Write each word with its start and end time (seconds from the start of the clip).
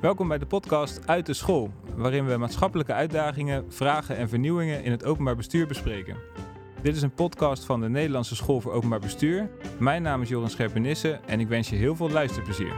Welkom 0.00 0.28
bij 0.28 0.38
de 0.38 0.46
podcast 0.46 1.06
Uit 1.06 1.26
de 1.26 1.34
School, 1.34 1.70
waarin 1.96 2.26
we 2.26 2.36
maatschappelijke 2.36 2.92
uitdagingen, 2.92 3.72
vragen 3.72 4.16
en 4.16 4.28
vernieuwingen 4.28 4.84
in 4.84 4.90
het 4.90 5.04
openbaar 5.04 5.36
bestuur 5.36 5.66
bespreken. 5.66 6.16
Dit 6.82 6.96
is 6.96 7.02
een 7.02 7.14
podcast 7.14 7.64
van 7.64 7.80
de 7.80 7.88
Nederlandse 7.88 8.36
School 8.36 8.60
voor 8.60 8.72
Openbaar 8.72 9.00
Bestuur. 9.00 9.50
Mijn 9.78 10.02
naam 10.02 10.22
is 10.22 10.28
Joran 10.28 10.50
Scherpenisse 10.50 11.20
en 11.26 11.40
ik 11.40 11.48
wens 11.48 11.68
je 11.68 11.76
heel 11.76 11.96
veel 11.96 12.10
luisterplezier. 12.10 12.72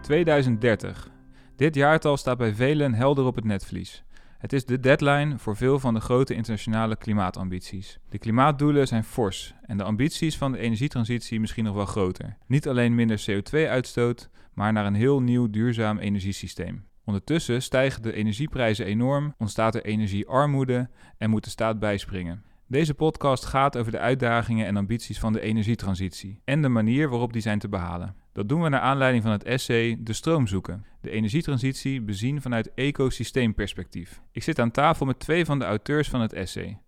2030. 0.00 1.10
Dit 1.56 1.74
jaartal 1.74 2.16
staat 2.16 2.38
bij 2.38 2.54
velen 2.54 2.94
helder 2.94 3.24
op 3.24 3.34
het 3.34 3.44
netvlies. 3.44 4.04
Het 4.42 4.52
is 4.52 4.64
de 4.64 4.80
deadline 4.80 5.38
voor 5.38 5.56
veel 5.56 5.78
van 5.78 5.94
de 5.94 6.00
grote 6.00 6.34
internationale 6.34 6.96
klimaatambities. 6.96 7.98
De 8.08 8.18
klimaatdoelen 8.18 8.86
zijn 8.86 9.04
fors 9.04 9.54
en 9.62 9.76
de 9.76 9.82
ambities 9.82 10.36
van 10.36 10.52
de 10.52 10.58
energietransitie 10.58 11.40
misschien 11.40 11.64
nog 11.64 11.74
wel 11.74 11.86
groter. 11.86 12.36
Niet 12.46 12.68
alleen 12.68 12.94
minder 12.94 13.24
CO2-uitstoot, 13.30 14.30
maar 14.54 14.72
naar 14.72 14.86
een 14.86 14.94
heel 14.94 15.20
nieuw 15.20 15.50
duurzaam 15.50 15.98
energiesysteem. 15.98 16.84
Ondertussen 17.04 17.62
stijgen 17.62 18.02
de 18.02 18.12
energieprijzen 18.12 18.86
enorm, 18.86 19.34
ontstaat 19.38 19.74
er 19.74 19.84
energiearmoede 19.84 20.88
en 21.18 21.30
moet 21.30 21.44
de 21.44 21.50
staat 21.50 21.78
bijspringen. 21.78 22.42
Deze 22.66 22.94
podcast 22.94 23.44
gaat 23.44 23.76
over 23.76 23.92
de 23.92 23.98
uitdagingen 23.98 24.66
en 24.66 24.76
ambities 24.76 25.18
van 25.18 25.32
de 25.32 25.40
energietransitie 25.40 26.40
en 26.44 26.62
de 26.62 26.68
manier 26.68 27.08
waarop 27.08 27.32
die 27.32 27.42
zijn 27.42 27.58
te 27.58 27.68
behalen. 27.68 28.16
Dat 28.32 28.48
doen 28.48 28.62
we 28.62 28.68
naar 28.68 28.80
aanleiding 28.80 29.22
van 29.22 29.32
het 29.32 29.44
essay 29.44 29.96
De 30.00 30.12
stroom 30.12 30.46
zoeken. 30.46 30.84
De 31.00 31.10
energietransitie 31.10 32.00
bezien 32.00 32.42
vanuit 32.42 32.74
ecosysteemperspectief. 32.74 34.20
Ik 34.30 34.42
zit 34.42 34.58
aan 34.58 34.70
tafel 34.70 35.06
met 35.06 35.18
twee 35.18 35.44
van 35.44 35.58
de 35.58 35.64
auteurs 35.64 36.08
van 36.08 36.20
het 36.20 36.32
essay. 36.32 36.78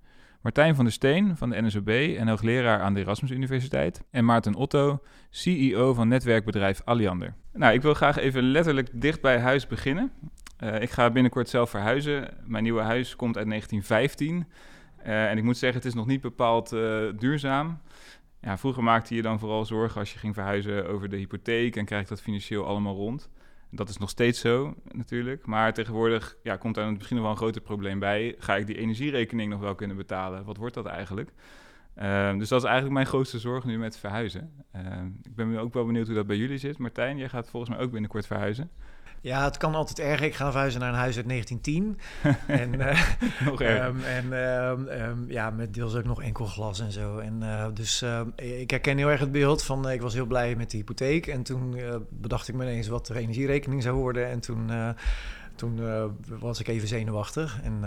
Martijn 0.41 0.75
van 0.75 0.85
der 0.85 0.93
Steen 0.93 1.37
van 1.37 1.51
de 1.51 1.63
NSOB 1.63 1.89
en 1.89 2.29
hoogleraar 2.29 2.81
aan 2.81 2.95
de 2.95 3.01
Erasmus 3.01 3.31
Universiteit. 3.31 4.03
En 4.11 4.25
Maarten 4.25 4.55
Otto, 4.55 5.03
CEO 5.31 5.95
van 5.95 6.09
netwerkbedrijf 6.09 6.83
Alliander. 6.85 7.35
Nou, 7.53 7.75
ik 7.75 7.83
wil 7.83 7.95
graag 7.95 8.17
even 8.17 8.43
letterlijk 8.43 8.89
dicht 8.93 9.21
bij 9.21 9.39
huis 9.39 9.67
beginnen. 9.67 10.13
Uh, 10.63 10.81
ik 10.81 10.91
ga 10.91 11.11
binnenkort 11.11 11.49
zelf 11.49 11.71
verhuizen. 11.71 12.29
Mijn 12.47 12.63
nieuwe 12.63 12.81
huis 12.81 13.17
komt 13.17 13.37
uit 13.37 13.49
1915. 13.49 14.47
Uh, 15.07 15.31
en 15.31 15.39
ik 15.39 15.45
moet 15.45 15.57
zeggen, 15.57 15.79
het 15.79 15.89
is 15.89 15.95
nog 15.95 16.07
niet 16.07 16.21
bepaald 16.21 16.73
uh, 16.73 17.03
duurzaam. 17.19 17.81
Ja, 18.45 18.59
vroeger 18.59 18.83
maakte 18.83 19.15
je 19.15 19.23
dan 19.23 19.39
vooral 19.39 19.65
zorgen 19.65 20.01
als 20.01 20.13
je 20.13 20.19
ging 20.19 20.35
verhuizen 20.35 20.89
over 20.89 21.09
de 21.09 21.17
hypotheek 21.17 21.77
en 21.77 21.85
krijg 21.85 22.09
dat 22.09 22.21
financieel 22.21 22.67
allemaal 22.67 22.95
rond. 22.95 23.31
Dat 23.71 23.89
is 23.89 23.99
nog 23.99 24.11
steeds 24.11 24.41
zo 24.41 24.75
natuurlijk. 24.93 25.47
Maar 25.47 25.75
tegenwoordig 25.75 26.37
ja, 26.43 26.57
komt 26.57 26.75
daar 26.75 26.93
misschien 26.93 27.17
nog 27.17 27.25
wel 27.25 27.35
een 27.35 27.41
groter 27.41 27.61
probleem 27.61 27.99
bij. 27.99 28.35
Ga 28.39 28.57
ik 28.57 28.67
die 28.67 28.79
energierekening 28.79 29.51
nog 29.51 29.61
wel 29.61 29.75
kunnen 29.75 29.97
betalen? 29.97 30.45
Wat 30.45 30.57
wordt 30.57 30.75
dat 30.75 30.87
eigenlijk? 30.87 31.33
Uh, 31.99 32.39
dus 32.39 32.49
dat 32.49 32.61
is 32.61 32.65
eigenlijk 32.65 32.95
mijn 32.95 33.07
grootste 33.07 33.39
zorg 33.39 33.65
nu 33.65 33.79
met 33.79 33.99
verhuizen. 33.99 34.53
Uh, 34.77 34.83
ik 35.23 35.35
ben 35.35 35.59
ook 35.59 35.75
wel 35.75 35.87
benieuwd 35.87 36.07
hoe 36.07 36.15
dat 36.15 36.27
bij 36.27 36.37
jullie 36.37 36.59
zit. 36.59 36.79
Martijn, 36.79 37.17
jij 37.17 37.29
gaat 37.29 37.51
volgens 37.51 37.77
mij 37.77 37.85
ook 37.85 37.91
binnenkort 37.91 38.27
verhuizen. 38.27 38.71
Ja, 39.25 39.45
het 39.45 39.57
kan 39.57 39.75
altijd 39.75 39.99
erger. 39.99 40.27
Ik 40.27 40.35
ga 40.35 40.51
verhuizen 40.51 40.81
naar 40.81 40.89
een 40.89 40.99
huis 40.99 41.17
uit 41.17 41.29
1910. 41.29 41.99
en, 42.61 42.75
uh, 42.75 43.03
nog. 43.51 43.61
Um, 43.63 44.03
en 44.03 44.25
uh, 44.27 45.07
um, 45.09 45.25
ja, 45.29 45.51
met 45.51 45.75
deels 45.75 45.95
ook 45.95 46.05
nog 46.05 46.23
enkel 46.23 46.47
glas 46.47 46.81
en 46.81 46.93
zo. 46.93 47.19
En, 47.19 47.41
uh, 47.43 47.67
dus 47.75 48.05
ik 48.37 48.71
herken 48.71 48.97
heel 48.97 49.11
erg 49.11 49.21
het 49.21 49.33
beeld 49.33 49.63
van... 49.63 49.91
ik 49.91 50.03
was 50.03 50.15
heel 50.15 50.27
blij 50.27 50.57
met 50.57 50.71
de 50.71 50.77
hypotheek. 50.77 51.27
En 51.27 51.43
toen 51.43 51.77
bedacht 52.09 52.49
ik 52.49 52.55
me 52.55 52.63
ineens 52.63 52.89
wat 52.89 53.07
de 53.07 53.19
energierekening 53.19 53.83
zou 53.83 53.97
worden. 53.97 54.29
En 54.31 54.41
toen, 54.41 54.71
toen 55.55 55.81
was 56.39 56.61
ik 56.61 56.69
even 56.69 56.89
zenuwachtig. 56.89 57.61
En... 57.63 57.81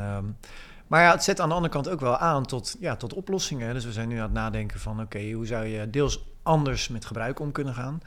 Maar 0.88 1.02
ja, 1.02 1.12
het 1.12 1.24
zet 1.24 1.40
aan 1.40 1.50
de 1.50 1.56
andere 1.56 1.74
kant 1.74 1.90
ook 1.90 2.00
wel 2.00 2.18
aan 2.18 2.46
tot, 2.46 2.78
ja, 2.80 2.96
tot 2.96 3.14
oplossingen. 3.14 3.74
Dus 3.74 3.86
we 3.86 3.92
zijn 3.92 4.08
nu 4.08 4.16
aan 4.16 4.24
het 4.24 4.34
nadenken 4.34 4.80
van... 4.80 5.02
oké, 5.02 5.32
hoe 5.32 5.46
zou 5.46 5.66
je 5.66 5.90
deels 5.90 6.26
anders 6.44 6.88
met 6.88 7.06
gebruik 7.06 7.40
om 7.40 7.52
kunnen 7.52 7.74
gaan... 7.74 8.02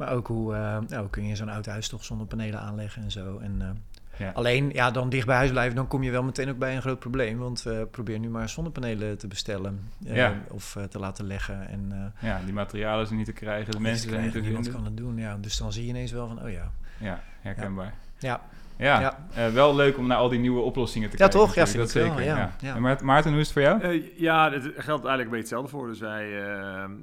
Maar 0.00 0.12
ook 0.12 0.26
hoe, 0.26 0.54
uh, 0.54 0.78
nou, 0.88 1.08
kun 1.08 1.26
je 1.26 1.36
zo'n 1.36 1.48
oud 1.48 1.66
huis 1.66 1.88
toch 1.88 2.04
zonder 2.04 2.26
panelen 2.26 2.60
aanleggen 2.60 3.02
en 3.02 3.10
zo. 3.10 3.38
En, 3.38 3.56
uh, 3.58 3.68
ja. 4.16 4.30
Alleen, 4.30 4.70
ja, 4.72 4.90
dan 4.90 5.08
dicht 5.08 5.26
bij 5.26 5.36
huis 5.36 5.50
blijven, 5.50 5.76
dan 5.76 5.86
kom 5.86 6.02
je 6.02 6.10
wel 6.10 6.22
meteen 6.22 6.48
ook 6.50 6.58
bij 6.58 6.74
een 6.74 6.80
groot 6.80 6.98
probleem. 6.98 7.38
Want 7.38 7.62
we 7.62 7.88
proberen 7.90 8.20
nu 8.20 8.28
maar 8.28 8.48
zonnepanelen 8.48 9.18
te 9.18 9.26
bestellen 9.26 9.80
ja. 9.98 10.34
of 10.48 10.76
te 10.90 10.98
laten 10.98 11.26
leggen. 11.26 11.68
En, 11.68 12.12
ja, 12.20 12.40
die 12.44 12.52
materialen 12.52 13.06
zijn 13.06 13.18
niet 13.18 13.26
te 13.26 13.32
krijgen, 13.32 13.72
de 13.72 13.80
mensen 13.80 14.10
zijn 14.10 14.22
niet 14.22 14.32
te 14.32 14.42
vinden. 14.42 14.72
kan 14.72 14.84
het 14.84 14.96
doen, 14.96 15.16
ja. 15.16 15.36
Dus 15.36 15.56
dan 15.56 15.72
zie 15.72 15.82
je 15.82 15.88
ineens 15.88 16.12
wel 16.12 16.28
van, 16.28 16.42
oh 16.42 16.50
ja. 16.50 16.72
Ja, 16.98 17.22
herkenbaar. 17.40 17.94
Ja. 18.18 18.28
Ja, 18.28 18.40
ja. 18.80 19.26
Uh, 19.38 19.48
wel 19.48 19.74
leuk 19.74 19.98
om 19.98 20.06
naar 20.06 20.18
al 20.18 20.28
die 20.28 20.38
nieuwe 20.38 20.60
oplossingen 20.60 21.10
te 21.10 21.16
ja, 21.16 21.28
kijken. 21.28 21.46
Toch? 21.46 21.54
Ja, 21.54 21.78
dat 21.78 21.90
zeker. 21.90 22.14
Wel, 22.14 22.24
ja. 22.24 22.56
ja. 22.60 22.74
En 22.74 22.82
Maarten, 23.04 23.30
hoe 23.30 23.40
is 23.40 23.46
het 23.46 23.52
voor 23.52 23.62
jou? 23.62 23.82
Uh, 23.82 24.18
ja, 24.18 24.52
het 24.52 24.62
geldt 24.62 25.04
eigenlijk 25.04 25.20
een 25.20 25.24
beetje 25.24 25.36
hetzelfde 25.36 25.70
voor. 25.70 25.86
Dus 25.86 26.00
wij, 26.00 26.26
uh, 26.26 26.32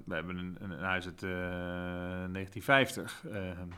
wij 0.05 0.17
hebben 0.17 0.37
een, 0.37 0.57
een, 0.59 0.79
huis 0.79 1.05
uit 1.05 1.19
1950 1.19 3.23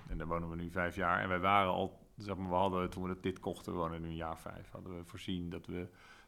en 0.10 0.18
daar 0.18 0.28
wonen 0.28 0.50
we 0.50 0.56
nu 0.56 0.70
vijf 0.72 0.96
jaar. 0.96 1.22
En 1.22 1.30
wij 1.30 1.40
waren 1.40 1.72
al, 1.72 2.00
zeg 2.18 2.36
maar, 2.36 2.50
we 2.50 2.56
hadden 2.56 2.90
toen 2.90 3.04
we 3.04 3.18
dit 3.22 3.40
kochten, 3.40 3.74
we 3.74 3.78
wonen 3.78 4.02
nu 4.02 4.08
een 4.08 4.16
jaar 4.16 4.38
vijf, 4.38 4.70
hadden 4.72 4.98
we 4.98 5.04
voorzien 5.06 5.50
dat 5.50 5.66
we 5.66 5.88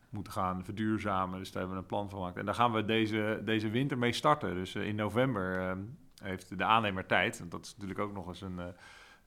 moeten 0.10 0.34
gaan 0.34 0.64
verduurzamen. 0.64 1.40
Dus 1.40 1.52
daar 1.52 1.62
hebben 1.62 1.78
we 1.78 1.84
een 1.84 1.90
plan 1.90 2.10
van 2.10 2.20
gemaakt. 2.20 2.38
En 2.38 2.46
daar 2.46 2.56
gaan 2.56 2.72
we 2.72 2.86
deze, 2.86 3.42
deze 3.46 3.70
winter 3.70 3.98
mee 3.98 4.14
starten. 4.14 4.54
Dus 4.54 4.76
in 4.76 4.96
november 4.96 5.78
heeft 6.24 6.58
de 6.58 6.64
aannemer 6.64 7.06
tijd. 7.06 7.40
En 7.40 7.50
dat 7.50 7.66
is 7.66 7.74
natuurlijk 7.74 8.00
ook 8.00 8.14
nog 8.14 8.28
eens 8.28 8.42
een 8.42 8.60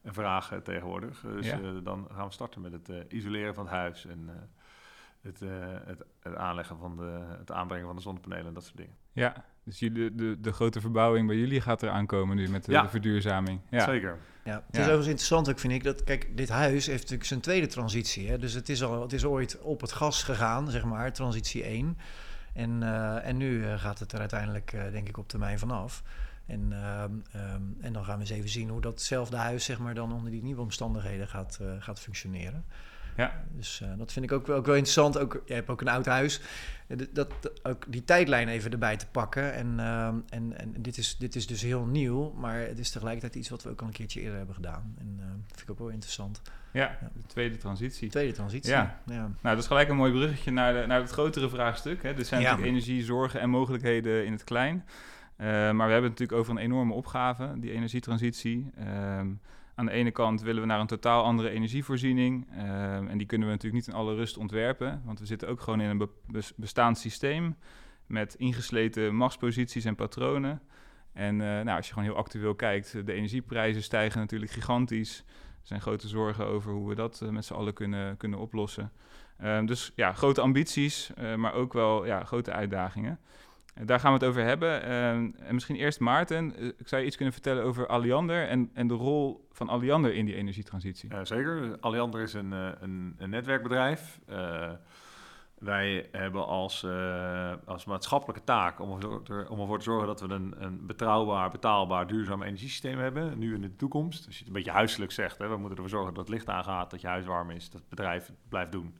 een 0.05 0.13
vraag 0.13 0.53
uh, 0.53 0.57
tegenwoordig. 0.57 1.19
Dus 1.19 1.45
ja. 1.45 1.59
uh, 1.59 1.69
dan 1.83 2.07
gaan 2.13 2.27
we 2.27 2.33
starten 2.33 2.61
met 2.61 2.71
het 2.71 2.89
uh, 2.89 2.97
isoleren 3.07 3.53
van 3.53 3.65
het 3.65 3.73
huis 3.73 4.05
en 4.05 4.29
het, 5.21 5.39
het, 5.39 6.03
het, 6.19 6.35
aanleggen 6.35 6.77
van 6.77 6.97
de, 6.97 7.35
het 7.37 7.51
aanbrengen 7.51 7.85
van 7.85 7.95
de 7.95 8.01
zonnepanelen 8.01 8.47
en 8.47 8.53
dat 8.53 8.63
soort 8.63 8.77
dingen. 8.77 8.95
Ja, 9.11 9.45
dus 9.63 9.79
jullie, 9.79 10.15
de, 10.15 10.37
de 10.41 10.53
grote 10.53 10.81
verbouwing 10.81 11.27
bij 11.27 11.35
jullie 11.35 11.61
gaat 11.61 11.83
eraan 11.83 12.05
komen 12.05 12.35
nu 12.35 12.49
met 12.49 12.65
de, 12.65 12.71
ja. 12.71 12.81
de 12.81 12.89
verduurzaming. 12.89 13.59
Ja, 13.69 13.85
zeker. 13.85 14.17
Ja, 14.43 14.63
het 14.65 14.75
is 14.75 14.79
overigens 14.79 15.07
interessant 15.07 15.49
ook, 15.49 15.59
vind 15.59 15.73
ik, 15.73 15.83
dat, 15.83 16.03
kijk, 16.03 16.37
dit 16.37 16.49
huis 16.49 16.85
heeft 16.85 17.01
natuurlijk 17.01 17.27
zijn 17.27 17.39
tweede 17.39 17.67
transitie. 17.67 18.29
Hè? 18.29 18.37
Dus 18.37 18.53
het 18.53 18.69
is, 18.69 18.83
al, 18.83 19.01
het 19.01 19.13
is 19.13 19.25
ooit 19.25 19.59
op 19.61 19.81
het 19.81 19.91
gas 19.91 20.23
gegaan, 20.23 20.71
zeg 20.71 20.83
maar, 20.83 21.13
transitie 21.13 21.63
1. 21.63 21.97
En, 22.53 22.83
en 23.23 23.37
nu 23.37 23.77
gaat 23.77 23.99
het 23.99 24.11
er 24.11 24.19
uiteindelijk, 24.19 24.71
denk 24.91 25.07
ik, 25.07 25.17
op 25.17 25.27
termijn 25.27 25.59
vanaf. 25.59 26.03
En, 26.45 26.71
uh, 26.71 27.03
um, 27.53 27.77
en 27.81 27.93
dan 27.93 28.05
gaan 28.05 28.15
we 28.15 28.21
eens 28.21 28.29
even 28.29 28.49
zien 28.49 28.69
hoe 28.69 28.81
datzelfde 28.81 29.37
huis 29.37 29.65
zeg 29.65 29.79
maar, 29.79 29.93
dan 29.93 30.13
onder 30.13 30.31
die 30.31 30.43
nieuwe 30.43 30.61
omstandigheden 30.61 31.27
gaat, 31.27 31.59
uh, 31.61 31.67
gaat 31.79 31.99
functioneren. 31.99 32.65
Ja. 33.17 33.43
Dus 33.51 33.81
uh, 33.83 33.89
dat 33.97 34.11
vind 34.11 34.25
ik 34.25 34.31
ook 34.31 34.47
wel, 34.47 34.57
ook 34.57 34.65
wel 34.65 34.75
interessant. 34.75 35.17
Ook, 35.17 35.41
jij 35.45 35.55
hebt 35.55 35.69
ook 35.69 35.81
een 35.81 35.87
oud 35.87 36.05
huis. 36.05 36.41
Dat, 36.87 37.07
dat, 37.13 37.51
ook 37.63 37.83
die 37.87 38.03
tijdlijn 38.03 38.47
even 38.47 38.71
erbij 38.71 38.97
te 38.97 39.07
pakken. 39.07 39.53
En, 39.53 39.73
uh, 39.77 40.07
en, 40.07 40.57
en 40.57 40.73
dit, 40.77 40.97
is, 40.97 41.17
dit 41.17 41.35
is 41.35 41.47
dus 41.47 41.61
heel 41.61 41.85
nieuw, 41.85 42.31
maar 42.31 42.59
het 42.59 42.79
is 42.79 42.89
tegelijkertijd 42.89 43.35
iets 43.35 43.49
wat 43.49 43.63
we 43.63 43.69
ook 43.69 43.81
al 43.81 43.87
een 43.87 43.93
keertje 43.93 44.21
eerder 44.21 44.37
hebben 44.37 44.55
gedaan. 44.55 44.95
En 44.99 45.15
dat 45.17 45.47
vind 45.47 45.61
ik 45.61 45.71
ook 45.71 45.79
wel 45.79 45.89
interessant. 45.89 46.41
Ja, 46.71 46.97
de 47.13 47.25
tweede 47.27 47.57
transitie. 47.57 48.09
Tweede 48.09 48.33
transitie, 48.33 48.71
ja. 48.71 49.01
ja. 49.05 49.21
Nou, 49.21 49.35
dat 49.41 49.57
is 49.57 49.67
gelijk 49.67 49.89
een 49.89 49.95
mooi 49.95 50.11
bruggetje 50.11 50.51
naar, 50.51 50.73
de, 50.73 50.87
naar 50.87 51.01
het 51.01 51.09
grotere 51.09 51.49
vraagstuk. 51.49 52.03
Hè. 52.03 52.13
Er 52.13 52.25
zijn 52.25 52.41
ja. 52.41 52.49
natuurlijk 52.49 52.75
energie, 52.75 53.03
zorgen 53.03 53.39
en 53.39 53.49
mogelijkheden 53.49 54.25
in 54.25 54.31
het 54.31 54.43
klein. 54.43 54.85
Uh, 55.37 55.47
maar 55.47 55.87
we 55.87 55.93
hebben 55.93 56.11
het 56.11 56.19
natuurlijk 56.19 56.39
over 56.39 56.51
een 56.51 56.57
enorme 56.57 56.93
opgave, 56.93 57.53
die 57.57 57.71
energietransitie. 57.71 58.71
Um, 58.79 59.39
aan 59.75 59.85
de 59.85 59.91
ene 59.91 60.11
kant 60.11 60.41
willen 60.41 60.61
we 60.61 60.67
naar 60.67 60.79
een 60.79 60.87
totaal 60.87 61.23
andere 61.23 61.49
energievoorziening. 61.49 62.47
Um, 62.57 63.07
en 63.07 63.17
die 63.17 63.27
kunnen 63.27 63.47
we 63.47 63.53
natuurlijk 63.53 63.85
niet 63.85 63.93
in 63.95 63.99
alle 63.99 64.15
rust 64.15 64.37
ontwerpen. 64.37 65.01
Want 65.05 65.19
we 65.19 65.25
zitten 65.25 65.47
ook 65.47 65.61
gewoon 65.61 65.81
in 65.81 65.89
een 65.89 65.97
be 65.97 66.09
bestaand 66.55 66.97
systeem 66.97 67.55
met 68.05 68.33
ingesleten 68.33 69.15
machtsposities 69.15 69.85
en 69.85 69.95
patronen. 69.95 70.61
En 71.13 71.33
uh, 71.33 71.39
nou, 71.39 71.69
als 71.69 71.87
je 71.87 71.93
gewoon 71.93 72.09
heel 72.09 72.17
actueel 72.17 72.55
kijkt, 72.55 73.05
de 73.05 73.13
energieprijzen 73.13 73.83
stijgen 73.83 74.19
natuurlijk 74.19 74.51
gigantisch. 74.51 75.23
Er 75.27 75.67
zijn 75.67 75.81
grote 75.81 76.07
zorgen 76.07 76.45
over 76.45 76.71
hoe 76.71 76.89
we 76.89 76.95
dat 76.95 77.19
uh, 77.23 77.29
met 77.29 77.45
z'n 77.45 77.53
allen 77.53 77.73
kunnen, 77.73 78.17
kunnen 78.17 78.39
oplossen. 78.39 78.91
Um, 79.43 79.65
dus 79.65 79.91
ja, 79.95 80.13
grote 80.13 80.41
ambities, 80.41 81.11
maar 81.35 81.53
ook 81.53 81.73
wel 81.73 82.05
ja, 82.05 82.23
grote 82.23 82.51
uitdagingen. 82.51 83.19
Daar 83.83 83.99
gaan 83.99 84.13
we 84.13 84.19
het 84.19 84.27
over 84.27 84.43
hebben. 84.43 84.81
Uh, 84.83 85.09
en 85.09 85.33
misschien 85.51 85.75
eerst 85.75 85.99
Maarten. 85.99 86.63
Uh, 86.63 86.67
ik 86.77 86.87
zou 86.87 87.01
je 87.01 87.07
iets 87.07 87.15
kunnen 87.15 87.33
vertellen 87.33 87.63
over 87.63 87.87
Alliander 87.87 88.47
en, 88.47 88.69
en 88.73 88.87
de 88.87 88.93
rol 88.93 89.47
van 89.51 89.69
Alliander 89.69 90.13
in 90.13 90.25
die 90.25 90.35
energietransitie. 90.35 91.09
Zeker. 91.23 91.77
Alliander 91.79 92.21
is 92.21 92.33
een, 92.33 92.51
een, 92.51 93.15
een 93.17 93.29
netwerkbedrijf. 93.29 94.19
wij 95.59 96.09
hebben 96.11 96.45
als, 96.45 96.85
als 97.65 97.85
maatschappelijke 97.85 98.43
taak 98.43 98.79
om, 98.79 98.91
om 99.49 99.59
ervoor 99.59 99.77
te 99.77 99.83
zorgen 99.83 100.07
dat 100.07 100.21
we 100.21 100.29
een, 100.29 100.55
een 100.57 100.85
betrouwbaar, 100.85 101.51
betaalbaar, 101.51 102.07
duurzaam 102.07 102.43
energiesysteem 102.43 102.99
hebben. 102.99 103.37
Nu 103.37 103.55
en 103.55 103.63
in 103.63 103.69
de 103.69 103.75
toekomst. 103.75 104.25
Als 104.25 104.33
je 104.33 104.39
het 104.39 104.47
een 104.47 104.53
beetje 104.53 104.71
huiselijk 104.71 105.11
zegt, 105.11 105.37
hè, 105.37 105.47
we 105.47 105.57
moeten 105.57 105.75
ervoor 105.75 105.89
zorgen 105.89 106.13
dat 106.13 106.27
het 106.27 106.33
licht 106.33 106.49
aangaat, 106.49 106.91
dat 106.91 107.01
je 107.01 107.07
huis 107.07 107.25
warm 107.25 107.49
is, 107.49 107.69
dat 107.69 107.79
het 107.79 107.89
bedrijf 107.89 108.31
blijft 108.49 108.71
doen 108.71 108.95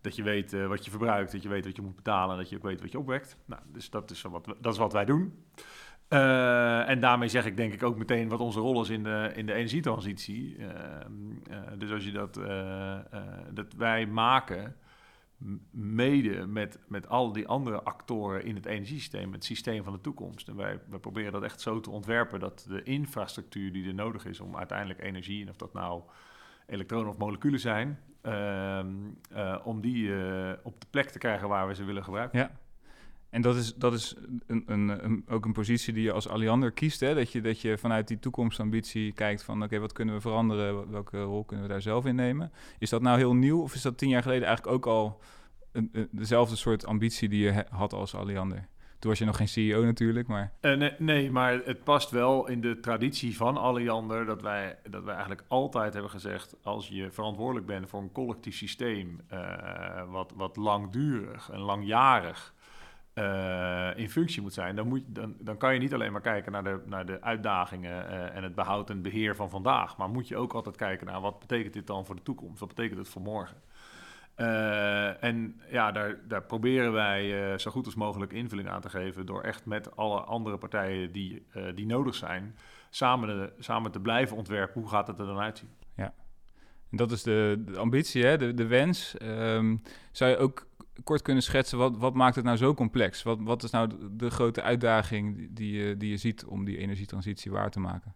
dat 0.00 0.16
je 0.16 0.22
weet 0.22 0.52
uh, 0.52 0.66
wat 0.66 0.84
je 0.84 0.90
verbruikt, 0.90 1.32
dat 1.32 1.42
je 1.42 1.48
weet 1.48 1.64
wat 1.64 1.76
je 1.76 1.82
moet 1.82 1.96
betalen, 1.96 2.36
dat 2.36 2.48
je 2.48 2.56
ook 2.56 2.62
weet 2.62 2.80
wat 2.80 2.92
je 2.92 2.98
opwekt. 2.98 3.36
Nou, 3.44 3.62
dus 3.72 3.90
dat 3.90 4.10
is 4.10 4.22
wat, 4.22 4.44
dat 4.60 4.72
is 4.72 4.78
wat 4.78 4.92
wij 4.92 5.04
doen. 5.04 5.44
Uh, 6.08 6.88
en 6.88 7.00
daarmee 7.00 7.28
zeg 7.28 7.46
ik 7.46 7.56
denk 7.56 7.72
ik 7.72 7.82
ook 7.82 7.98
meteen 7.98 8.28
wat 8.28 8.40
onze 8.40 8.60
rol 8.60 8.82
is 8.82 8.88
in 8.88 9.02
de, 9.02 9.32
in 9.34 9.46
de 9.46 9.52
energietransitie. 9.52 10.56
Uh, 10.58 10.66
dus 11.78 11.90
als 11.90 12.04
je 12.04 12.12
dat, 12.12 12.34
dat 13.54 13.72
wij 13.76 14.06
maken 14.06 14.76
mede 15.70 16.46
met, 16.46 16.78
met 16.86 17.08
al 17.08 17.32
die 17.32 17.48
andere 17.48 17.82
actoren 17.82 18.44
in 18.44 18.54
het 18.54 18.66
energiesysteem, 18.66 19.32
het 19.32 19.44
systeem 19.44 19.84
van 19.84 19.92
de 19.92 20.00
toekomst. 20.00 20.48
En 20.48 20.56
wij, 20.56 20.80
wij 20.88 20.98
proberen 20.98 21.32
dat 21.32 21.42
echt 21.42 21.60
zo 21.60 21.80
te 21.80 21.90
ontwerpen 21.90 22.40
dat 22.40 22.66
de 22.68 22.82
infrastructuur 22.82 23.72
die 23.72 23.86
er 23.86 23.94
nodig 23.94 24.24
is 24.24 24.40
om 24.40 24.56
uiteindelijk 24.56 25.02
energie, 25.02 25.42
en 25.42 25.48
of 25.48 25.56
dat 25.56 25.72
nou 25.72 26.02
elektronen 26.66 27.08
of 27.08 27.18
moleculen 27.18 27.60
zijn, 27.60 27.88
ehm, 27.88 27.96
eh, 28.17 28.17
om 29.64 29.80
die 29.80 30.06
uh, 30.06 30.52
op 30.62 30.80
de 30.80 30.86
plek 30.90 31.10
te 31.10 31.18
krijgen 31.18 31.48
waar 31.48 31.68
we 31.68 31.74
ze 31.74 31.84
willen 31.84 32.04
gebruiken. 32.04 32.38
Ja. 32.38 32.50
En 33.30 33.42
dat 33.42 33.56
is, 33.56 33.74
dat 33.74 33.92
is 33.92 34.16
een, 34.46 34.64
een, 34.66 35.24
ook 35.28 35.44
een 35.44 35.52
positie 35.52 35.92
die 35.92 36.02
je 36.02 36.12
als 36.12 36.28
Alliander 36.28 36.72
kiest. 36.72 37.00
Hè? 37.00 37.14
Dat, 37.14 37.32
je, 37.32 37.40
dat 37.40 37.60
je 37.60 37.78
vanuit 37.78 38.08
die 38.08 38.18
toekomstambitie 38.18 39.12
kijkt 39.12 39.42
van... 39.42 39.62
oké, 39.62 39.78
wat 39.78 39.92
kunnen 39.92 40.14
we 40.14 40.20
veranderen? 40.20 40.90
Welke 40.90 41.22
rol 41.22 41.44
kunnen 41.44 41.66
we 41.66 41.72
daar 41.72 41.82
zelf 41.82 42.06
in 42.06 42.14
nemen? 42.14 42.52
Is 42.78 42.90
dat 42.90 43.02
nou 43.02 43.18
heel 43.18 43.34
nieuw 43.34 43.62
of 43.62 43.74
is 43.74 43.82
dat 43.82 43.98
tien 43.98 44.08
jaar 44.08 44.22
geleden 44.22 44.46
eigenlijk 44.46 44.76
ook 44.76 44.86
al... 44.86 45.20
Een, 45.72 46.08
dezelfde 46.10 46.56
soort 46.56 46.86
ambitie 46.86 47.28
die 47.28 47.42
je 47.42 47.64
had 47.70 47.92
als 47.92 48.14
Alliander? 48.14 48.68
Toen 48.98 49.10
was 49.10 49.18
je 49.18 49.24
nog 49.24 49.36
geen 49.36 49.48
CEO 49.48 49.84
natuurlijk, 49.84 50.28
maar... 50.28 50.52
Uh, 50.60 50.76
nee, 50.76 50.92
nee, 50.98 51.30
maar 51.30 51.60
het 51.64 51.84
past 51.84 52.10
wel 52.10 52.48
in 52.48 52.60
de 52.60 52.80
traditie 52.80 53.36
van 53.36 53.56
Alliander... 53.56 54.26
Dat 54.26 54.42
wij, 54.42 54.78
dat 54.90 55.04
wij 55.04 55.12
eigenlijk 55.12 55.44
altijd 55.48 55.92
hebben 55.92 56.10
gezegd... 56.10 56.56
als 56.62 56.88
je 56.88 57.10
verantwoordelijk 57.10 57.66
bent 57.66 57.88
voor 57.88 58.00
een 58.00 58.12
collectief 58.12 58.56
systeem... 58.56 59.20
Uh, 59.32 60.10
wat, 60.10 60.32
wat 60.36 60.56
langdurig 60.56 61.50
en 61.50 61.58
langjarig 61.58 62.54
uh, 63.14 63.90
in 63.96 64.10
functie 64.10 64.42
moet 64.42 64.52
zijn, 64.52 64.76
dan, 64.76 64.88
moet, 64.88 65.02
dan, 65.06 65.34
dan 65.40 65.56
kan 65.56 65.74
je 65.74 65.80
niet 65.80 65.94
alleen 65.94 66.12
maar 66.12 66.20
kijken 66.20 66.52
naar 66.52 66.64
de, 66.64 66.80
naar 66.86 67.06
de 67.06 67.22
uitdagingen 67.22 68.32
en 68.32 68.42
het 68.42 68.54
behoud 68.54 68.90
en 68.90 69.02
beheer 69.02 69.36
van 69.36 69.50
vandaag, 69.50 69.96
maar 69.96 70.08
moet 70.08 70.28
je 70.28 70.36
ook 70.36 70.52
altijd 70.52 70.76
kijken 70.76 71.06
naar 71.06 71.20
wat 71.20 71.38
betekent 71.38 71.72
dit 71.72 71.86
dan 71.86 72.06
voor 72.06 72.14
de 72.14 72.22
toekomst, 72.22 72.60
wat 72.60 72.68
betekent 72.68 72.98
het 72.98 73.08
voor 73.08 73.22
morgen. 73.22 73.56
Uh, 74.40 75.22
en 75.22 75.60
ja, 75.70 75.92
daar, 75.92 76.18
daar 76.28 76.42
proberen 76.42 76.92
wij 76.92 77.58
zo 77.58 77.70
goed 77.70 77.84
als 77.84 77.94
mogelijk 77.94 78.32
invulling 78.32 78.68
aan 78.68 78.80
te 78.80 78.90
geven 78.90 79.26
door 79.26 79.42
echt 79.42 79.66
met 79.66 79.96
alle 79.96 80.20
andere 80.20 80.58
partijen 80.58 81.12
die, 81.12 81.46
die 81.74 81.86
nodig 81.86 82.14
zijn, 82.14 82.56
samen, 82.90 83.28
de, 83.28 83.52
samen 83.58 83.90
te 83.90 84.00
blijven 84.00 84.36
ontwerpen 84.36 84.80
hoe 84.80 84.90
gaat 84.90 85.06
het 85.06 85.18
er 85.18 85.26
dan 85.26 85.38
uitzien. 85.38 85.68
Ja, 85.96 86.14
en 86.90 86.96
dat 86.96 87.10
is 87.10 87.22
de, 87.22 87.62
de 87.66 87.76
ambitie, 87.76 88.24
hè? 88.24 88.36
De, 88.36 88.54
de 88.54 88.66
wens. 88.66 89.14
Um, 89.22 89.82
zou 90.12 90.30
je 90.30 90.36
ook 90.36 90.66
kort 91.04 91.22
kunnen 91.22 91.42
schetsen, 91.42 91.78
wat, 91.78 91.96
wat 91.96 92.14
maakt 92.14 92.36
het 92.36 92.44
nou 92.44 92.56
zo 92.56 92.74
complex? 92.74 93.22
Wat, 93.22 93.38
wat 93.40 93.62
is 93.62 93.70
nou 93.70 93.90
de, 94.10 94.30
grote 94.30 94.62
uitdaging 94.62 95.48
die, 95.50 95.72
je, 95.72 95.96
die 95.96 96.10
je 96.10 96.16
ziet 96.16 96.44
om 96.44 96.64
die 96.64 96.78
energietransitie 96.78 97.50
waar 97.50 97.70
te 97.70 97.80
maken? 97.80 98.14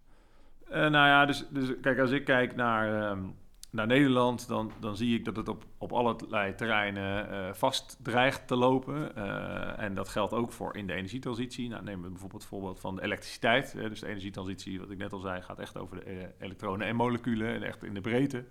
Nou 0.69 0.93
ja, 0.93 1.27
dus, 1.27 1.47
dus 1.51 1.73
kijk, 1.81 1.99
als 1.99 2.11
ik 2.11 2.25
kijk 2.25 2.57
naar, 2.57 3.11
um, 3.11 3.35
naar 3.73 3.87
Nederland, 3.87 4.49
dan, 4.49 4.73
dan 4.81 4.97
zie 4.97 5.19
ik 5.19 5.25
dat 5.25 5.37
het 5.37 5.49
op, 5.49 5.65
op 5.79 5.93
allerlei 5.93 6.55
terreinen 6.55 7.33
uh, 7.33 7.53
vast 7.53 7.99
dreigt 8.03 8.47
te 8.47 8.57
lopen. 8.57 9.13
Uh, 9.19 9.79
en 9.79 9.95
dat 9.95 10.09
geldt 10.09 10.33
ook 10.33 10.53
voor 10.53 10.77
in 10.77 10.87
de 10.87 10.93
energietransitie. 10.93 11.69
Nou, 11.69 11.83
nemen 11.83 12.03
we 12.03 12.11
bijvoorbeeld 12.11 12.43
het 12.43 12.51
voorbeeld 12.51 12.81
van 12.81 12.97
de 12.97 13.03
elektriciteit. 13.03 13.73
dus 13.73 14.01
de 14.01 14.07
energietransitie, 14.07 14.81
wat 14.81 14.91
ik 14.91 14.99
net 14.99 15.13
al 15.13 15.19
zei, 15.19 15.43
gaat 15.43 15.59
echt 15.59 15.79
over 15.79 16.05
de 16.05 16.29
elektronen 16.39 16.87
en 16.87 16.97
moleculen 16.97 17.55
en 17.55 17.63
echt 17.63 17.85
in 17.85 17.95
de 17.95 18.01
breedte. 18.01 18.45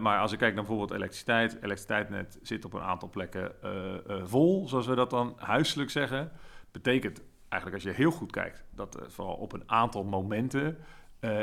Maar 0.00 0.18
als 0.18 0.32
ik 0.32 0.38
kijk 0.38 0.54
naar 0.54 0.64
bijvoorbeeld 0.64 0.98
elektriciteit, 0.98 1.54
elektriciteitsnet 1.54 2.38
zit 2.42 2.64
op 2.64 2.72
een 2.72 2.80
aantal 2.80 3.08
plekken 3.08 3.52
vol, 4.24 4.68
zoals 4.68 4.86
we 4.86 4.94
dat 4.94 5.10
dan 5.10 5.34
huiselijk 5.36 5.90
zeggen. 5.90 6.32
Betekent 6.70 7.22
eigenlijk 7.48 7.84
als 7.84 7.92
je 7.92 8.02
heel 8.02 8.10
goed 8.10 8.32
kijkt, 8.32 8.64
dat 8.74 8.98
vooral 9.06 9.34
op 9.34 9.52
een 9.52 9.62
aantal 9.66 10.04
momenten 10.04 10.78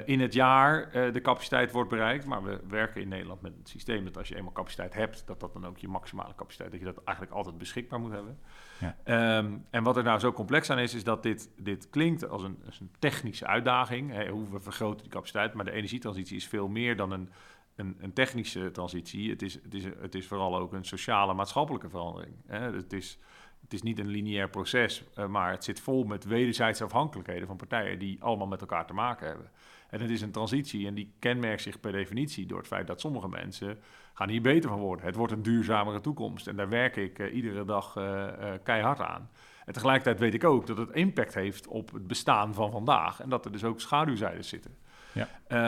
in 0.06 0.20
het 0.20 0.34
jaar 0.34 0.92
de 0.92 1.22
capaciteit 1.22 1.72
wordt 1.72 1.90
bereikt. 1.90 2.26
Maar 2.26 2.44
we 2.44 2.60
werken 2.68 3.02
in 3.02 3.08
Nederland 3.08 3.42
met 3.42 3.54
het 3.58 3.70
systeem 3.70 4.04
dat 4.04 4.18
als 4.18 4.28
je 4.28 4.36
eenmaal 4.36 4.52
capaciteit 4.52 4.94
hebt, 4.94 5.28
dat 5.28 5.40
dat 5.40 5.54
dan 5.54 5.66
ook 5.66 5.78
je 5.78 5.88
maximale 5.88 6.36
capaciteit, 6.36 6.72
dat 6.72 6.80
je 6.80 6.86
dat 6.86 7.04
eigenlijk 7.04 7.38
altijd 7.38 7.58
beschikbaar 7.58 8.00
moet 8.00 8.12
hebben. 8.12 8.40
Ja. 8.80 9.38
Um, 9.38 9.66
en 9.70 9.84
wat 9.84 9.98
er 9.98 10.04
nou 10.04 10.20
zo 10.20 10.32
complex 10.32 10.70
aan 10.70 10.80
is, 10.80 10.94
is 10.94 11.04
dat 11.04 11.24
dit, 11.24 11.50
dit 11.58 11.90
klinkt 11.90 12.30
als 12.30 12.44
een, 12.44 12.58
als 12.66 12.80
een 12.80 12.92
technische 13.00 13.48
uitdaging. 13.48 14.12
Hè, 14.12 14.30
hoe 14.30 14.50
we 14.50 14.60
vergroten 14.60 15.02
die 15.02 15.12
capaciteit, 15.12 15.54
maar 15.54 15.66
de 15.66 15.72
energietransitie 15.72 16.36
is 16.36 16.48
veel 16.48 16.68
meer 16.68 16.96
dan 16.96 17.12
een 17.12 17.30
een, 17.76 17.98
een, 18.00 18.14
technische 18.14 18.72
transitie. 18.72 19.30
Het 19.30 19.42
is, 19.42 19.54
het, 19.54 19.74
is, 19.74 19.84
het 19.84 20.16
is 20.16 20.28
vooral 20.28 20.58
ook 20.58 20.74
een 20.74 20.86
sociale, 20.86 21.34
maatschappelijke 21.34 21.90
verandering. 21.90 22.36
Hè? 22.48 22.60
Het, 22.60 22.94
is, 22.94 23.18
het 23.66 23.74
is 23.74 23.82
niet 23.82 24.00
een 24.00 24.08
lineair 24.08 24.50
proces, 24.50 25.04
uh, 25.18 25.28
maar 25.28 25.52
het 25.52 25.64
zit 25.64 25.80
vol 25.80 26.04
met 26.04 26.26
wederzijdse 26.26 26.84
afhankelijkheden 26.84 27.48
van 27.48 27.58
partijen 27.58 28.00
die 28.00 28.24
allemaal 28.24 28.48
met 28.48 28.62
elkaar 28.62 28.86
te 28.86 28.94
maken 28.94 29.28
hebben. 29.28 29.50
En 29.90 30.02
het 30.02 30.10
is 30.10 30.22
een 30.22 30.32
transitie 30.32 30.88
en 30.88 30.94
die 30.94 31.14
kenmerkt 31.20 31.62
zich 31.62 31.80
per 31.80 31.92
definitie 31.92 32.46
door 32.46 32.58
het 32.58 32.68
feit 32.68 32.88
dat 32.88 33.00
sommige 33.00 33.28
mensen 33.28 33.80
gaan 34.14 34.30
hier 34.30 34.42
beter 34.42 34.70
van 34.70 34.80
worden. 34.80 35.06
Het 35.06 35.16
wordt 35.16 35.34
een 35.34 35.42
duurzamere 35.42 36.02
toekomst 36.02 36.48
en 36.48 36.56
daar 36.56 36.70
werk 36.70 36.96
ik 36.96 37.20
uh, 37.20 37.36
iedere 37.36 37.66
dag 37.66 37.96
uh, 37.96 38.28
keihard 38.64 39.00
aan. 39.00 39.30
En 39.66 39.74
tegelijkertijd 39.74 40.20
weet 40.20 40.34
ik 40.34 40.44
ook 40.44 40.68
dat 40.68 40.78
het 40.78 40.92
impact 40.92 41.34
heeft 41.34 41.68
op 41.68 41.92
het 41.92 42.08
bestaan 42.08 42.54
van 42.54 42.72
vandaag 42.72 43.20
en 43.20 43.30
dat 43.30 43.46
er 43.46 43.52
dus 43.52 43.64
ook 43.64 43.82
schaduwzijdes 43.82 44.50
zitten. 44.50 44.78
Ja. 45.12 45.28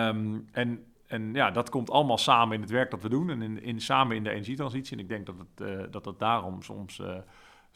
Um, 0.10 0.48
en 0.52 0.86
en 1.08 1.34
ja, 1.34 1.52
dat 1.52 1.70
komt 1.70 1.90
allemaal 1.90 2.18
samen 2.18 2.56
in 2.56 2.62
het 2.62 2.70
werk 2.70 2.92
dat 2.92 3.02
we 3.02 3.10
doen 3.10 3.30
en 3.30 3.42
in, 3.42 3.62
in 3.62 3.82
samen 3.82 4.16
in 4.16 4.24
de 4.24 4.30
energietransitie. 4.30 4.98
En 4.98 5.04
ik 5.04 5.10
denk 5.10 5.26
dat 5.26 5.36
het, 5.38 5.94
dat, 5.94 6.06
het 6.06 6.20
daarom 6.20 6.62
soms, 6.62 7.02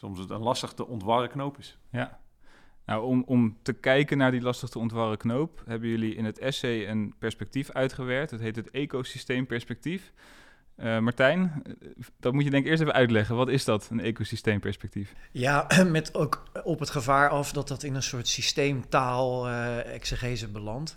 soms 0.01 0.19
het 0.19 0.29
een 0.29 0.41
lastig 0.41 0.73
te 0.73 0.87
ontwarren 0.87 1.29
knoop 1.29 1.57
is. 1.57 1.77
Ja. 1.91 2.19
Nou, 2.85 3.03
om, 3.03 3.23
om 3.25 3.57
te 3.61 3.73
kijken 3.73 4.17
naar 4.17 4.31
die 4.31 4.41
lastig 4.41 4.69
te 4.69 4.79
ontwarren 4.79 5.17
knoop, 5.17 5.63
hebben 5.65 5.89
jullie 5.89 6.15
in 6.15 6.25
het 6.25 6.39
essay 6.39 6.87
een 6.87 7.13
perspectief 7.19 7.71
uitgewerkt. 7.71 8.31
Het 8.31 8.39
heet 8.39 8.55
het 8.55 8.71
ecosysteemperspectief. 8.71 10.11
Uh, 10.77 10.99
Martijn, 10.99 11.63
dat 12.19 12.33
moet 12.33 12.43
je 12.43 12.49
denk 12.49 12.63
ik 12.63 12.69
eerst 12.69 12.81
even 12.81 12.93
uitleggen. 12.93 13.35
Wat 13.35 13.49
is 13.49 13.65
dat, 13.65 13.87
een 13.91 13.99
ecosysteemperspectief? 13.99 15.13
Ja, 15.31 15.67
met 15.97 16.15
ook 16.15 16.43
op 16.63 16.79
het 16.79 16.89
gevaar 16.89 17.29
af 17.29 17.51
dat 17.51 17.67
dat 17.67 17.83
in 17.83 17.95
een 17.95 18.03
soort 18.03 18.27
systeemtaal 18.27 19.47
uh, 19.47 19.93
exegese 19.93 20.47
belandt. 20.47 20.95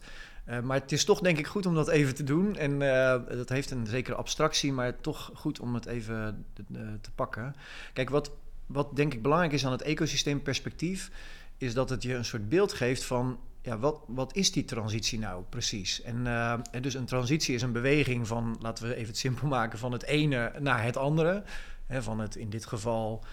Uh, 0.48 0.60
maar 0.60 0.80
het 0.80 0.92
is 0.92 1.04
toch 1.04 1.20
denk 1.20 1.38
ik 1.38 1.46
goed 1.46 1.66
om 1.66 1.74
dat 1.74 1.88
even 1.88 2.14
te 2.14 2.24
doen. 2.24 2.56
En 2.56 2.72
uh, 2.80 3.36
dat 3.36 3.48
heeft 3.48 3.70
een 3.70 3.86
zekere 3.86 4.16
abstractie, 4.16 4.72
maar 4.72 5.00
toch 5.00 5.30
goed 5.34 5.60
om 5.60 5.74
het 5.74 5.86
even 5.86 6.44
uh, 6.72 6.80
te 7.00 7.10
pakken. 7.14 7.54
Kijk, 7.92 8.10
wat, 8.10 8.30
wat 8.66 8.96
denk 8.96 9.14
ik 9.14 9.22
belangrijk 9.22 9.52
is 9.52 9.66
aan 9.66 9.72
het 9.72 9.82
ecosysteemperspectief, 9.82 11.10
is 11.56 11.74
dat 11.74 11.90
het 11.90 12.02
je 12.02 12.14
een 12.14 12.24
soort 12.24 12.48
beeld 12.48 12.72
geeft 12.72 13.04
van 13.04 13.38
ja, 13.62 13.78
wat, 13.78 14.00
wat 14.06 14.36
is 14.36 14.52
die 14.52 14.64
transitie 14.64 15.18
nou 15.18 15.44
precies? 15.48 16.02
En, 16.02 16.26
en 16.70 16.82
dus 16.82 16.94
een 16.94 17.04
transitie 17.04 17.54
is 17.54 17.62
een 17.62 17.72
beweging 17.72 18.26
van, 18.26 18.56
laten 18.60 18.88
we 18.88 18.94
even 18.94 19.06
het 19.06 19.18
simpel 19.18 19.46
maken, 19.46 19.78
van 19.78 19.92
het 19.92 20.02
ene 20.02 20.52
naar 20.60 20.82
het 20.82 20.96
andere. 20.96 21.42
Hè, 21.86 22.02
van 22.02 22.18
het 22.18 22.36
in 22.36 22.50
dit 22.50 22.66
geval 22.66 23.24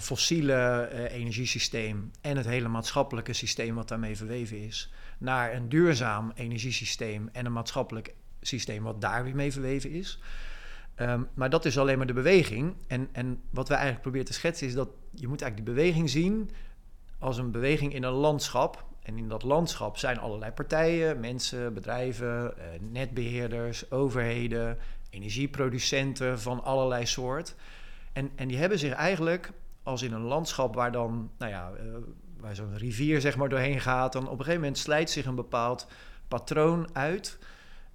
fossiele 0.00 0.88
energiesysteem 1.10 2.10
en 2.20 2.36
het 2.36 2.46
hele 2.46 2.68
maatschappelijke 2.68 3.32
systeem 3.32 3.74
wat 3.74 3.88
daarmee 3.88 4.16
verweven 4.16 4.58
is 4.66 4.90
naar 5.20 5.54
een 5.54 5.68
duurzaam 5.68 6.32
energiesysteem 6.34 7.28
en 7.32 7.46
een 7.46 7.52
maatschappelijk 7.52 8.14
systeem 8.40 8.82
wat 8.82 9.00
daar 9.00 9.24
weer 9.24 9.34
mee 9.34 9.52
verweven 9.52 9.90
is. 9.90 10.18
Um, 11.00 11.28
maar 11.34 11.50
dat 11.50 11.64
is 11.64 11.78
alleen 11.78 11.98
maar 11.98 12.06
de 12.06 12.12
beweging. 12.12 12.74
En, 12.86 13.08
en 13.12 13.42
wat 13.50 13.68
we 13.68 13.74
eigenlijk 13.74 14.02
proberen 14.02 14.26
te 14.26 14.32
schetsen 14.32 14.66
is 14.66 14.74
dat 14.74 14.88
je 15.10 15.28
moet 15.28 15.42
eigenlijk 15.42 15.56
die 15.70 15.84
beweging 15.84 16.10
zien 16.10 16.50
als 17.18 17.38
een 17.38 17.50
beweging 17.50 17.94
in 17.94 18.02
een 18.02 18.12
landschap. 18.12 18.84
En 19.02 19.18
in 19.18 19.28
dat 19.28 19.42
landschap 19.42 19.96
zijn 19.96 20.18
allerlei 20.18 20.52
partijen, 20.52 21.20
mensen, 21.20 21.74
bedrijven, 21.74 22.54
uh, 22.58 22.64
netbeheerders, 22.90 23.90
overheden, 23.90 24.78
energieproducenten 25.10 26.40
van 26.40 26.62
allerlei 26.62 27.06
soort. 27.06 27.54
En, 28.12 28.30
en 28.34 28.48
die 28.48 28.56
hebben 28.56 28.78
zich 28.78 28.92
eigenlijk 28.92 29.52
als 29.82 30.02
in 30.02 30.12
een 30.12 30.22
landschap 30.22 30.74
waar 30.74 30.92
dan, 30.92 31.30
nou 31.38 31.50
ja, 31.50 31.70
uh, 31.84 31.94
waar 32.40 32.54
zo'n 32.54 32.76
rivier 32.76 33.20
zeg 33.20 33.36
maar 33.36 33.48
doorheen 33.48 33.80
gaat, 33.80 34.12
dan 34.12 34.22
op 34.22 34.30
een 34.30 34.38
gegeven 34.38 34.60
moment 34.60 34.78
slijt 34.78 35.10
zich 35.10 35.26
een 35.26 35.34
bepaald 35.34 35.86
patroon 36.28 36.88
uit. 36.92 37.38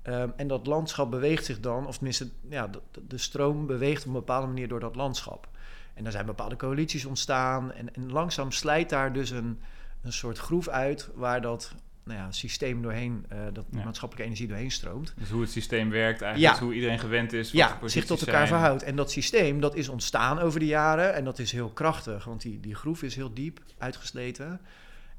Um, 0.08 0.34
en 0.36 0.48
dat 0.48 0.68
landschap 0.68 1.12
beweegt 1.12 1.46
zich 1.46 1.60
dan, 1.60 1.88
of 1.88 1.96
tenminste, 1.96 2.30
ja, 2.50 2.68
de, 2.68 2.82
de, 3.08 3.18
stroom 3.18 3.66
beweegt 3.66 4.02
op 4.02 4.08
een 4.08 4.14
bepaalde 4.14 4.48
manier 4.48 4.68
door 4.68 4.80
dat 4.80 4.96
landschap. 4.96 5.48
En 5.94 6.06
er 6.06 6.12
zijn 6.12 6.26
bepaalde 6.26 6.56
coalities 6.56 7.06
ontstaan. 7.06 7.72
En, 7.72 7.94
en 7.94 8.12
langzaam 8.12 8.52
slijt 8.52 8.90
daar 8.90 9.14
dus 9.14 9.30
een, 9.30 9.60
een 10.02 10.14
soort 10.14 10.38
groef 10.38 10.68
uit 10.68 11.10
waar 11.16 11.42
dat 11.42 11.76
nou 12.04 12.20
ja, 12.20 12.32
systeem 12.32 12.82
doorheen, 12.82 13.26
uh, 13.34 13.40
dat 13.54 13.66
ja. 13.72 13.84
maatschappelijke 13.84 14.24
energie 14.24 14.48
doorheen 14.48 14.72
stroomt. 14.72 15.14
Dus 15.18 15.30
hoe 15.30 15.42
het 15.42 15.52
systeem 15.52 15.90
werkt 15.90 16.22
eigenlijk, 16.22 16.56
ja. 16.56 16.64
hoe 16.64 16.74
iedereen 16.74 17.00
gewend 17.00 17.34
is. 17.34 17.52
Ja, 17.52 17.80
zich 17.86 18.06
tot 18.06 18.20
elkaar 18.20 18.48
zijn. 18.48 18.60
verhoudt. 18.60 18.84
En 18.84 18.96
dat 18.96 19.12
systeem, 19.12 19.60
dat 19.60 19.76
is 19.76 19.90
ontstaan 19.90 20.40
over 20.40 20.60
de 20.60 20.66
jaren 20.66 21.14
en 21.14 21.24
dat 21.24 21.40
is 21.40 21.52
heel 21.52 21.70
krachtig, 21.70 22.26
want 22.26 22.42
die, 22.42 22.60
die 22.60 22.76
groef 22.76 23.04
is 23.04 23.16
heel 23.16 23.34
diep 23.34 23.60
uitgesleten. 23.78 24.60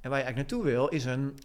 En 0.00 0.10
waar 0.10 0.18
je 0.18 0.24
eigenlijk 0.24 0.36
naartoe 0.36 0.64
wil, 0.64 0.88
is 0.88 1.04
een, 1.04 1.38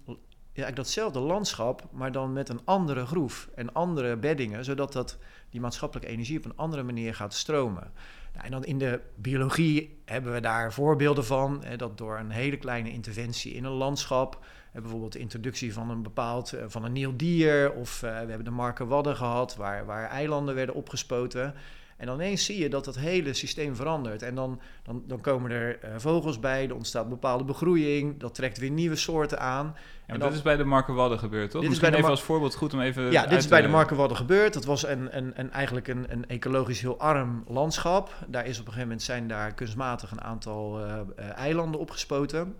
ja, 0.54 0.72
datzelfde 0.72 1.20
landschap, 1.20 1.88
maar 1.92 2.12
dan 2.12 2.34
met 2.34 2.50
een 2.50 2.62
andere 2.64 3.06
groef 3.06 3.50
en 3.56 3.74
andere 3.74 4.18
beddingen, 4.18 4.66
zodat 4.66 4.94
dat, 4.94 5.18
die 5.50 5.62
maatschappelijke 5.62 6.12
energie 6.12 6.38
op 6.38 6.46
een 6.46 6.56
andere 6.58 6.84
manier 6.84 7.16
gaat 7.16 7.34
stromen. 7.34 7.92
Nou, 8.34 8.46
en 8.46 8.52
dan 8.52 8.64
in 8.64 8.78
de 8.78 9.02
biologie 9.16 10.02
hebben 10.06 10.34
we 10.34 10.40
daar 10.40 10.74
voorbeelden 10.74 11.26
van, 11.26 11.64
hè, 11.64 11.76
dat 11.76 11.98
door 11.98 12.18
een 12.18 12.32
hele 12.32 12.58
kleine 12.58 12.92
interventie 12.92 13.54
in 13.54 13.64
een 13.64 13.72
landschap 13.72 14.40
bijvoorbeeld 14.74 15.14
de 15.14 15.20
introductie 15.20 15.74
van 15.74 15.90
een 15.90 16.04
bepaald, 16.04 16.54
uh, 16.54 16.64
van 16.68 16.84
een 16.84 16.92
nieuw 16.92 17.16
dier. 17.16 17.74
Of 17.74 17.96
uh, 17.96 18.10
we 18.10 18.16
hebben 18.16 18.44
de 18.44 18.52
Marken 18.52 18.88
Wadden 18.88 19.16
gehad, 19.16 19.56
waar, 19.56 19.86
waar 19.86 20.10
eilanden 20.10 20.56
werden 20.56 20.76
opgespoten. 20.76 21.54
En 22.02 22.08
dan 22.08 22.16
ineens 22.16 22.46
zie 22.46 22.60
je 22.60 22.70
dat 22.70 22.86
het 22.86 22.96
hele 22.96 23.34
systeem 23.34 23.76
verandert. 23.76 24.22
En 24.22 24.36
dan, 24.36 24.62
dan, 24.84 25.04
dan 25.08 25.22
komen 25.22 25.52
er 25.52 25.80
uh, 25.84 25.90
vogels 25.98 26.40
bij, 26.40 26.68
er 26.68 26.76
ontstaat 26.76 27.10
bepaalde 27.10 27.44
begroeiing, 27.44 28.20
dat 28.20 28.36
trekt 28.36 28.58
weer 28.58 28.70
nieuwe 28.70 28.96
soorten 28.96 29.40
aan. 29.40 29.76
Ja, 30.08 30.14
en 30.14 30.20
dat 30.20 30.34
is 30.34 30.42
bij 30.42 30.58
de 30.58 30.64
Markenwadden 30.64 31.20
gebeurd, 31.20 31.52
toch? 31.52 31.62
Dit 31.62 31.72
is 31.72 31.80
bij 31.80 31.90
de 31.90 31.98
even 31.98 32.10
als 32.10 32.22
voorbeeld 32.22 32.56
goed 32.56 32.74
om 32.74 32.82
even 32.82 33.12
Ja, 33.12 33.26
dit 33.26 33.38
is 33.38 33.48
bij 33.48 33.62
de 33.62 33.68
Markenwadden 33.68 34.18
gebeurd. 34.18 34.54
Dat 34.54 34.66
was 34.66 34.88
een, 34.88 35.18
een, 35.18 35.34
een, 35.36 35.52
eigenlijk 35.52 35.88
een, 35.88 36.06
een 36.12 36.28
ecologisch 36.28 36.82
heel 36.82 37.00
arm 37.00 37.44
landschap. 37.48 38.14
Daar 38.28 38.46
is 38.46 38.60
op 38.60 38.66
een 38.66 38.74
gegeven 38.74 38.88
moment 38.88 39.02
zijn 39.02 39.28
daar 39.28 39.54
kunstmatig 39.54 40.12
een 40.12 40.22
aantal 40.22 40.86
uh, 40.86 41.00
uh, 41.20 41.26
eilanden 41.38 41.80
opgespoten. 41.80 42.56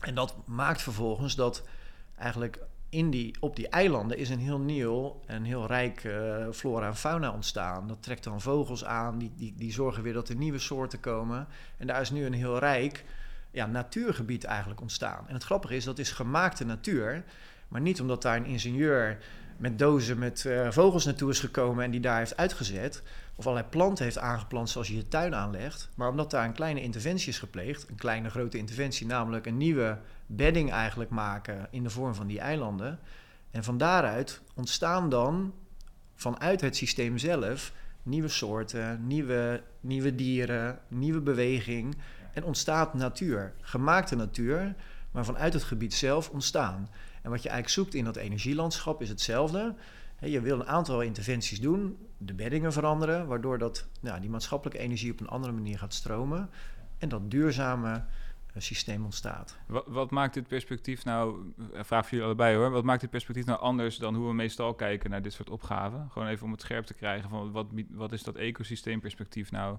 En 0.00 0.14
dat 0.14 0.34
maakt 0.46 0.82
vervolgens 0.82 1.34
dat 1.34 1.62
eigenlijk 2.16 2.58
in 2.94 3.10
die, 3.10 3.34
op 3.40 3.56
die 3.56 3.68
eilanden 3.68 4.16
is 4.18 4.30
een 4.30 4.38
heel 4.38 4.58
nieuw 4.58 5.20
en 5.26 5.44
heel 5.44 5.66
rijk 5.66 6.04
uh, 6.04 6.50
flora 6.52 6.86
en 6.86 6.96
fauna 6.96 7.30
ontstaan. 7.30 7.88
Dat 7.88 8.02
trekt 8.02 8.24
dan 8.24 8.40
vogels 8.40 8.84
aan, 8.84 9.18
die, 9.18 9.32
die, 9.36 9.54
die 9.56 9.72
zorgen 9.72 10.02
weer 10.02 10.12
dat 10.12 10.28
er 10.28 10.36
nieuwe 10.36 10.58
soorten 10.58 11.00
komen. 11.00 11.46
En 11.76 11.86
daar 11.86 12.00
is 12.00 12.10
nu 12.10 12.24
een 12.24 12.32
heel 12.32 12.58
rijk 12.58 13.04
ja, 13.50 13.66
natuurgebied 13.66 14.44
eigenlijk 14.44 14.80
ontstaan. 14.80 15.28
En 15.28 15.34
het 15.34 15.44
grappige 15.44 15.76
is, 15.76 15.84
dat 15.84 15.98
is 15.98 16.10
gemaakte 16.10 16.64
natuur. 16.64 17.24
Maar 17.68 17.80
niet 17.80 18.00
omdat 18.00 18.22
daar 18.22 18.36
een 18.36 18.46
ingenieur 18.46 19.18
met 19.56 19.78
dozen 19.78 20.18
met 20.18 20.44
uh, 20.46 20.70
vogels 20.70 21.04
naartoe 21.04 21.30
is 21.30 21.40
gekomen 21.40 21.84
en 21.84 21.90
die 21.90 22.00
daar 22.00 22.18
heeft 22.18 22.36
uitgezet. 22.36 23.02
Of 23.36 23.46
allerlei 23.46 23.70
planten 23.70 24.04
heeft 24.04 24.18
aangeplant 24.18 24.70
zoals 24.70 24.88
je 24.88 24.96
je 24.96 25.08
tuin 25.08 25.34
aanlegt. 25.34 25.90
Maar 25.94 26.08
omdat 26.08 26.30
daar 26.30 26.44
een 26.44 26.52
kleine 26.52 26.82
interventie 26.82 27.28
is 27.28 27.38
gepleegd. 27.38 27.88
Een 27.88 27.96
kleine 27.96 28.30
grote 28.30 28.58
interventie, 28.58 29.06
namelijk 29.06 29.46
een 29.46 29.56
nieuwe 29.56 29.98
bedding 30.26 30.70
eigenlijk 30.70 31.10
maken 31.10 31.68
in 31.70 31.82
de 31.82 31.90
vorm 31.90 32.14
van 32.14 32.26
die 32.26 32.40
eilanden. 32.40 32.98
En 33.50 33.64
van 33.64 33.78
daaruit 33.78 34.40
ontstaan 34.54 35.08
dan 35.08 35.54
vanuit 36.14 36.60
het 36.60 36.76
systeem 36.76 37.18
zelf 37.18 37.72
nieuwe 38.02 38.28
soorten, 38.28 39.06
nieuwe, 39.06 39.62
nieuwe 39.80 40.14
dieren, 40.14 40.78
nieuwe 40.88 41.20
beweging. 41.20 41.96
En 42.32 42.44
ontstaat 42.44 42.94
natuur, 42.94 43.52
gemaakte 43.60 44.16
natuur, 44.16 44.74
maar 45.10 45.24
vanuit 45.24 45.52
het 45.52 45.62
gebied 45.62 45.94
zelf 45.94 46.30
ontstaan. 46.30 46.88
En 47.24 47.30
wat 47.30 47.42
je 47.42 47.48
eigenlijk 47.48 47.68
zoekt 47.68 47.94
in 47.94 48.04
dat 48.04 48.16
energielandschap 48.16 49.02
is 49.02 49.08
hetzelfde. 49.08 49.74
Je 50.20 50.40
wil 50.40 50.60
een 50.60 50.66
aantal 50.66 51.00
interventies 51.00 51.60
doen, 51.60 51.98
de 52.18 52.34
beddingen 52.34 52.72
veranderen, 52.72 53.26
waardoor 53.26 53.58
dat, 53.58 53.86
nou, 54.00 54.20
die 54.20 54.30
maatschappelijke 54.30 54.82
energie 54.82 55.12
op 55.12 55.20
een 55.20 55.28
andere 55.28 55.52
manier 55.52 55.78
gaat 55.78 55.94
stromen. 55.94 56.50
En 56.98 57.08
dat 57.08 57.30
duurzame 57.30 58.04
systeem 58.56 59.04
ontstaat. 59.04 59.56
Wat, 59.66 59.84
wat, 59.86 60.10
maakt 60.10 60.34
dit 60.34 60.46
perspectief 60.46 61.04
nou, 61.04 61.52
eh, 61.72 61.84
vraag 61.84 62.02
voor 62.02 62.10
jullie 62.10 62.24
allebei 62.24 62.56
hoor, 62.56 62.70
wat 62.70 62.84
maakt 62.84 63.00
dit 63.00 63.10
perspectief 63.10 63.44
nou 63.44 63.60
anders 63.60 63.96
dan 63.96 64.14
hoe 64.14 64.26
we 64.26 64.34
meestal 64.34 64.74
kijken 64.74 65.10
naar 65.10 65.22
dit 65.22 65.32
soort 65.32 65.50
opgaven? 65.50 66.08
Gewoon 66.10 66.28
even 66.28 66.44
om 66.44 66.52
het 66.52 66.60
scherp 66.60 66.84
te 66.84 66.94
krijgen 66.94 67.30
van 67.30 67.52
wat, 67.52 67.66
wat 67.90 68.12
is 68.12 68.22
dat 68.22 68.36
ecosysteemperspectief 68.36 69.50
nou? 69.50 69.78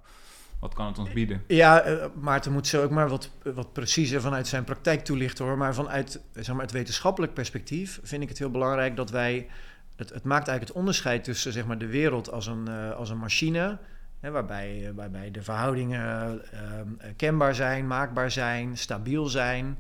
Wat 0.65 0.73
kan 0.73 0.87
het 0.87 0.97
ons 0.97 1.13
bieden? 1.13 1.43
Ja, 1.47 1.87
uh, 1.87 2.05
Maarten 2.13 2.51
moet 2.51 2.67
zo 2.67 2.83
ook 2.83 2.89
maar 2.89 3.09
wat, 3.09 3.29
wat 3.43 3.73
preciezer 3.73 4.21
vanuit 4.21 4.47
zijn 4.47 4.63
praktijk 4.63 5.03
toelichten 5.03 5.45
hoor. 5.45 5.57
Maar 5.57 5.73
vanuit 5.73 6.21
zeg 6.33 6.55
maar, 6.55 6.63
het 6.63 6.71
wetenschappelijk 6.71 7.33
perspectief 7.33 7.99
vind 8.03 8.23
ik 8.23 8.29
het 8.29 8.37
heel 8.37 8.51
belangrijk 8.51 8.95
dat 8.95 9.09
wij. 9.09 9.47
Het, 9.95 10.09
het 10.09 10.23
maakt 10.23 10.47
eigenlijk 10.47 10.67
het 10.67 10.77
onderscheid 10.77 11.23
tussen 11.23 11.51
zeg 11.51 11.65
maar, 11.65 11.77
de 11.77 11.87
wereld 11.87 12.31
als 12.31 12.47
een, 12.47 12.65
uh, 12.69 12.91
als 12.91 13.09
een 13.09 13.17
machine 13.17 13.77
waarbij, 14.19 14.91
waarbij 14.95 15.31
de 15.31 15.41
verhoudingen 15.41 16.41
kenbaar 17.15 17.55
zijn, 17.55 17.87
maakbaar 17.87 18.31
zijn, 18.31 18.77
stabiel 18.77 19.25
zijn. 19.25 19.77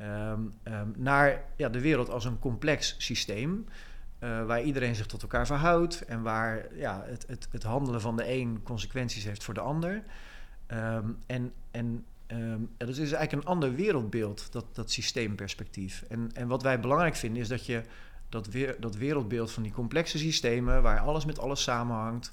Um, 0.00 0.54
naar 0.96 1.44
ja, 1.56 1.68
de 1.68 1.80
wereld 1.80 2.10
als 2.10 2.24
een 2.24 2.38
complex 2.38 2.94
systeem. 2.98 3.66
Uh, 4.20 4.46
waar 4.46 4.62
iedereen 4.62 4.94
zich 4.94 5.06
tot 5.06 5.22
elkaar 5.22 5.46
verhoudt 5.46 6.04
en 6.04 6.22
waar 6.22 6.66
ja, 6.74 7.02
het, 7.06 7.24
het, 7.26 7.48
het 7.50 7.62
handelen 7.62 8.00
van 8.00 8.16
de 8.16 8.32
een 8.32 8.60
consequenties 8.62 9.24
heeft 9.24 9.44
voor 9.44 9.54
de 9.54 9.60
ander. 9.60 10.02
en 11.26 11.52
en 11.70 12.06
dat 12.76 12.88
is 12.88 12.98
eigenlijk 12.98 13.32
een 13.32 13.44
ander 13.44 13.74
wereldbeeld, 13.74 14.52
dat, 14.52 14.64
dat 14.72 14.90
systeemperspectief. 14.90 16.04
En, 16.08 16.30
en 16.34 16.48
wat 16.48 16.62
wij 16.62 16.80
belangrijk 16.80 17.16
vinden 17.16 17.42
is 17.42 17.48
dat 17.48 17.66
je 17.66 17.82
dat, 18.28 18.46
weer, 18.46 18.76
dat 18.80 18.96
wereldbeeld 18.96 19.50
van 19.50 19.62
die 19.62 19.72
complexe 19.72 20.18
systemen, 20.18 20.82
waar 20.82 21.00
alles 21.00 21.24
met 21.24 21.38
alles 21.38 21.62
samenhangt, 21.62 22.32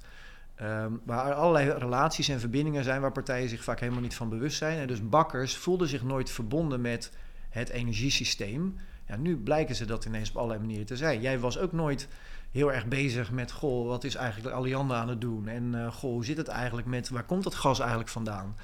Um, 0.61 1.01
waar 1.03 1.33
allerlei 1.33 1.69
relaties 1.69 2.27
en 2.27 2.39
verbindingen 2.39 2.83
zijn 2.83 3.01
waar 3.01 3.11
partijen 3.11 3.49
zich 3.49 3.63
vaak 3.63 3.79
helemaal 3.79 4.01
niet 4.01 4.15
van 4.15 4.29
bewust 4.29 4.57
zijn. 4.57 4.79
En 4.79 4.87
dus 4.87 5.09
bakkers 5.09 5.57
voelden 5.57 5.87
zich 5.87 6.03
nooit 6.03 6.31
verbonden 6.31 6.81
met 6.81 7.11
het 7.49 7.69
energiesysteem. 7.69 8.75
Ja, 9.07 9.15
nu 9.15 9.37
blijken 9.37 9.75
ze 9.75 9.85
dat 9.85 10.05
ineens 10.05 10.29
op 10.29 10.35
allerlei 10.35 10.59
manieren 10.59 10.85
te 10.85 10.97
zijn. 10.97 11.21
Jij 11.21 11.39
was 11.39 11.57
ook 11.57 11.71
nooit 11.71 12.07
heel 12.51 12.73
erg 12.73 12.85
bezig 12.85 13.31
met, 13.31 13.51
goh, 13.51 13.87
wat 13.87 14.03
is 14.03 14.15
eigenlijk 14.15 14.55
Allianda 14.55 14.95
aan 14.95 15.09
het 15.09 15.21
doen? 15.21 15.47
En 15.47 15.73
uh, 15.75 15.91
goh, 15.91 16.11
hoe 16.11 16.25
zit 16.25 16.37
het 16.37 16.47
eigenlijk 16.47 16.87
met, 16.87 17.09
waar 17.09 17.23
komt 17.23 17.43
dat 17.43 17.55
gas 17.55 17.79
eigenlijk 17.79 18.09
vandaan? 18.09 18.55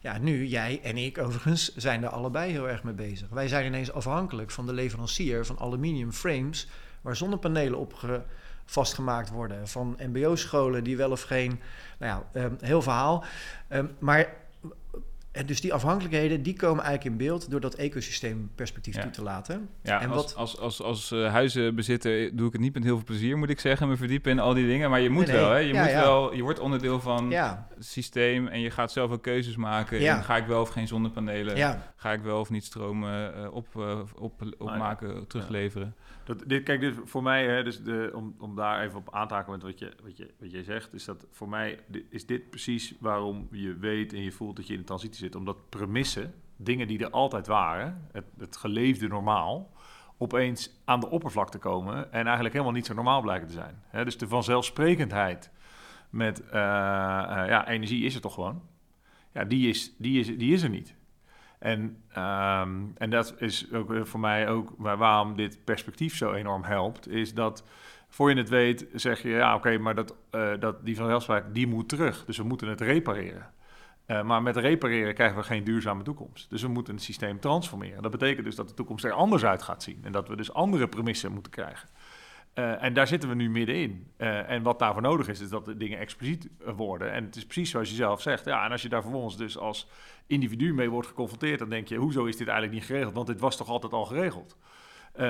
Ja, 0.00 0.18
nu, 0.18 0.46
jij 0.46 0.80
en 0.82 0.96
ik 0.96 1.18
overigens, 1.18 1.76
zijn 1.76 2.02
er 2.02 2.08
allebei 2.08 2.52
heel 2.52 2.68
erg 2.68 2.82
mee 2.82 2.94
bezig. 2.94 3.28
Wij 3.28 3.48
zijn 3.48 3.66
ineens 3.66 3.92
afhankelijk 3.92 4.50
van 4.50 4.66
de 4.66 4.72
leverancier 4.72 5.46
van 5.46 5.58
aluminium 5.58 6.12
frames, 6.12 6.68
waar 7.00 7.16
zonnepanelen 7.16 7.78
op 7.78 7.94
ge 7.94 8.20
vastgemaakt 8.64 9.30
worden. 9.30 9.68
Van 9.68 9.98
MBO-scholen 9.98 10.84
die 10.84 10.96
wel 10.96 11.10
of 11.10 11.22
geen. 11.22 11.60
Nou 11.98 12.22
ja, 12.32 12.42
um, 12.42 12.56
heel 12.60 12.82
verhaal. 12.82 13.24
Um, 13.68 13.90
maar. 13.98 14.42
En 15.34 15.46
dus 15.46 15.60
die 15.60 15.74
afhankelijkheden 15.74 16.42
die 16.42 16.54
komen 16.54 16.84
eigenlijk 16.84 17.14
in 17.14 17.26
beeld 17.26 17.50
door 17.50 17.60
dat 17.60 17.74
ecosysteemperspectief 17.74 18.94
ja. 18.94 19.02
toe 19.02 19.10
te 19.10 19.22
laten. 19.22 19.68
Ja, 19.82 20.00
en 20.00 20.10
als, 20.10 20.16
wat, 20.16 20.36
als, 20.36 20.58
als, 20.58 20.82
als 20.82 21.12
uh, 21.12 21.32
huizenbezitter 21.32 22.36
doe 22.36 22.46
ik 22.46 22.52
het 22.52 22.60
niet 22.60 22.74
met 22.74 22.82
heel 22.84 22.96
veel 22.96 23.04
plezier, 23.04 23.38
moet 23.38 23.50
ik 23.50 23.60
zeggen, 23.60 23.88
me 23.88 23.96
verdiepen 23.96 24.30
in 24.30 24.38
al 24.38 24.54
die 24.54 24.66
dingen. 24.66 24.90
Maar 24.90 25.00
je 25.00 25.10
moet 25.10 25.26
Nee, 25.26 25.36
nee. 25.36 25.44
wel, 25.44 25.50
hè? 25.50 25.58
Je, 25.58 25.72
Ja, 25.72 25.82
moet 25.82 25.90
ja. 25.90 26.00
wel, 26.00 26.34
je 26.34 26.42
wordt 26.42 26.58
onderdeel 26.58 27.00
van 27.00 27.30
ja, 27.30 27.66
het 27.74 27.86
systeem 27.86 28.46
en 28.46 28.60
je 28.60 28.70
gaat 28.70 28.92
zelf 28.92 29.10
ook 29.10 29.22
keuzes 29.22 29.56
maken. 29.56 30.08
En 30.08 30.24
ga 30.24 30.36
ik 30.36 30.46
wel 30.46 30.60
of 30.60 30.68
geen 30.68 30.88
zonnepanelen? 30.88 31.56
ja, 31.56 31.92
Ga 31.96 32.12
ik 32.12 32.22
wel 32.22 32.40
of 32.40 32.50
niet 32.50 32.64
stroom 32.64 33.08
eh, 33.08 33.28
op, 33.50 33.66
eh, 33.76 33.98
op, 34.14 34.42
opmaken, 34.58 35.26
terugleveren? 35.26 35.94
Dat, 36.24 36.42
dit, 36.46 36.62
kijk, 36.62 36.80
dit 36.80 36.94
voor 37.04 37.22
mij, 37.22 37.46
hè, 37.46 37.62
dus 37.62 37.82
de, 37.82 38.10
om, 38.14 38.34
om 38.38 38.56
daar 38.56 38.82
even 38.82 38.98
op 38.98 39.14
aan 39.14 39.28
te 39.28 39.34
haken 39.34 39.52
met 39.52 39.62
wat 39.62 39.78
je, 39.78 39.92
wat 40.02 40.16
je, 40.16 40.30
wat 40.38 40.50
je 40.50 40.62
zegt, 40.62 40.94
is 40.94 41.04
dat 41.04 41.26
voor 41.30 41.48
mij 41.48 41.78
is 42.08 42.26
dit 42.26 42.50
precies 42.50 42.94
waarom 43.00 43.48
je 43.50 43.76
weet 43.76 44.12
en 44.12 44.22
je 44.22 44.32
voelt 44.32 44.56
dat 44.56 44.66
je 44.66 44.72
in 44.72 44.78
de 44.78 44.84
transitie 44.84 45.18
zit. 45.18 45.34
Omdat 45.34 45.68
premissen, 45.68 46.34
dingen 46.56 46.86
die 46.86 46.98
er 46.98 47.10
altijd 47.10 47.46
waren, 47.46 48.08
het, 48.12 48.24
het 48.38 48.56
geleefde 48.56 49.08
normaal, 49.08 49.72
opeens 50.18 50.80
aan 50.84 51.00
de 51.00 51.10
oppervlakte 51.10 51.58
komen 51.58 52.12
en 52.12 52.24
eigenlijk 52.24 52.52
helemaal 52.52 52.74
niet 52.74 52.86
zo 52.86 52.94
normaal 52.94 53.20
blijken 53.20 53.46
te 53.46 53.52
zijn. 53.52 53.82
Hè, 53.88 54.04
dus 54.04 54.18
de 54.18 54.28
vanzelfsprekendheid 54.28 55.50
met 56.10 56.48
eh, 56.48 56.60
eh, 56.60 57.48
ja, 57.48 57.68
energie 57.68 58.04
is 58.04 58.14
er 58.14 58.20
toch 58.20 58.34
gewoon. 58.34 58.62
Ja, 59.32 59.44
die 59.44 59.68
is, 59.68 59.94
die 59.98 60.20
is, 60.20 60.26
die 60.26 60.52
is 60.52 60.62
er 60.62 60.68
niet. 60.68 60.94
En, 61.64 62.02
ehm, 62.12 62.80
en 62.94 63.10
dat 63.10 63.34
is 63.38 63.68
voor 64.02 64.20
mij 64.20 64.48
ook 64.48 64.74
waar- 64.76 64.96
waarom 64.96 65.36
dit 65.36 65.64
perspectief 65.64 66.16
zo 66.16 66.32
enorm 66.32 66.64
helpt, 66.64 67.08
is 67.08 67.34
dat 67.34 67.64
voor 68.08 68.30
je 68.30 68.36
het 68.36 68.48
weet 68.48 68.86
zeg 68.92 69.22
je, 69.22 69.28
ja 69.28 69.54
oké, 69.54 69.78
maar 69.78 69.94
dat, 69.94 70.14
eh, 70.30 70.50
dat, 70.60 70.84
die 70.84 70.96
vanzelfsprekendheid 70.96 71.54
die 71.56 71.66
moet 71.66 71.88
terug. 71.88 72.24
Dus 72.24 72.36
we 72.36 72.44
moeten 72.44 72.68
het 72.68 72.80
repareren. 72.80 73.50
Eh, 74.06 74.22
maar 74.22 74.42
met 74.42 74.56
repareren 74.56 75.14
krijgen 75.14 75.36
we 75.36 75.42
geen 75.42 75.64
duurzame 75.64 76.02
toekomst. 76.02 76.50
Dus 76.50 76.62
we 76.62 76.68
moeten 76.68 76.94
het 76.94 77.02
systeem 77.02 77.40
transformeren. 77.40 78.02
Dat 78.02 78.10
betekent 78.10 78.44
dus 78.44 78.54
dat 78.54 78.68
de 78.68 78.74
toekomst 78.74 79.04
er 79.04 79.12
anders 79.12 79.44
uit 79.44 79.62
gaat 79.62 79.82
zien. 79.82 80.00
En 80.02 80.12
dat 80.12 80.28
we 80.28 80.36
dus 80.36 80.52
andere 80.52 80.88
premissen 80.88 81.32
moeten 81.32 81.52
krijgen. 81.52 81.88
Eh, 82.54 82.82
en 82.82 82.94
daar 82.94 83.06
zitten 83.06 83.28
we 83.28 83.34
nu 83.34 83.50
middenin. 83.50 84.06
Eh 84.16 84.50
en 84.50 84.62
wat 84.62 84.78
daarvoor 84.78 85.02
nodig 85.02 85.28
is, 85.28 85.40
is 85.40 85.48
dat 85.48 85.64
de 85.64 85.76
dingen 85.76 85.98
expliciet 85.98 86.48
worden. 86.76 87.12
En 87.12 87.24
het 87.24 87.36
is 87.36 87.44
precies 87.44 87.70
zoals 87.70 87.88
je 87.88 87.94
zelf 87.94 88.20
zegt. 88.20 88.44
Ja, 88.44 88.64
en 88.64 88.70
als 88.70 88.82
je 88.82 88.88
daar 88.88 89.02
vervolgens 89.02 89.36
dus 89.36 89.58
als 89.58 89.88
individu 90.26 90.74
mee 90.74 90.90
wordt 90.90 91.08
geconfronteerd, 91.08 91.58
dan 91.58 91.68
denk 91.68 91.88
je, 91.88 91.96
hoezo 91.96 92.24
is 92.24 92.36
dit 92.36 92.48
eigenlijk 92.48 92.78
niet 92.78 92.86
geregeld? 92.86 93.14
Want 93.14 93.26
dit 93.26 93.40
was 93.40 93.56
toch 93.56 93.68
altijd 93.68 93.92
al 93.92 94.04
geregeld? 94.04 94.56
Eh, 95.12 95.24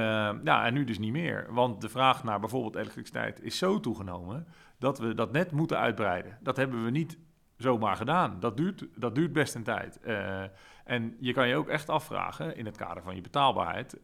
ja, 0.44 0.64
en 0.64 0.74
nu 0.74 0.84
dus 0.84 0.98
niet 0.98 1.12
meer. 1.12 1.46
Want 1.50 1.80
de 1.80 1.88
vraag 1.88 2.24
naar 2.24 2.40
bijvoorbeeld 2.40 2.76
elektriciteit 2.76 3.42
is 3.42 3.58
zo 3.58 3.80
toegenomen 3.80 4.46
dat 4.78 4.98
we 4.98 5.14
dat 5.14 5.32
net 5.32 5.50
moeten 5.50 5.78
uitbreiden. 5.78 6.38
Dat 6.40 6.56
hebben 6.56 6.84
we 6.84 6.90
niet 6.90 7.18
zomaar 7.56 7.96
gedaan. 7.96 8.40
Dat 8.40 8.56
duurt, 8.56 8.86
dat 8.96 9.14
duurt 9.14 9.32
best 9.32 9.54
een 9.54 9.62
tijd. 9.62 10.00
Eh, 10.00 10.42
en 10.84 11.16
je 11.20 11.32
kan 11.32 11.48
je 11.48 11.56
ook 11.56 11.68
echt 11.68 11.88
afvragen, 11.88 12.56
in 12.56 12.66
het 12.66 12.76
kader 12.76 13.02
van 13.02 13.14
je 13.14 13.20
betaalbaarheid, 13.20 13.98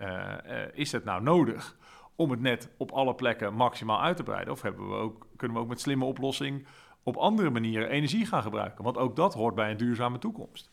is 0.73 0.93
het 0.93 1.05
nou 1.05 1.23
nodig 1.23 1.77
om 2.21 2.31
het 2.31 2.41
net 2.41 2.71
op 2.77 2.91
alle 2.91 3.15
plekken 3.15 3.55
maximaal 3.55 4.00
uit 4.00 4.17
te 4.17 4.23
breiden? 4.23 4.53
Of 4.53 4.62
hebben 4.62 4.89
we 4.89 4.95
ook, 4.95 5.27
kunnen 5.37 5.57
we 5.57 5.62
ook 5.62 5.69
met 5.69 5.81
slimme 5.81 6.05
oplossing 6.05 6.67
op 7.03 7.17
andere 7.17 7.50
manieren 7.50 7.89
energie 7.89 8.27
gaan 8.27 8.43
gebruiken? 8.43 8.85
Want 8.85 8.97
ook 8.97 9.17
dat 9.17 9.35
hoort 9.35 9.55
bij 9.55 9.71
een 9.71 9.77
duurzame 9.77 10.19
toekomst. 10.19 10.71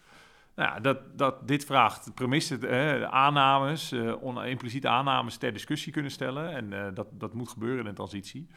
Nou 0.56 0.70
ja, 0.70 0.80
dat, 0.80 1.18
dat, 1.18 1.48
dit 1.48 1.66
vraagt 1.66 2.14
premissen, 2.14 2.70
eh, 2.70 3.04
aannames, 3.04 3.92
eh, 3.92 4.46
impliciete 4.46 4.88
aannames 4.88 5.38
ter 5.38 5.54
discussie 5.54 5.92
kunnen 5.92 6.12
stellen. 6.12 6.52
En 6.52 6.74
eh, 6.74 6.94
dat, 6.94 7.08
dat 7.12 7.34
moet 7.34 7.50
gebeuren 7.50 7.80
in 7.80 7.86
een 7.86 7.96
transitie. 7.96 8.48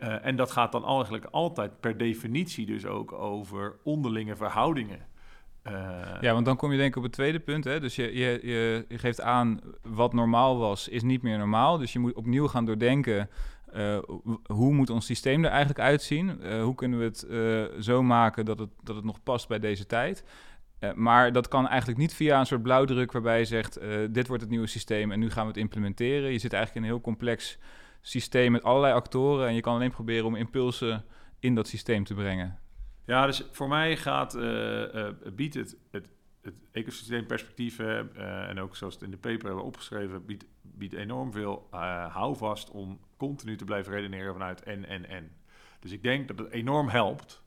Eh, 0.00 0.26
en 0.26 0.36
dat 0.36 0.50
gaat 0.50 0.72
dan 0.72 0.84
eigenlijk 0.84 1.24
altijd 1.24 1.80
per 1.80 1.96
definitie 1.96 2.66
dus 2.66 2.86
ook 2.86 3.12
over 3.12 3.76
onderlinge 3.82 4.36
verhoudingen. 4.36 5.06
Eh, 5.70 6.20
Ja, 6.20 6.32
want 6.32 6.44
dan 6.44 6.56
kom 6.56 6.70
je 6.70 6.76
denk 6.76 6.90
ik 6.90 6.96
op 6.96 7.02
het 7.02 7.12
tweede 7.12 7.40
punt. 7.40 7.64
Hè? 7.64 7.80
Dus 7.80 7.96
je, 7.96 8.14
je, 8.14 8.40
je, 8.88 8.98
geeft 8.98 9.20
aan 9.20 9.60
wat 9.82 10.12
normaal 10.12 10.58
was, 10.58 10.88
is 10.88 11.02
niet 11.02 11.22
meer 11.22 11.38
normaal. 11.38 11.78
Dus 11.78 11.92
je 11.92 11.98
moet 11.98 12.14
opnieuw 12.14 12.46
gaan 12.46 12.64
doordenken 12.64 13.30
eh, 13.72 13.98
hoe 14.46 14.72
moet 14.72 14.90
ons 14.90 15.06
systeem 15.06 15.44
er 15.44 15.50
eigenlijk 15.50 15.80
uitzien? 15.80 16.40
Uh, 16.42 16.62
hoe 16.62 16.74
kunnen 16.74 16.98
we 16.98 17.04
het 17.04 17.26
zo 17.84 18.02
maken 18.02 18.44
dat 18.44 18.58
het, 18.58 18.70
dat 18.82 18.96
het 18.96 19.04
nog 19.04 19.22
past 19.22 19.48
bij 19.48 19.58
deze 19.58 19.86
tijd? 19.86 20.24
maar 20.94 21.32
dat 21.32 21.48
kan 21.48 21.68
eigenlijk 21.68 21.98
niet 21.98 22.14
via 22.14 22.38
een 22.38 22.46
soort 22.46 22.62
blauwdruk 22.62 23.12
waarbij 23.12 23.38
je 23.38 23.44
zegt: 23.44 23.80
dit 24.10 24.26
wordt 24.26 24.42
het 24.42 24.50
nieuwe 24.50 24.66
systeem 24.66 25.12
en 25.12 25.18
nu 25.18 25.30
gaan 25.30 25.42
we 25.42 25.48
het 25.48 25.60
implementeren. 25.60 26.32
Je 26.32 26.38
zit 26.38 26.52
eigenlijk 26.52 26.74
in 26.74 26.82
een 26.82 26.96
heel 26.96 27.04
complex 27.04 27.58
systeem 28.00 28.52
met 28.52 28.62
allerlei 28.62 28.94
actoren 28.94 29.48
en 29.48 29.54
je 29.54 29.60
kan 29.60 29.74
alleen 29.74 29.90
proberen 29.90 30.26
om 30.26 30.34
impulsen 30.34 31.04
in 31.38 31.54
dat 31.54 31.68
systeem 31.68 32.04
te 32.04 32.14
brengen. 32.14 32.58
Ja, 33.04 33.26
dus 33.26 33.48
voor 33.52 33.68
mij 33.68 33.96
gaat, 33.96 34.38
biedt 35.34 35.54
het, 35.54 35.76
het 35.90 36.10
het 36.42 36.54
uh, 37.80 38.48
en 38.48 38.60
ook 38.60 38.76
zoals 38.76 38.94
het 38.94 39.02
in 39.02 39.10
de 39.10 39.16
paper 39.16 39.46
hebben 39.46 39.64
opgeschreven, 39.64 40.24
biedt, 40.24 40.44
biedt 40.62 40.94
enorm 40.94 41.32
veel 41.32 41.68
houvast 42.08 42.70
om 42.70 43.00
continu 43.16 43.56
te 43.56 43.64
blijven 43.64 43.92
redeneren 43.92 44.32
vanuit 44.32 44.62
en, 44.62 44.86
en, 44.86 45.08
en. 45.08 45.32
Dus 45.80 45.92
ik 45.92 46.02
denk 46.02 46.28
dat 46.28 46.38
het 46.38 46.50
enorm 46.50 46.88
helpt 46.88 47.42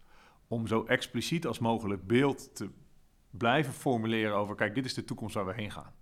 om 0.47 0.67
zo 0.67 0.83
expliciet 0.83 1.47
als 1.47 1.59
mogelijk 1.59 2.07
beeld 2.07 2.55
te 2.55 2.69
blijven 3.29 3.73
formuleren 3.73 4.35
over, 4.35 4.55
kijk, 4.55 4.75
dit 4.75 4.85
is 4.85 4.93
de 4.93 5.03
toekomst 5.03 5.35
waar 5.35 5.45
we 5.45 5.53
heen 5.53 5.71
gaan. 5.71 5.93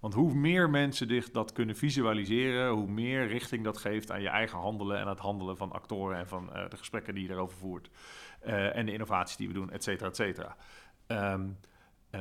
Want 0.00 0.14
hoe 0.14 0.34
meer 0.34 0.70
mensen 0.70 1.08
zich 1.08 1.30
dat 1.30 1.52
kunnen 1.52 1.76
visualiseren, 1.76 2.70
hoe 2.70 2.88
meer 2.88 3.26
richting 3.26 3.64
dat 3.64 3.76
geeft 3.76 4.10
aan 4.10 4.22
je 4.22 4.28
eigen 4.28 4.58
handelen 4.58 4.98
en 4.98 5.06
het 5.06 5.18
handelen 5.18 5.56
van 5.56 5.72
actoren 5.72 6.18
en 6.18 6.28
van 6.28 6.46
de 6.46 6.76
gesprekken 6.76 7.14
die 7.14 7.26
je 7.26 7.32
erover 7.32 7.58
voert. 7.58 7.90
Uh, 8.46 8.76
en 8.76 8.86
de 8.86 8.92
innovaties 8.92 9.36
die 9.36 9.48
we 9.48 9.54
doen, 9.54 9.70
et 9.70 9.82
cetera, 9.82 10.08
et 10.08 10.16
cetera. 10.16 10.56
Um, 11.06 11.56
uh, 12.14 12.20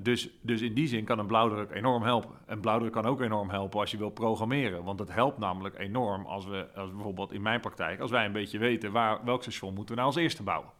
dus, 0.00 0.30
dus 0.40 0.60
in 0.60 0.74
die 0.74 0.88
zin 0.88 1.04
kan 1.04 1.18
een 1.18 1.26
blauwdruk 1.26 1.70
enorm 1.70 2.02
helpen. 2.02 2.30
Een 2.46 2.60
blauwdruk 2.60 2.92
kan 2.92 3.04
ook 3.04 3.20
enorm 3.20 3.50
helpen 3.50 3.80
als 3.80 3.90
je 3.90 3.96
wil 3.96 4.10
programmeren. 4.10 4.84
Want 4.84 4.98
het 4.98 5.12
helpt 5.12 5.38
namelijk 5.38 5.78
enorm 5.78 6.26
als 6.26 6.46
we, 6.46 6.66
als 6.74 6.90
bijvoorbeeld 6.90 7.32
in 7.32 7.42
mijn 7.42 7.60
praktijk, 7.60 8.00
als 8.00 8.10
wij 8.10 8.24
een 8.24 8.32
beetje 8.32 8.58
weten 8.58 8.92
waar, 8.92 9.24
welk 9.24 9.42
station 9.42 9.74
moeten 9.74 9.94
we 9.94 10.00
nou 10.00 10.12
als 10.12 10.22
eerste 10.22 10.42
bouwen. 10.42 10.70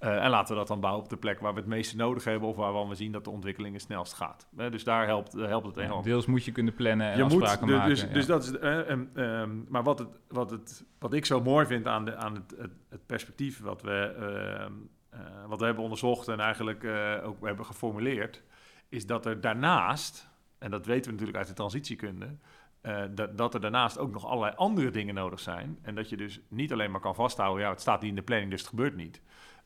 Uh, 0.00 0.24
en 0.24 0.30
laten 0.30 0.52
we 0.52 0.58
dat 0.58 0.68
dan 0.68 0.80
bouwen 0.80 1.02
op 1.02 1.10
de 1.10 1.16
plek 1.16 1.40
waar 1.40 1.54
we 1.54 1.60
het 1.60 1.68
meeste 1.68 1.96
nodig 1.96 2.24
hebben 2.24 2.48
of 2.48 2.56
waarvan 2.56 2.88
we 2.88 2.94
zien 2.94 3.12
dat 3.12 3.24
de 3.24 3.30
ontwikkeling 3.30 3.74
het 3.74 3.82
snelst 3.82 4.12
gaat. 4.12 4.48
Uh, 4.58 4.70
dus 4.70 4.84
daar 4.84 5.06
helpt, 5.06 5.32
helpt 5.32 5.66
het 5.66 5.76
enorm. 5.76 6.02
Deels 6.02 6.26
moet 6.26 6.44
je 6.44 6.52
kunnen 6.52 6.74
plannen 6.74 7.10
en 7.10 7.16
je 7.16 7.22
afspraken 7.22 7.66
moet, 7.66 7.76
maken. 7.76 7.88
Dus, 7.88 8.00
ja. 8.00 8.06
dus 8.06 8.26
dat 8.26 8.42
is, 8.42 8.52
um, 8.62 9.10
um, 9.14 9.66
maar 9.68 9.82
wat, 9.82 9.98
het, 9.98 10.08
wat, 10.28 10.50
het, 10.50 10.84
wat 10.98 11.12
ik 11.12 11.24
zo 11.24 11.40
mooi 11.40 11.66
vind 11.66 11.86
aan, 11.86 12.04
de, 12.04 12.16
aan 12.16 12.34
het, 12.34 12.54
het, 12.58 12.72
het 12.88 13.06
perspectief 13.06 13.60
wat 13.60 13.82
we 13.82 14.14
ehm, 14.60 14.72
wat 15.46 15.58
we 15.58 15.64
hebben 15.64 15.82
onderzocht 15.82 16.28
en 16.28 16.40
eigenlijk 16.40 16.84
ook 17.24 17.46
hebben 17.46 17.64
geformuleerd, 17.66 18.42
is 18.88 19.06
dat 19.06 19.26
er 19.26 19.40
daarnaast, 19.40 20.28
en 20.58 20.70
dat 20.70 20.86
weten 20.86 21.04
we 21.04 21.10
natuurlijk 21.10 21.38
uit 21.38 21.48
de 21.48 21.54
transitiekunde, 21.54 22.36
uh, 22.82 23.02
dat, 23.10 23.38
dat, 23.38 23.54
er 23.54 23.60
daarnaast 23.60 23.98
ook 23.98 24.12
nog 24.12 24.26
allerlei 24.26 24.56
andere 24.56 24.90
dingen 24.90 25.14
nodig 25.14 25.40
zijn. 25.40 25.78
En 25.82 25.94
dat 25.94 26.08
je 26.08 26.16
dus 26.16 26.40
niet 26.48 26.72
alleen 26.72 26.90
maar 26.90 27.00
kan 27.00 27.14
vasthouden, 27.14 27.64
ja, 27.64 27.70
het 27.70 27.80
staat 27.80 28.00
niet 28.00 28.10
in 28.10 28.16
de 28.16 28.22
planning, 28.22 28.50
dus 28.50 28.60
het 28.60 28.68
gebeurt 28.68 28.96
niet. 28.96 29.20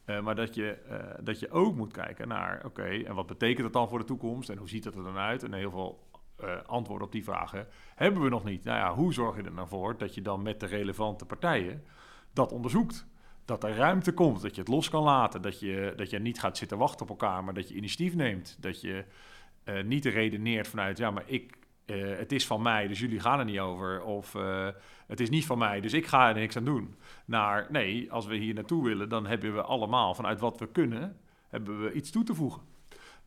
Maar 0.06 0.34
dat 0.34 0.54
je, 0.54 0.78
dat 1.22 1.40
je 1.40 1.50
ook 1.50 1.74
moet 1.74 1.92
kijken 1.92 2.28
naar, 2.28 2.62
oké, 2.64 2.82
en 2.82 3.14
wat 3.14 3.26
betekent 3.26 3.62
dat 3.62 3.72
dan 3.72 3.88
voor 3.88 3.98
de 3.98 4.04
toekomst? 4.04 4.48
En 4.48 4.56
hoe 4.56 4.68
ziet 4.68 4.84
dat 4.84 4.94
er 4.94 5.02
dan 5.02 5.16
uit? 5.16 5.42
En 5.42 5.52
heel 5.52 5.70
veel 5.70 6.10
antwoorden 6.66 7.06
op 7.06 7.12
die 7.12 7.24
vragen 7.24 7.66
hebben 7.94 8.22
we 8.22 8.28
nog 8.28 8.44
niet. 8.44 8.64
Nou 8.64 8.78
ja, 8.78 8.94
hoe 8.94 9.12
zorg 9.12 9.36
je 9.36 9.42
er 9.42 9.52
nou 9.52 9.68
voor 9.68 9.98
dat 9.98 10.14
je 10.14 10.22
dan 10.22 10.42
met 10.42 10.60
de 10.60 10.66
relevante 10.66 11.26
partijen 11.26 11.84
dat 12.32 12.52
onderzoekt? 12.52 13.06
dat 13.44 13.64
er 13.64 13.76
ruimte 13.76 14.12
komt, 14.12 14.42
dat 14.42 14.54
je 14.54 14.60
het 14.60 14.70
los 14.70 14.90
kan 14.90 15.02
laten, 15.02 15.42
dat 15.42 15.60
je, 15.60 15.92
dat 15.96 16.10
je 16.10 16.18
niet 16.18 16.40
gaat 16.40 16.56
zitten 16.56 16.78
wachten 16.78 17.02
op 17.02 17.08
elkaar, 17.08 17.44
maar 17.44 17.54
dat 17.54 17.68
je 17.68 17.74
initiatief 17.74 18.14
neemt. 18.14 18.56
Dat 18.60 18.80
je 18.80 19.04
niet 19.84 20.04
redeneert 20.04 20.68
vanuit, 20.68 20.98
ja, 20.98 21.10
maar 21.10 21.24
ik, 21.26 21.58
uh, 21.86 22.16
het 22.16 22.32
is 22.32 22.46
van 22.46 22.62
mij, 22.62 22.88
dus 22.88 22.98
jullie 22.98 23.20
gaan 23.20 23.38
er 23.38 23.44
niet 23.44 23.58
over. 23.58 24.02
Of 24.02 24.34
uh, 24.34 24.68
het 25.06 25.20
is 25.20 25.30
niet 25.30 25.46
van 25.46 25.58
mij, 25.58 25.80
dus 25.80 25.92
ik 25.92 26.06
ga 26.06 26.28
er 26.28 26.34
niks 26.34 26.56
aan 26.56 26.64
doen. 26.64 26.94
Naar, 27.24 27.66
nee, 27.70 28.12
als 28.12 28.26
we 28.26 28.36
hier 28.36 28.54
naartoe 28.54 28.84
willen, 28.84 29.08
dan 29.08 29.26
hebben 29.26 29.54
we 29.54 29.62
allemaal 29.62 30.14
vanuit 30.14 30.40
wat 30.40 30.58
we 30.58 30.68
kunnen, 30.68 31.20
hebben 31.48 31.82
we 31.82 31.92
iets 31.92 32.10
toe 32.10 32.24
te 32.24 32.34
voegen. 32.34 32.62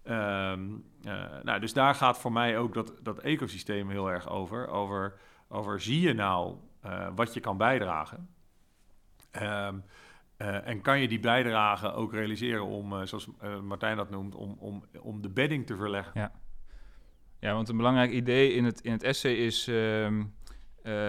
Um, 0.07 0.83
nou, 1.43 1.59
dus 1.59 1.73
daar 1.73 1.95
gaat 1.95 2.19
voor 2.19 2.31
mij 2.31 2.57
ook 2.57 2.73
dat, 2.73 2.93
dat 3.03 3.19
ecosysteem 3.19 3.89
heel 3.89 4.11
erg 4.11 4.29
over. 4.29 4.67
Over, 4.67 5.19
over 5.47 5.81
zie 5.81 6.01
je 6.01 6.13
nou 6.13 6.55
wat 7.15 7.33
je 7.33 7.39
kan 7.39 7.57
bijdragen? 7.57 8.29
Uh, 9.41 9.67
en 10.37 10.81
kan 10.81 10.99
je 10.99 11.07
die 11.07 11.19
bijdrage 11.19 11.93
ook 11.93 12.13
realiseren 12.13 12.65
om, 12.65 13.05
zoals 13.05 13.29
Martijn 13.63 13.97
dat 13.97 14.09
noemt, 14.09 14.35
om, 14.35 14.55
om, 14.59 14.83
om 15.01 15.21
de 15.21 15.29
bedding 15.29 15.65
te 15.65 15.75
verleggen? 15.75 16.11
Ja. 16.15 16.31
Ja, 17.45 17.53
want 17.53 17.69
een 17.69 17.77
belangrijk 17.77 18.11
idee 18.11 18.53
in 18.53 18.65
het, 18.65 18.81
in 18.81 18.91
het 18.91 19.03
essay 19.03 19.33
is 19.33 19.67
um, 19.67 20.33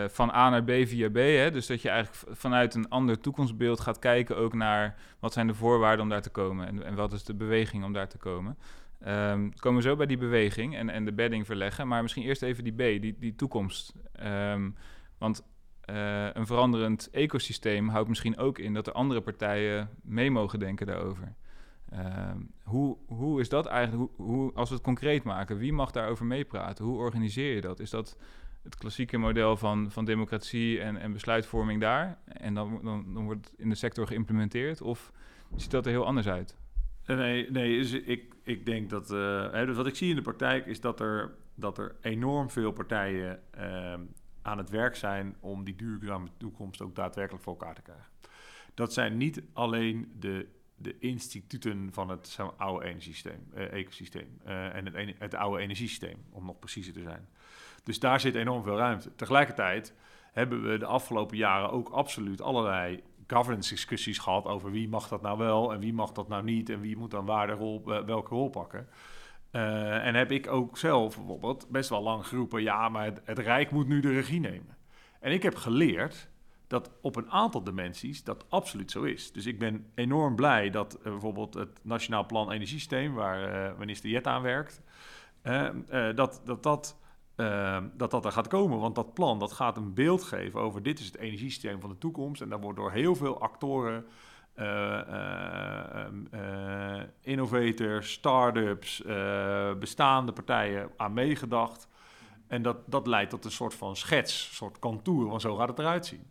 van 0.09 0.31
A 0.31 0.51
naar 0.51 0.65
B 0.65 0.71
via 0.71 1.11
B. 1.11 1.17
Hè? 1.17 1.51
Dus 1.51 1.67
dat 1.67 1.83
je 1.83 1.89
eigenlijk 1.89 2.39
vanuit 2.39 2.75
een 2.75 2.89
ander 2.89 3.21
toekomstbeeld 3.21 3.81
gaat 3.81 3.99
kijken 3.99 4.37
ook 4.37 4.55
naar 4.55 4.97
wat 5.19 5.33
zijn 5.33 5.47
de 5.47 5.55
voorwaarden 5.55 6.03
om 6.03 6.09
daar 6.09 6.23
te 6.23 6.31
komen 6.31 6.67
en, 6.67 6.85
en 6.85 6.95
wat 6.95 7.13
is 7.13 7.25
de 7.25 7.35
beweging 7.35 7.85
om 7.85 7.93
daar 7.93 8.09
te 8.09 8.19
komen. 8.19 8.59
Um, 9.07 9.55
komen 9.55 9.83
we 9.83 9.89
zo 9.89 9.97
bij 9.97 10.07
die 10.07 10.19
beweging 10.19 10.77
en, 10.77 10.91
en 10.91 11.05
de 11.05 11.13
bedding 11.13 11.47
verleggen, 11.47 11.89
maar 11.89 12.03
misschien 12.03 12.25
eerst 12.25 12.43
even 12.43 12.65
die 12.65 12.73
B, 12.73 13.03
die, 13.03 13.17
die 13.19 13.35
toekomst. 13.35 13.93
Um, 14.25 14.77
want 15.19 15.43
uh, 15.91 16.27
een 16.33 16.47
veranderend 16.47 17.11
ecosysteem 17.11 17.89
houdt 17.89 18.09
misschien 18.09 18.39
ook 18.39 18.59
in 18.59 18.75
dat 18.75 18.87
er 18.87 18.93
andere 18.93 19.21
partijen 19.21 19.91
mee 20.03 20.31
mogen 20.31 20.59
denken 20.59 20.87
daarover. 20.87 21.35
Uh, 21.93 22.31
hoe, 22.63 22.97
hoe 23.07 23.41
is 23.41 23.49
dat 23.49 23.67
eigenlijk, 23.67 24.13
hoe, 24.17 24.53
als 24.55 24.69
we 24.69 24.75
het 24.75 24.85
concreet 24.85 25.23
maken, 25.23 25.59
wie 25.59 25.73
mag 25.73 25.91
daarover 25.91 26.27
meepraten? 26.27 26.85
Hoe 26.85 26.99
organiseer 26.99 27.55
je 27.55 27.61
dat? 27.61 27.81
Is 27.81 27.91
dat 27.91 28.17
het 28.63 28.77
klassieke 28.77 29.19
model 29.19 29.57
van, 29.57 29.91
van 29.91 30.05
democratie 30.05 30.81
en, 30.81 30.97
en 30.97 31.13
besluitvorming 31.13 31.81
daar? 31.81 32.19
En 32.25 32.55
dan, 32.55 32.81
dan, 32.83 33.15
dan 33.15 33.25
wordt 33.25 33.51
het 33.51 33.59
in 33.59 33.69
de 33.69 33.75
sector 33.75 34.07
geïmplementeerd? 34.07 34.83
Of 34.83 35.13
ziet 35.57 35.71
dat 35.71 35.87
er 35.87 35.93
heel 35.93 36.07
anders 36.07 36.29
uit? 36.29 36.57
Nee, 37.07 37.51
nee 37.51 37.79
ik, 38.05 38.35
ik 38.43 38.67
denk 38.67 38.91
dat. 38.91 39.09
Hè, 39.09 39.67
dus 39.67 39.77
wat 39.77 39.87
ik 39.87 39.97
zie 39.97 40.11
in 40.11 40.17
de 40.17 40.23
praktijk 40.23 40.67
is 40.67 40.81
dat 40.81 41.01
er, 41.01 41.35
dat 41.55 41.79
er 41.79 41.95
enorm 42.01 42.51
veel 42.51 42.73
partijen 42.73 43.41
ehm, 43.51 44.01
aan 44.43 44.59
het 44.59 44.71
werk 44.71 44.97
zijn 44.97 45.37
om 45.41 45.65
die 45.65 45.77
duurzame 45.77 46.29
toekomst 46.37 46.83
ook 46.83 46.95
daadwerkelijk 46.95 47.45
voor 47.45 47.53
elkaar 47.53 47.75
te 47.75 47.83
krijgen. 47.83 48.07
Dat 48.75 48.93
zijn 48.93 49.17
niet 49.17 49.43
alleen 49.53 50.13
de, 50.19 50.47
de 50.77 50.99
instituten 50.99 51.89
van 51.93 52.09
het 52.09 52.39
oude 52.57 52.87
energiesysteem, 52.87 53.49
eh, 53.55 53.73
ecosysteem 53.73 54.39
uh, 54.47 54.75
en 54.75 54.87
het, 54.87 55.15
het 55.19 55.35
oude 55.35 55.63
energiesysteem, 55.63 56.17
om 56.31 56.45
nog 56.45 56.59
preciezer 56.59 56.93
te 56.93 57.03
zijn. 57.03 57.29
Dus 57.83 57.99
daar 57.99 58.21
zit 58.21 58.35
enorm 58.35 58.63
veel 58.63 58.77
ruimte. 58.77 59.15
Tegelijkertijd 59.15 59.95
hebben 60.33 60.63
we 60.71 60.79
de 60.79 60.87
afgelopen 60.87 61.37
jaren 61.37 61.71
ook 61.71 61.89
absoluut 61.89 62.41
allerlei 62.41 63.03
governance 63.27 63.71
discussies 63.71 64.19
gehad 64.19 64.47
over 64.47 64.71
wie 64.71 64.89
mag 64.89 65.09
dat 65.09 65.23
nou 65.23 65.39
wel 65.39 65.73
en 65.73 65.81
wie 65.81 65.93
mag 65.93 66.13
dat 66.13 66.29
nou 66.29 66.45
niet 66.45 66.71
en 66.71 66.81
wie 66.81 66.97
moet 66.97 67.11
dan 67.11 67.25
waar 67.25 67.47
de 67.47 67.53
rol, 67.53 67.83
eh, 67.87 68.05
welke 68.05 68.35
rol 68.35 68.49
pakken. 68.49 68.89
Uh, 69.53 70.07
en 70.07 70.15
heb 70.15 70.31
ik 70.33 70.47
ook 70.47 70.79
zelf 70.79 71.17
bijvoorbeeld 71.17 71.67
best 71.71 71.89
wel 71.89 72.03
lang 72.03 72.27
geroepen: 72.27 72.63
ja, 72.63 72.89
maar 72.89 73.05
het, 73.05 73.21
het, 73.25 73.39
Rijk 73.39 73.71
moet 73.71 73.87
nu 73.87 74.01
de 74.01 74.13
regie 74.13 74.41
nemen. 74.41 74.77
En 75.21 75.33
ik 75.33 75.43
heb 75.43 75.55
geleerd 75.55 76.29
dat 76.67 76.91
op 77.01 77.17
een 77.17 77.31
aantal 77.31 77.63
dimensies 77.63 78.25
dat 78.25 78.45
absoluut 78.49 78.91
zo 78.91 79.03
is. 79.03 79.33
Dus 79.33 79.47
ik 79.47 79.59
ben 79.59 79.91
enorm 79.95 80.37
blij 80.37 80.71
dat 80.71 80.97
uh, 80.99 81.03
bijvoorbeeld 81.03 81.55
het 81.55 81.79
Nationaal 81.83 82.27
Plan 82.27 82.51
Energiesysteem, 82.51 83.15
waar 83.15 83.71
uh, 83.71 83.79
minister 83.79 84.11
Jet 84.11 84.27
aan 84.27 84.43
werkt, 84.43 84.83
dat, 86.15 86.41
dat, 86.45 86.63
dat, 86.63 86.97
dat 87.97 88.11
dat 88.11 88.25
er 88.25 88.33
gaat 88.33 88.49
komen. 88.49 88.79
Want 88.79 88.95
dat 88.95 89.15
plan 89.15 89.39
dat 89.39 89.53
gaat 89.53 89.77
een 89.77 89.95
beeld 89.95 90.23
geven 90.23 90.61
over 90.61 90.83
dit 90.83 90.99
is 90.99 91.07
het 91.07 91.17
energiesysteem 91.17 91.81
van 91.81 91.91
de 91.91 91.99
toekomst. 91.99 92.43
En 92.43 92.49
daar 92.49 92.61
wordt 92.61 92.79
door 92.79 92.93
heel 92.93 93.15
veel 93.15 93.41
actoren 93.41 94.07
innovators, 97.21 98.13
start-ups, 98.13 99.03
bestaande 99.79 100.33
partijen 100.33 100.91
aan 100.97 101.13
meegedacht. 101.13 101.89
En 102.47 102.63
dat, 102.63 102.77
dat 102.87 103.07
leidt 103.07 103.31
tot 103.31 103.45
een 103.45 103.51
soort 103.51 103.75
van 103.75 103.97
schets, 103.97 104.49
een 104.49 104.55
soort 104.55 104.79
contour, 104.79 105.29
want 105.29 105.41
zo 105.41 105.57
gaat 105.57 105.69
het 105.69 105.79
eruit 105.79 106.07
zien. 106.07 106.27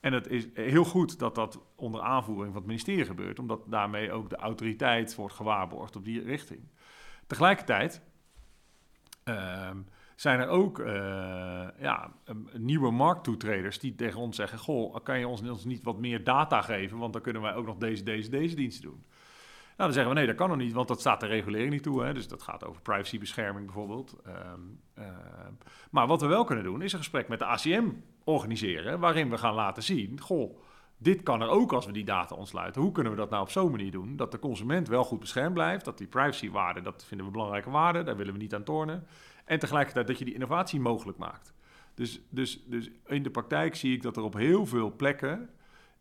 En 0.00 0.12
het 0.12 0.26
is 0.26 0.46
heel 0.54 0.84
goed 0.84 1.18
dat 1.18 1.34
dat 1.34 1.60
onder 1.74 2.00
aanvoering 2.00 2.52
van 2.52 2.62
het 2.62 2.66
ministerie 2.66 3.04
gebeurt, 3.04 3.38
omdat 3.38 3.60
daarmee 3.66 4.12
ook 4.12 4.30
de 4.30 4.36
autoriteit 4.36 5.14
wordt 5.14 5.34
gewaarborgd 5.34 5.96
op 5.96 6.04
die 6.04 6.22
richting. 6.22 6.60
Tegelijkertijd 7.26 8.02
ehm, 9.24 9.78
zijn 10.16 10.40
er 10.40 10.48
ook 10.48 10.78
uh, 10.78 10.86
ja, 11.78 12.12
nieuwe 12.52 12.90
markttoetreders 12.90 13.78
die 13.78 13.94
tegen 13.94 14.20
ons 14.20 14.36
zeggen: 14.36 14.58
Goh, 14.58 14.96
kan 15.02 15.18
je 15.18 15.28
ons, 15.28 15.64
niet 15.64 15.82
wat 15.82 15.98
meer 15.98 16.24
data 16.24 16.62
geven? 16.62 16.98
Want 16.98 17.12
dan 17.12 17.22
kunnen 17.22 17.42
wij 17.42 17.54
ook 17.54 17.66
nog 17.66 17.76
deze, 17.76 18.02
deze, 18.02 18.30
deze 18.30 18.56
diensten 18.56 18.84
doen. 18.84 19.04
Nou, 19.76 19.90
dan 19.90 19.92
zeggen 19.92 20.08
we 20.08 20.18
nee, 20.18 20.26
dat 20.26 20.36
kan 20.36 20.48
nog 20.48 20.58
niet, 20.58 20.72
want 20.72 20.88
dat 20.88 21.00
staat 21.00 21.20
de 21.20 21.26
regulering 21.26 21.70
niet 21.70 21.82
toe. 21.82 22.04
Hè? 22.04 22.14
Dus 22.14 22.28
dat 22.28 22.42
gaat 22.42 22.64
over 22.64 22.82
privacybescherming 22.82 23.64
bijvoorbeeld. 23.64 24.16
Um, 24.26 24.80
uh, 24.98 25.04
maar 25.90 26.06
wat 26.06 26.20
we 26.20 26.26
wel 26.26 26.44
kunnen 26.44 26.64
doen, 26.64 26.82
is 26.82 26.92
een 26.92 26.98
gesprek 26.98 27.28
met 27.28 27.38
de 27.38 27.44
ACM 27.44 27.88
organiseren, 28.24 29.00
waarin 29.00 29.30
we 29.30 29.38
gaan 29.38 29.54
laten 29.54 29.82
zien: 29.82 30.20
Goh, 30.20 30.58
dit 30.96 31.22
kan 31.22 31.40
er 31.40 31.48
ook 31.48 31.72
als 31.72 31.86
we 31.86 31.92
die 31.92 32.04
data 32.04 32.34
ontsluiten. 32.34 32.82
Hoe 32.82 32.92
kunnen 32.92 33.12
we 33.12 33.18
dat 33.18 33.30
nou 33.30 33.42
op 33.42 33.50
zo'n 33.50 33.70
manier 33.70 33.90
doen? 33.90 34.16
Dat 34.16 34.32
de 34.32 34.38
consument 34.38 34.88
wel 34.88 35.04
goed 35.04 35.20
beschermd 35.20 35.54
blijft, 35.54 35.84
dat 35.84 35.98
die 35.98 36.06
privacywaarde, 36.06 36.82
dat 36.82 37.04
vinden 37.04 37.26
we 37.26 37.32
belangrijke 37.32 37.70
waarden, 37.70 38.04
daar 38.04 38.16
willen 38.16 38.32
we 38.32 38.38
niet 38.38 38.54
aan 38.54 38.64
tornen. 38.64 39.06
En 39.44 39.58
tegelijkertijd 39.58 40.06
dat 40.06 40.18
je 40.18 40.24
die 40.24 40.34
innovatie 40.34 40.80
mogelijk 40.80 41.18
maakt. 41.18 41.54
Dus, 41.94 42.20
dus, 42.30 42.62
dus 42.66 42.90
in 43.06 43.22
de 43.22 43.30
praktijk 43.30 43.74
zie 43.74 43.94
ik 43.94 44.02
dat 44.02 44.16
er 44.16 44.22
op 44.22 44.34
heel 44.34 44.66
veel 44.66 44.96
plekken 44.96 45.50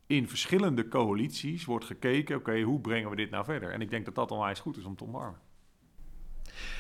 in 0.08 0.28
verschillende 0.28 0.88
coalities 0.88 1.66
wordt 1.66 1.86
gekeken, 1.86 2.36
oké, 2.36 2.62
hoe 2.62 2.80
brengen 2.80 3.10
we 3.10 3.16
dit 3.16 3.30
nou 3.30 3.46
verder? 3.46 3.72
En 3.72 3.82
ik 3.82 3.90
denk 3.90 4.06
dat 4.06 4.16
dat 4.16 4.32
onwijs 4.32 4.60
goed 4.60 4.78
is 4.78 4.84
om 4.84 4.96
te 4.96 5.04
omarmen. 5.04 5.40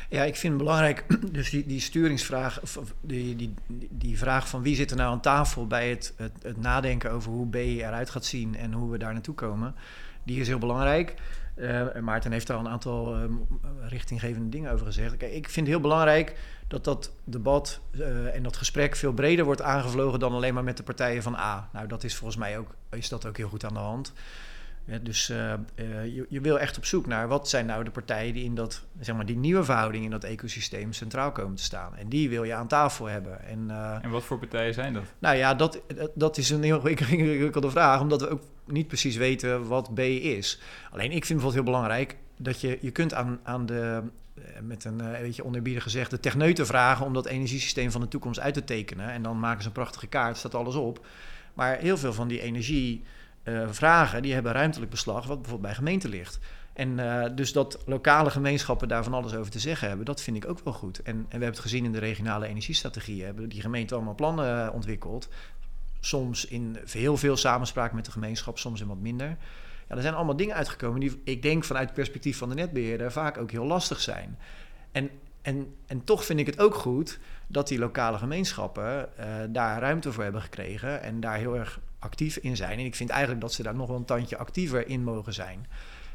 Ja, 0.09 0.23
ik 0.23 0.35
vind 0.35 0.53
het 0.53 0.63
belangrijk, 0.63 1.05
dus 1.31 1.49
die, 1.49 1.65
die 1.65 1.79
sturingsvraag, 1.79 2.61
die, 3.01 3.35
die, 3.35 3.53
die 3.89 4.17
vraag 4.17 4.49
van 4.49 4.61
wie 4.61 4.75
zit 4.75 4.91
er 4.91 4.97
nou 4.97 5.11
aan 5.11 5.21
tafel 5.21 5.67
bij 5.67 5.89
het, 5.89 6.13
het, 6.17 6.31
het 6.41 6.57
nadenken 6.57 7.11
over 7.11 7.31
hoe 7.31 7.49
B 7.49 7.55
eruit 7.55 8.09
gaat 8.09 8.25
zien 8.25 8.55
en 8.55 8.73
hoe 8.73 8.91
we 8.91 8.97
daar 8.97 9.13
naartoe 9.13 9.35
komen, 9.35 9.75
die 10.23 10.39
is 10.39 10.47
heel 10.47 10.59
belangrijk. 10.59 11.13
Uh, 11.57 11.99
Maarten 11.99 12.31
heeft 12.31 12.47
daar 12.47 12.57
al 12.57 12.65
een 12.65 12.71
aantal 12.71 13.17
uh, 13.17 13.29
richtinggevende 13.87 14.49
dingen 14.49 14.71
over 14.71 14.85
gezegd. 14.85 15.13
Ik 15.13 15.49
vind 15.49 15.55
het 15.55 15.67
heel 15.67 15.79
belangrijk 15.79 16.35
dat 16.67 16.83
dat 16.83 17.11
debat 17.23 17.79
uh, 17.91 18.35
en 18.35 18.43
dat 18.43 18.57
gesprek 18.57 18.95
veel 18.95 19.13
breder 19.13 19.45
wordt 19.45 19.61
aangevlogen 19.61 20.19
dan 20.19 20.33
alleen 20.33 20.53
maar 20.53 20.63
met 20.63 20.77
de 20.77 20.83
partijen 20.83 21.23
van 21.23 21.35
A. 21.35 21.69
Nou, 21.73 21.87
dat 21.87 22.03
is 22.03 22.15
volgens 22.15 22.39
mij 22.39 22.57
ook, 22.57 22.75
is 22.89 23.09
dat 23.09 23.25
ook 23.25 23.37
heel 23.37 23.49
goed 23.49 23.65
aan 23.65 23.73
de 23.73 23.79
hand. 23.79 24.13
Ja, 24.85 24.97
dus 24.97 25.29
uh, 25.29 25.53
uh, 25.75 26.05
je, 26.15 26.25
je, 26.29 26.41
wil 26.41 26.59
echt 26.59 26.77
op 26.77 26.85
zoek 26.85 27.05
naar 27.05 27.27
wat 27.27 27.49
zijn 27.49 27.65
nou 27.65 27.83
de 27.83 27.91
partijen 27.91 28.33
die 28.33 28.43
in 28.43 28.55
dat, 28.55 28.81
zeg 28.99 29.15
maar, 29.15 29.25
die 29.25 29.37
nieuwe 29.37 29.63
verhouding 29.63 30.03
in 30.03 30.11
dat 30.11 30.23
ecosysteem 30.23 30.93
centraal 30.93 31.31
komen 31.31 31.55
te 31.55 31.63
staan. 31.63 31.95
En 31.95 32.09
die 32.09 32.29
wil 32.29 32.43
je 32.43 32.53
aan 32.53 32.67
tafel 32.67 33.05
hebben. 33.05 33.45
En, 33.45 33.67
uh, 33.69 33.97
en 34.01 34.09
wat 34.09 34.23
voor 34.23 34.39
partijen 34.39 34.73
zijn 34.73 34.93
dat? 34.93 35.03
Nou 35.19 35.35
ja, 35.35 35.53
dat, 35.53 35.81
dat 36.13 36.37
is 36.37 36.49
een 36.49 36.63
heel 36.63 36.87
ingewikkelde 36.87 37.69
vraag, 37.69 38.01
omdat 38.01 38.21
we 38.21 38.29
ook 38.29 38.41
niet 38.65 38.87
precies 38.87 39.15
weten 39.15 39.67
wat 39.67 39.93
B 39.93 39.99
is. 39.99 40.61
Alleen 40.91 41.11
ik 41.11 41.25
vind 41.25 41.39
bijvoorbeeld 41.39 41.53
heel 41.53 41.73
belangrijk 41.73 42.17
dat 42.37 42.61
je, 42.61 42.77
je 42.81 42.91
kunt 42.91 43.13
aan, 43.13 43.39
aan 43.43 43.65
de, 43.65 44.01
met 44.61 44.85
een 44.85 45.11
weet 45.11 45.35
je, 45.35 45.45
oneerbiedig 45.45 45.83
gezegd, 45.83 46.09
de 46.09 46.19
techneuten 46.19 46.65
vragen 46.65 47.05
om 47.05 47.13
dat 47.13 47.25
energiesysteem 47.25 47.91
van 47.91 48.01
de 48.01 48.07
toekomst 48.07 48.39
uit 48.39 48.53
te 48.53 48.63
tekenen. 48.63 49.09
En 49.09 49.21
dan 49.21 49.39
maken 49.39 49.61
ze 49.61 49.67
een 49.67 49.73
prachtige 49.73 50.07
kaart, 50.07 50.37
staat 50.37 50.55
alles 50.55 50.75
op. 50.75 51.05
Maar 51.53 51.77
heel 51.77 51.97
veel 51.97 52.13
van 52.13 52.27
die 52.27 52.41
energie 52.41 53.03
uh, 53.45 53.67
vragen, 53.69 54.21
die 54.21 54.33
hebben 54.33 54.51
ruimtelijk 54.51 54.91
beslag, 54.91 55.25
wat 55.25 55.41
bijvoorbeeld 55.41 55.61
bij 55.61 55.73
gemeenten 55.73 56.09
ligt. 56.09 56.39
En 56.73 56.97
uh, 56.97 57.25
dus 57.35 57.53
dat 57.53 57.83
lokale 57.85 58.29
gemeenschappen 58.29 58.87
daar 58.87 59.03
van 59.03 59.13
alles 59.13 59.35
over 59.35 59.51
te 59.51 59.59
zeggen 59.59 59.87
hebben, 59.87 60.05
dat 60.05 60.21
vind 60.21 60.37
ik 60.37 60.49
ook 60.49 60.59
wel 60.63 60.73
goed. 60.73 61.01
En, 61.01 61.15
en 61.15 61.23
we 61.23 61.29
hebben 61.29 61.49
het 61.49 61.59
gezien 61.59 61.85
in 61.85 61.91
de 61.91 61.99
regionale 61.99 62.47
energiestrategie, 62.47 63.23
hebben 63.23 63.49
die 63.49 63.61
gemeenten 63.61 63.95
allemaal 63.95 64.15
plannen 64.15 64.65
uh, 64.65 64.73
ontwikkeld. 64.73 65.29
Soms 65.99 66.45
in 66.45 66.77
heel 66.91 67.17
veel 67.17 67.37
samenspraak 67.37 67.91
met 67.91 68.05
de 68.05 68.11
gemeenschap, 68.11 68.57
soms 68.57 68.81
in 68.81 68.87
wat 68.87 68.99
minder. 68.99 69.37
Ja, 69.87 69.95
er 69.95 70.01
zijn 70.01 70.13
allemaal 70.13 70.35
dingen 70.35 70.55
uitgekomen 70.55 70.99
die 70.99 71.21
ik 71.23 71.41
denk 71.41 71.63
vanuit 71.63 71.85
het 71.85 71.95
perspectief 71.95 72.37
van 72.37 72.49
de 72.49 72.55
netbeheerder 72.55 73.11
vaak 73.11 73.37
ook 73.37 73.51
heel 73.51 73.65
lastig 73.65 73.99
zijn. 73.99 74.37
En, 74.91 75.09
en, 75.41 75.75
en 75.87 76.03
toch 76.03 76.25
vind 76.25 76.39
ik 76.39 76.45
het 76.45 76.59
ook 76.59 76.75
goed 76.75 77.19
dat 77.47 77.67
die 77.67 77.79
lokale 77.79 78.17
gemeenschappen 78.17 79.09
daar 79.49 79.79
ruimte 79.79 80.11
voor 80.11 80.23
hebben 80.23 80.41
gekregen 80.41 81.01
en 81.01 81.19
daar 81.19 81.37
heel 81.37 81.57
erg 81.57 81.79
actief 82.05 82.37
in 82.37 82.55
zijn. 82.55 82.79
En 82.79 82.85
ik 82.85 82.95
vind 82.95 83.09
eigenlijk 83.09 83.41
dat 83.41 83.53
ze 83.53 83.63
daar 83.63 83.75
nog 83.75 83.87
wel 83.87 83.97
een 83.97 84.05
tandje 84.05 84.37
actiever 84.37 84.87
in 84.87 85.03
mogen 85.03 85.33
zijn. 85.33 85.67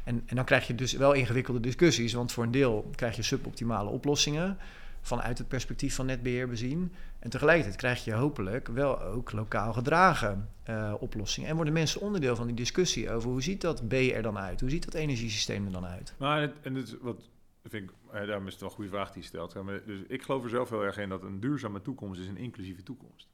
En, 0.03 0.23
en 0.25 0.35
dan 0.35 0.45
krijg 0.45 0.67
je 0.67 0.75
dus 0.75 0.93
wel 0.93 1.13
ingewikkelde 1.13 1.59
discussies, 1.59 2.13
want 2.13 2.31
voor 2.31 2.43
een 2.43 2.51
deel 2.51 2.89
krijg 2.95 3.15
je 3.15 3.21
suboptimale 3.21 3.89
oplossingen 3.89 4.57
vanuit 5.01 5.37
het 5.37 5.47
perspectief 5.47 5.95
van 5.95 6.05
netbeheer 6.05 6.47
bezien. 6.47 6.91
En 7.19 7.29
tegelijkertijd 7.29 7.75
krijg 7.75 8.05
je 8.05 8.13
hopelijk 8.13 8.67
wel 8.67 9.01
ook 9.01 9.31
lokaal 9.31 9.73
gedragen 9.73 10.49
uh, 10.69 10.93
oplossingen. 10.99 11.49
En 11.49 11.55
worden 11.55 11.73
mensen 11.73 12.01
onderdeel 12.01 12.35
van 12.35 12.47
die 12.47 12.55
discussie 12.55 13.11
over 13.11 13.29
hoe 13.29 13.41
ziet 13.41 13.61
dat 13.61 13.87
B 13.87 13.93
er 13.93 14.21
dan 14.21 14.37
uit? 14.37 14.59
Hoe 14.59 14.69
ziet 14.69 14.85
dat 14.85 14.93
energiesysteem 14.93 15.65
er 15.65 15.71
dan 15.71 15.85
uit? 15.85 16.13
Maar 16.17 16.41
en, 16.41 16.53
en 16.61 16.75
het, 16.75 16.97
wat 17.01 17.29
vind 17.63 17.89
ik, 17.89 17.95
eh, 18.11 18.27
daarom 18.27 18.47
is 18.47 18.51
het 18.51 18.61
wel 18.61 18.69
een 18.69 18.75
goede 18.75 18.91
vraag 18.91 19.11
die 19.11 19.21
je 19.21 19.27
stelt. 19.27 19.55
Dus 19.85 19.99
ik 20.07 20.21
geloof 20.21 20.43
er 20.43 20.49
zelf 20.49 20.69
heel 20.69 20.83
erg 20.83 20.97
in 20.97 21.09
dat 21.09 21.23
een 21.23 21.39
duurzame 21.39 21.81
toekomst 21.81 22.19
is 22.19 22.27
een 22.27 22.37
inclusieve 22.37 22.83
toekomst. 22.83 23.27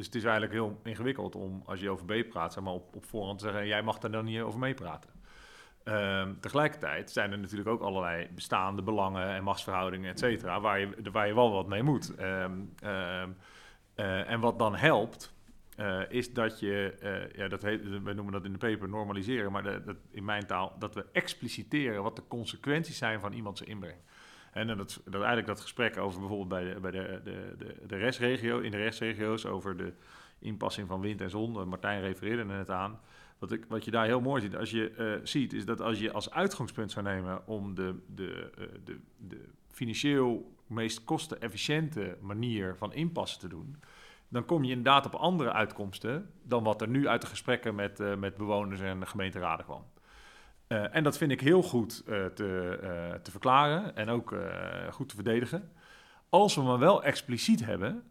Dus 0.00 0.08
het 0.08 0.18
is 0.18 0.24
eigenlijk 0.24 0.52
heel 0.52 0.80
ingewikkeld 0.84 1.34
om, 1.34 1.62
als 1.64 1.80
je 1.80 1.90
over 1.90 2.04
B 2.06 2.28
praat, 2.28 2.52
zeg 2.52 2.64
maar 2.64 2.72
op, 2.72 2.96
op 2.96 3.04
voorhand 3.04 3.38
te 3.38 3.44
zeggen: 3.44 3.66
jij 3.66 3.82
mag 3.82 3.98
daar 3.98 4.10
dan 4.10 4.24
niet 4.24 4.40
over 4.40 4.58
meepraten. 4.58 5.10
Um, 5.84 6.40
tegelijkertijd 6.40 7.10
zijn 7.10 7.32
er 7.32 7.38
natuurlijk 7.38 7.68
ook 7.68 7.80
allerlei 7.80 8.28
bestaande 8.34 8.82
belangen 8.82 9.28
en 9.28 9.42
machtsverhoudingen, 9.42 10.10
et 10.10 10.18
cetera, 10.18 10.60
waar 10.60 10.80
je, 10.80 10.88
waar 11.12 11.26
je 11.26 11.34
wel 11.34 11.52
wat 11.52 11.66
mee 11.66 11.82
moet. 11.82 12.14
Um, 12.20 12.74
um, 12.84 13.36
uh, 13.96 14.30
en 14.30 14.40
wat 14.40 14.58
dan 14.58 14.76
helpt, 14.76 15.34
uh, 15.76 16.00
is 16.08 16.32
dat 16.32 16.60
je, 16.60 16.98
uh, 17.02 17.38
ja, 17.38 17.48
dat 17.48 17.62
we 17.62 18.12
noemen 18.14 18.32
dat 18.32 18.44
in 18.44 18.52
de 18.52 18.58
paper 18.58 18.88
normaliseren, 18.88 19.52
maar 19.52 19.80
in 20.10 20.24
mijn 20.24 20.46
taal, 20.46 20.76
dat 20.78 20.94
we 20.94 21.06
expliciteren 21.12 22.02
wat 22.02 22.16
de 22.16 22.26
consequenties 22.28 22.98
zijn 22.98 23.20
van 23.20 23.32
iemands 23.32 23.62
inbreng. 23.62 23.98
En 24.50 24.66
dat, 24.66 25.00
dat 25.04 25.14
eigenlijk 25.14 25.46
dat 25.46 25.60
gesprek 25.60 25.98
over 25.98 26.20
bijvoorbeeld 26.20 26.48
bij 26.48 26.74
de, 26.74 26.80
bij 26.80 26.90
de, 26.90 27.20
de, 27.24 27.54
de, 27.58 27.86
de 27.86 27.96
restregio, 27.96 28.58
in 28.58 28.70
de 28.70 28.76
restregio's 28.76 29.46
over 29.46 29.76
de 29.76 29.92
inpassing 30.38 30.88
van 30.88 31.00
wind 31.00 31.20
en 31.20 31.30
zon. 31.30 31.68
Martijn 31.68 32.00
refereerde 32.00 32.42
er 32.42 32.46
net 32.46 32.70
aan. 32.70 33.00
Wat, 33.38 33.52
ik, 33.52 33.64
wat 33.68 33.84
je 33.84 33.90
daar 33.90 34.06
heel 34.06 34.20
mooi 34.20 34.42
ziet, 34.42 34.56
als 34.56 34.70
je 34.70 34.94
uh, 34.98 35.26
ziet, 35.26 35.52
is 35.52 35.64
dat 35.64 35.80
als 35.80 35.98
je 35.98 36.12
als 36.12 36.30
uitgangspunt 36.30 36.92
zou 36.92 37.04
nemen 37.04 37.46
om 37.46 37.74
de, 37.74 37.94
de, 38.14 38.50
de, 38.84 38.98
de 39.16 39.40
financieel 39.68 40.54
meest 40.66 41.04
kostenefficiënte 41.04 42.16
manier 42.20 42.76
van 42.76 42.92
inpassen 42.92 43.40
te 43.40 43.48
doen, 43.48 43.76
dan 44.28 44.44
kom 44.44 44.64
je 44.64 44.70
inderdaad 44.70 45.06
op 45.06 45.14
andere 45.14 45.52
uitkomsten 45.52 46.30
dan 46.42 46.64
wat 46.64 46.80
er 46.80 46.88
nu 46.88 47.08
uit 47.08 47.20
de 47.20 47.26
gesprekken 47.26 47.74
met, 47.74 48.18
met 48.18 48.36
bewoners 48.36 48.80
en 48.80 49.06
gemeenteraden 49.06 49.64
kwam. 49.64 49.84
Uh, 50.72 50.94
en 50.94 51.02
dat 51.02 51.16
vind 51.16 51.30
ik 51.30 51.40
heel 51.40 51.62
goed 51.62 52.02
uh, 52.06 52.24
te, 52.24 52.78
uh, 52.82 53.14
te, 53.14 53.30
verklaren 53.30 53.96
en 53.96 54.08
ook 54.08 54.34
goed 54.90 55.08
te 55.08 55.14
verdedigen. 55.14 55.72
Als 56.28 56.54
we 56.54 56.62
maar 56.62 56.78
wel 56.78 57.02
expliciet 57.02 57.64
hebben 57.64 58.02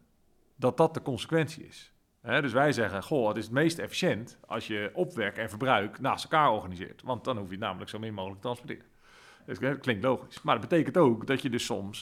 dat 0.56 0.78
dat 0.78 0.93
de 0.93 1.02
consequentie 1.02 1.65
is. 1.65 1.93
Hè, 2.22 2.41
dus 2.41 2.54
wij 2.54 2.72
zeggen, 2.72 3.04
goh, 3.04 3.28
het 3.28 3.38
is 3.38 3.43
het 3.43 3.54
meest 3.54 3.80
efficiënt 3.80 4.39
als 4.48 4.67
je 4.67 4.91
opwek 4.93 5.38
en 5.38 5.50
verbruik 5.50 6.00
naast 6.00 6.24
elkaar 6.24 6.52
organiseert. 6.52 7.02
Want 7.02 7.24
dan 7.24 7.38
hoef 7.38 7.45
je 7.45 7.52
het 7.52 7.63
namelijk 7.63 7.89
zo 7.89 8.00
min 8.00 8.13
mogelijk 8.13 8.41
te 8.41 8.48
transporteren. 8.48 8.86
Dus 9.45 9.60
dat 9.60 9.80
klinkt 9.80 10.04
logisch. 10.04 10.41
Maar 10.41 10.60
dat 10.60 10.69
betekent 10.69 10.98
ook 10.98 11.28
dat 11.28 11.41
je 11.41 11.50
dus 11.50 11.65
soms 11.65 12.00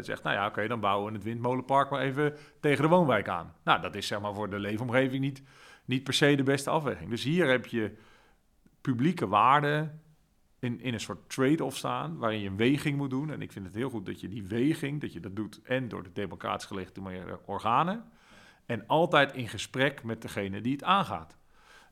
zegt, 0.00 0.22
nou 0.22 0.36
ja, 0.36 0.46
oké, 0.46 0.68
dan 0.68 0.80
bouwen 0.80 1.08
we 1.08 1.14
het 1.14 1.24
windmolenpark 1.24 1.90
maar 1.90 2.00
even 2.00 2.34
tegen 2.60 2.82
de 2.82 2.88
woonwijk 2.88 3.28
aan. 3.28 3.54
Nou, 3.64 3.80
dat 3.80 3.94
is 3.94 4.06
zeg 4.06 4.20
maar 4.20 4.34
voor 4.34 4.50
de 4.50 4.58
leefomgeving 4.58 5.20
niet, 5.20 5.42
niet 5.84 6.04
per 6.04 6.14
se 6.14 6.34
de 6.34 6.42
beste 6.42 6.70
afweging. 6.70 7.10
Dus 7.10 7.24
hier 7.24 7.48
heb 7.48 7.66
je 7.66 7.96
publieke 8.88 9.26
waarden 9.26 10.00
in, 10.58 10.80
in 10.80 10.92
een 10.92 11.00
soort 11.00 11.28
trade-off 11.30 11.76
staan, 11.76 12.16
waarin 12.16 12.40
je 12.40 12.48
een 12.48 12.56
weging 12.56 12.96
moet 12.96 13.10
doen. 13.10 13.30
En 13.30 13.42
ik 13.42 13.52
vind 13.52 13.64
het 13.64 13.74
heel 13.74 13.90
goed 13.90 14.06
dat 14.06 14.20
je 14.20 14.28
die 14.28 14.44
weging, 14.46 15.00
dat 15.00 15.12
je 15.12 15.20
dat 15.20 15.36
doet 15.36 15.60
en 15.62 15.88
door 15.88 16.02
de 16.02 16.12
democratisch 16.12 16.66
gelegitimeerde 16.66 17.38
organen, 17.46 18.04
en 18.66 18.86
altijd 18.86 19.32
in 19.32 19.48
gesprek 19.48 20.02
met 20.02 20.22
degene 20.22 20.60
die 20.60 20.72
het 20.72 20.82
aangaat. 20.82 21.36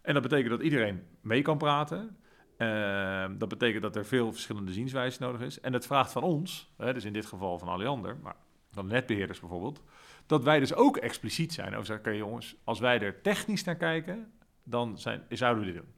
En 0.03 0.15
dat 0.15 0.23
betekent 0.23 0.51
dat 0.51 0.61
iedereen 0.61 1.03
mee 1.21 1.43
kan 1.43 1.59
praten. 1.59 2.17
Uh, 2.59 3.27
dat 3.39 3.49
betekent 3.49 3.83
dat 3.83 3.97
er 3.97 4.07
veel 4.07 4.33
verschillende 4.33 4.73
zienswijzen 4.73 5.23
nodig 5.23 5.41
is. 5.41 5.61
En 5.61 5.73
het 5.73 5.87
vraagt 5.87 6.13
van 6.13 6.23
ons, 6.23 6.73
hè, 6.77 6.93
dus 6.93 7.05
in 7.05 7.13
dit 7.13 7.27
geval 7.27 7.59
van 7.59 7.69
Alliander, 7.69 8.17
maar 8.23 8.37
van 8.71 8.87
netbeheerders 8.87 9.41
bijvoorbeeld, 9.41 9.83
dat 10.27 10.45
wij 10.45 10.59
dus 10.59 10.75
ook 10.75 10.97
expliciet 10.97 11.53
zijn 11.53 11.73
over 11.73 11.87
zeggen, 11.87 12.17
jongens, 12.17 12.57
als 12.65 12.79
wij 12.79 13.01
er 13.01 13.21
technisch 13.21 13.65
naar 13.65 13.77
kijken, 13.77 14.33
dan 14.63 14.99
zijn, 14.99 15.23
zouden 15.29 15.65
we 15.65 15.73
dit 15.73 15.83
doen. 15.83 15.96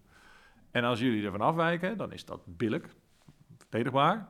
En 0.79 0.85
als 0.85 1.01
jullie 1.01 1.25
ervan 1.25 1.41
afwijken, 1.41 1.97
dan 1.97 2.13
is 2.13 2.25
dat 2.25 2.41
billig, 2.45 2.83
verdedigbaar. 3.59 4.29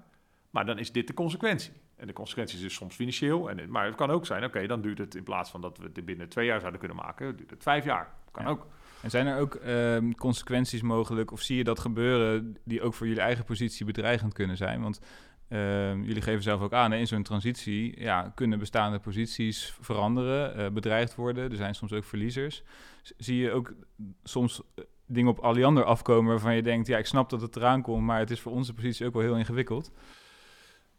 Maar 0.51 0.67
dan 0.67 0.79
is 0.79 0.93
dit 0.93 1.07
de 1.07 1.15
consequentie. 1.15 1.73
En 1.97 2.07
de 2.07 2.13
consequentie 2.13 2.57
is 2.57 2.63
dus 2.63 2.75
soms 2.75 2.95
financieel. 2.95 3.51
En, 3.51 3.71
maar 3.71 3.87
het 3.87 3.95
kan 3.95 4.11
ook 4.11 4.27
zijn, 4.27 4.39
oké, 4.45 4.49
okay, 4.49 4.67
dan 4.67 4.81
duurt 4.81 4.99
het 4.99 5.15
in 5.15 5.23
plaats 5.23 5.51
van 5.51 5.61
dat 5.61 5.79
we 5.79 5.91
het 5.93 6.05
binnen 6.05 6.29
twee 6.29 6.47
jaar 6.47 6.59
zouden 6.61 6.81
kunnen 6.81 6.97
maken, 6.97 7.37
duurt 7.37 7.51
het 7.51 7.63
vijf 7.63 7.85
jaar. 7.85 8.15
Kan 8.31 8.45
ja. 8.45 8.51
ook. 8.51 8.67
En 9.03 9.11
zijn 9.11 9.27
er 9.27 9.41
ook 9.41 9.55
uh, 9.55 10.15
consequenties 10.15 10.83
mogelijk, 10.83 11.31
of 11.31 11.41
zie 11.41 11.57
je 11.57 11.65
dat 11.65 11.79
gebeuren, 11.79 12.57
die 12.65 12.83
ook 12.83 12.95
voor 12.95 13.07
jullie 13.07 13.23
eigen 13.23 13.45
positie 13.45 13.87
bedreigend 13.87 14.33
kunnen 14.33 14.57
zijn? 14.57 14.83
Want 14.83 15.01
uh, 15.49 15.59
jullie 15.95 16.23
geven 16.23 16.43
zelf 16.43 16.61
ook 16.61 16.73
aan, 16.73 16.93
in 16.93 17.07
zo'n 17.07 17.23
transitie 17.23 18.01
ja, 18.01 18.33
kunnen 18.35 18.59
bestaande 18.59 18.99
posities 18.99 19.77
veranderen, 19.81 20.59
uh, 20.59 20.71
bedreigd 20.71 21.15
worden. 21.15 21.51
Er 21.51 21.57
zijn 21.57 21.75
soms 21.75 21.93
ook 21.93 22.05
verliezers. 22.05 22.63
Zie 23.03 23.37
je 23.37 23.53
ook 23.53 23.75
soms 24.23 24.63
dingen 25.09 25.31
op 25.31 25.39
Alliander 25.39 25.85
afkomen 25.85 26.31
waarvan 26.31 26.55
je 26.55 26.63
denkt, 26.63 26.87
ja, 26.87 26.99
ik 26.99 27.07
snap 27.07 27.31
dat 27.31 27.41
het 27.41 27.57
eraan 27.57 27.83
komt, 27.83 28.05
maar 28.05 28.19
het 28.19 28.31
is 28.31 28.41
voor 28.41 28.53
onze 28.53 28.75
positie 28.75 29.07
ook 29.07 29.13
wel 29.13 29.23
heel 29.23 29.37
ingewikkeld? 29.37 29.93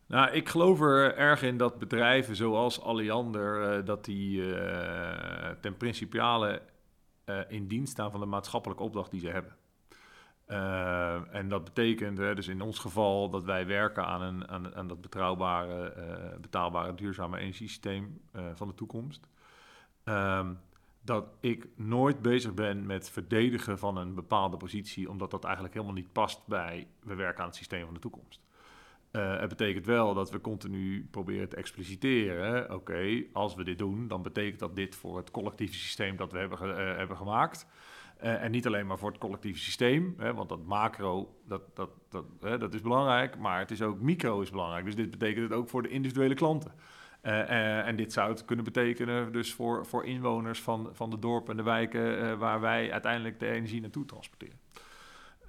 Nou, 0.08 0.32
ik 0.32 0.50
geloof 0.50 0.82
er 0.82 1.16
erg 1.16 1.42
in 1.42 1.58
dat 1.58 1.80
bedrijven 1.80 2.36
zoals 2.36 2.82
Alliander, 2.82 3.78
uh, 3.78 3.86
dat 3.86 4.06
die 4.06 4.42
uh, 4.42 5.50
ten 5.62 5.78
principiale 5.78 6.62
uh, 7.26 7.40
in 7.48 7.68
dienst 7.68 7.92
staan 7.92 8.12
van 8.12 8.20
de 8.20 8.26
maatschappelijke 8.26 8.84
opdracht 8.84 9.12
die 9.12 9.20
ze 9.20 9.30
hebben. 9.30 9.56
en 11.32 11.50
dat 11.50 11.64
betekent 11.64 12.18
dus 12.18 12.48
in 12.48 12.62
ons 12.62 12.80
geval 12.80 13.30
dat 13.30 13.44
wij 13.44 13.66
werken 13.66 14.06
aan, 14.06 14.22
een, 14.22 14.48
aan, 14.48 14.76
aan 14.76 14.88
dat 14.88 15.02
betrouwbare, 15.02 15.94
betaalbare, 16.42 16.96
duurzame 16.96 17.38
energiesysteem 17.38 18.22
van 18.54 18.68
de 18.68 18.76
toekomst. 18.76 19.28
Um, 20.04 20.60
dat 21.10 21.28
ik 21.40 21.68
nooit 21.76 22.22
bezig 22.22 22.54
ben 22.54 22.86
met 22.86 23.10
verdedigen 23.10 23.80
van 23.80 23.98
een 23.98 24.16
bepaalde 24.16 24.58
positie, 24.58 25.10
omdat 25.10 25.32
dat 25.32 25.44
eigenlijk 25.44 25.74
helemaal 25.74 25.96
niet 25.96 26.12
past 26.12 26.48
bij 26.48 26.88
we 27.04 27.16
werken 27.16 27.40
aan 27.40 27.48
het 27.48 27.56
systeem 27.56 27.86
van 27.86 27.94
de 27.94 28.00
toekomst. 28.00 28.42
Uh, 29.12 29.40
het 29.40 29.50
betekent 29.50 29.86
wel 29.86 30.14
dat 30.14 30.32
we 30.32 30.42
continu 30.42 31.08
proberen 31.12 31.50
te 31.50 31.56
expliciteren. 31.56 32.74
Oké, 32.74 33.24
als 33.34 33.56
we 33.56 33.64
dit 33.64 33.78
doen, 33.78 34.08
dan 34.08 34.22
betekent 34.22 34.60
dat 34.60 34.76
dit 34.76 34.96
voor 34.96 35.18
het 35.18 35.32
collectieve 35.32 35.74
systeem 35.74 36.16
dat 36.16 36.32
we 36.32 36.38
hebben, 36.38 36.68
uh, 36.68 36.76
hebben 36.76 37.18
gemaakt. 37.18 37.68
Uh, 38.24 38.44
en 38.44 38.52
niet 38.52 38.68
alleen 38.68 38.88
maar 38.88 38.98
voor 38.98 39.10
het 39.10 39.20
collectieve 39.20 39.60
systeem, 39.60 40.14
hè, 40.18 40.34
want 40.34 40.50
dat 40.50 40.64
macro, 40.66 41.36
dat, 41.48 41.76
dat, 41.76 41.90
dat, 42.10 42.26
hè, 42.40 42.58
dat 42.58 42.74
is 42.74 42.82
belangrijk, 42.82 43.38
maar 43.38 43.60
het 43.60 43.72
is 43.72 43.82
ook 43.82 44.00
micro 44.00 44.42
is 44.42 44.50
belangrijk. 44.50 44.86
Dus 44.86 44.96
dit 44.96 45.12
betekent 45.12 45.50
het 45.50 45.60
ook 45.60 45.70
voor 45.70 45.82
de 45.82 45.90
individuele 45.90 46.34
klanten. 46.34 46.72
En 47.22 47.96
dit 47.96 48.14
zou 48.14 48.30
het 48.30 48.46
kunnen 48.46 48.66
betekenen 48.66 49.32
dus 49.32 49.54
voor, 49.54 49.86
voor 49.86 50.06
inwoners 50.06 50.62
van, 50.62 50.90
van 50.92 51.10
de 51.10 51.20
dorpen 51.20 51.52
en 51.52 51.58
de 51.58 51.64
wijken 51.64 52.38
waar 52.38 52.60
wij 52.60 52.92
uiteindelijk 52.92 53.40
de 53.40 53.48
energie 53.48 53.82
naartoe 53.82 54.06
transporteren. 54.06 54.60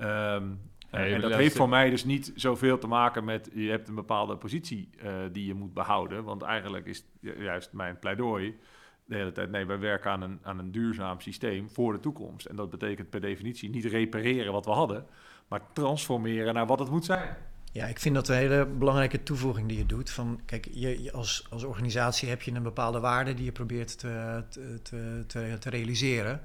Um, 0.00 0.60
en 0.90 1.20
dat 1.20 1.34
heeft 1.34 1.56
voor 1.56 1.68
mij 1.68 1.90
dus 1.90 2.04
niet 2.04 2.32
zoveel 2.34 2.78
te 2.78 2.86
maken 2.86 3.24
met 3.24 3.50
je 3.54 3.70
hebt 3.70 3.88
een 3.88 3.94
bepaalde 3.94 4.36
positie 4.36 4.90
uh, 5.04 5.12
die 5.32 5.46
je 5.46 5.54
moet 5.54 5.74
behouden. 5.74 6.24
Want 6.24 6.42
eigenlijk 6.42 6.86
is 6.86 7.04
juist 7.20 7.72
mijn 7.72 7.98
pleidooi 7.98 8.58
de 9.04 9.16
hele 9.16 9.32
tijd: 9.32 9.50
nee, 9.50 9.66
wij 9.66 9.78
werken 9.78 10.10
aan 10.10 10.22
een, 10.22 10.38
aan 10.42 10.58
een 10.58 10.72
duurzaam 10.72 11.20
systeem 11.20 11.70
voor 11.70 11.92
de 11.92 12.00
toekomst. 12.00 12.46
En 12.46 12.56
dat 12.56 12.70
betekent 12.70 13.10
per 13.10 13.20
definitie 13.20 13.70
niet 13.70 13.84
repareren 13.84 14.52
wat 14.52 14.64
we 14.64 14.70
hadden, 14.70 15.06
maar 15.48 15.60
transformeren 15.72 16.54
naar 16.54 16.66
wat 16.66 16.78
het 16.78 16.90
moet 16.90 17.04
zijn. 17.04 17.36
Ja, 17.72 17.86
ik 17.86 17.98
vind 17.98 18.14
dat 18.14 18.28
een 18.28 18.36
hele 18.36 18.66
belangrijke 18.66 19.22
toevoeging 19.22 19.68
die 19.68 19.78
je 19.78 19.86
doet. 19.86 20.10
Van, 20.10 20.40
kijk, 20.44 20.68
je, 20.72 21.12
als, 21.12 21.46
als 21.50 21.64
organisatie 21.64 22.28
heb 22.28 22.42
je 22.42 22.52
een 22.52 22.62
bepaalde 22.62 23.00
waarde 23.00 23.34
die 23.34 23.44
je 23.44 23.52
probeert 23.52 23.98
te, 23.98 24.42
te, 24.82 25.24
te, 25.58 25.70
realiseren. 25.70 26.40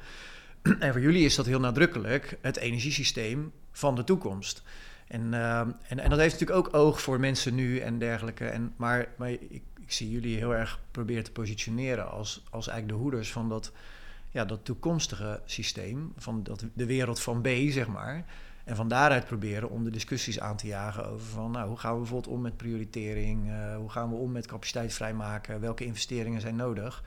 En 0.79 0.91
voor 0.91 1.01
jullie 1.01 1.25
is 1.25 1.35
dat 1.35 1.45
heel 1.45 1.59
nadrukkelijk 1.59 2.37
het 2.41 2.57
energiesysteem 2.57 3.51
van 3.71 3.95
de 3.95 4.03
toekomst. 4.03 4.63
En, 5.07 5.21
uh, 5.33 5.59
en, 5.59 5.99
en, 5.99 6.09
dat 6.09 6.19
heeft 6.19 6.39
natuurlijk 6.39 6.67
ook 6.67 6.73
oog 6.73 7.01
voor 7.01 7.19
mensen 7.19 7.55
nu 7.55 7.79
en 7.79 7.99
dergelijke. 7.99 8.45
En, 8.45 8.73
maar 8.75 9.07
maar 9.17 9.31
ik, 9.31 9.61
ik 9.79 9.91
zie 9.91 10.11
jullie 10.11 10.37
heel 10.37 10.55
erg 10.55 10.79
proberen 10.91 11.23
te 11.23 11.31
positioneren 11.31 12.11
als, 12.11 12.43
als 12.49 12.67
eigenlijk 12.67 12.97
de 12.97 13.03
hoeders 13.03 13.31
van 13.31 13.49
dat, 13.49 13.71
ja, 14.31 14.45
dat 14.45 14.65
toekomstige 14.65 15.41
systeem, 15.45 16.13
van 16.17 16.43
dat, 16.43 16.65
de 16.73 16.85
wereld 16.85 17.19
van 17.19 17.41
B, 17.41 17.47
zeg 17.69 17.87
maar. 17.87 18.25
En 18.65 18.75
van 18.75 18.87
daaruit 18.87 19.25
proberen 19.25 19.69
om 19.69 19.83
de 19.83 19.89
discussies 19.89 20.39
aan 20.39 20.57
te 20.57 20.67
jagen 20.67 21.05
over 21.05 21.27
van, 21.27 21.51
nou, 21.51 21.67
hoe 21.67 21.77
gaan 21.77 21.93
we 21.93 21.99
bijvoorbeeld 21.99 22.33
om 22.33 22.41
met 22.41 22.57
prioritering, 22.57 23.49
uh, 23.49 23.75
hoe 23.75 23.89
gaan 23.89 24.09
we 24.09 24.15
om 24.15 24.31
met 24.31 24.47
capaciteit 24.47 24.93
vrijmaken, 24.93 25.59
welke 25.59 25.85
investeringen 25.85 26.41
zijn 26.41 26.55
nodig. 26.55 27.03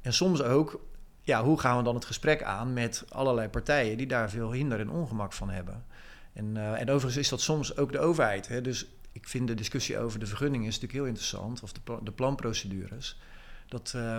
En 0.00 0.12
soms 0.12 0.42
ook 0.42 0.80
ja, 1.22 1.44
hoe 1.44 1.60
gaan 1.60 1.76
we 1.76 1.82
dan 1.82 1.94
het 1.94 2.04
gesprek 2.04 2.42
aan 2.42 2.72
met 2.72 3.04
allerlei 3.08 3.48
partijen 3.48 3.96
die 3.96 4.06
daar 4.06 4.30
veel 4.30 4.52
hinder 4.52 4.80
en 4.80 4.90
ongemak 4.90 5.32
van 5.32 5.50
hebben. 5.50 5.84
En, 6.32 6.54
uh, 6.54 6.80
en 6.80 6.90
overigens 6.90 7.16
is 7.16 7.28
dat 7.28 7.40
soms 7.40 7.76
ook 7.76 7.92
de 7.92 7.98
overheid. 7.98 8.48
Hè? 8.48 8.60
Dus 8.60 8.86
ik 9.12 9.28
vind 9.28 9.46
de 9.46 9.54
discussie 9.54 9.98
over 9.98 10.18
de 10.18 10.26
vergunningen 10.26 10.66
is 10.66 10.74
natuurlijk 10.74 10.98
heel 10.98 11.08
interessant, 11.08 11.62
of 11.62 11.72
de, 11.72 11.80
de 12.02 12.12
planprocedures. 12.12 13.20
Dat, 13.68 13.92
uh, 13.96 14.18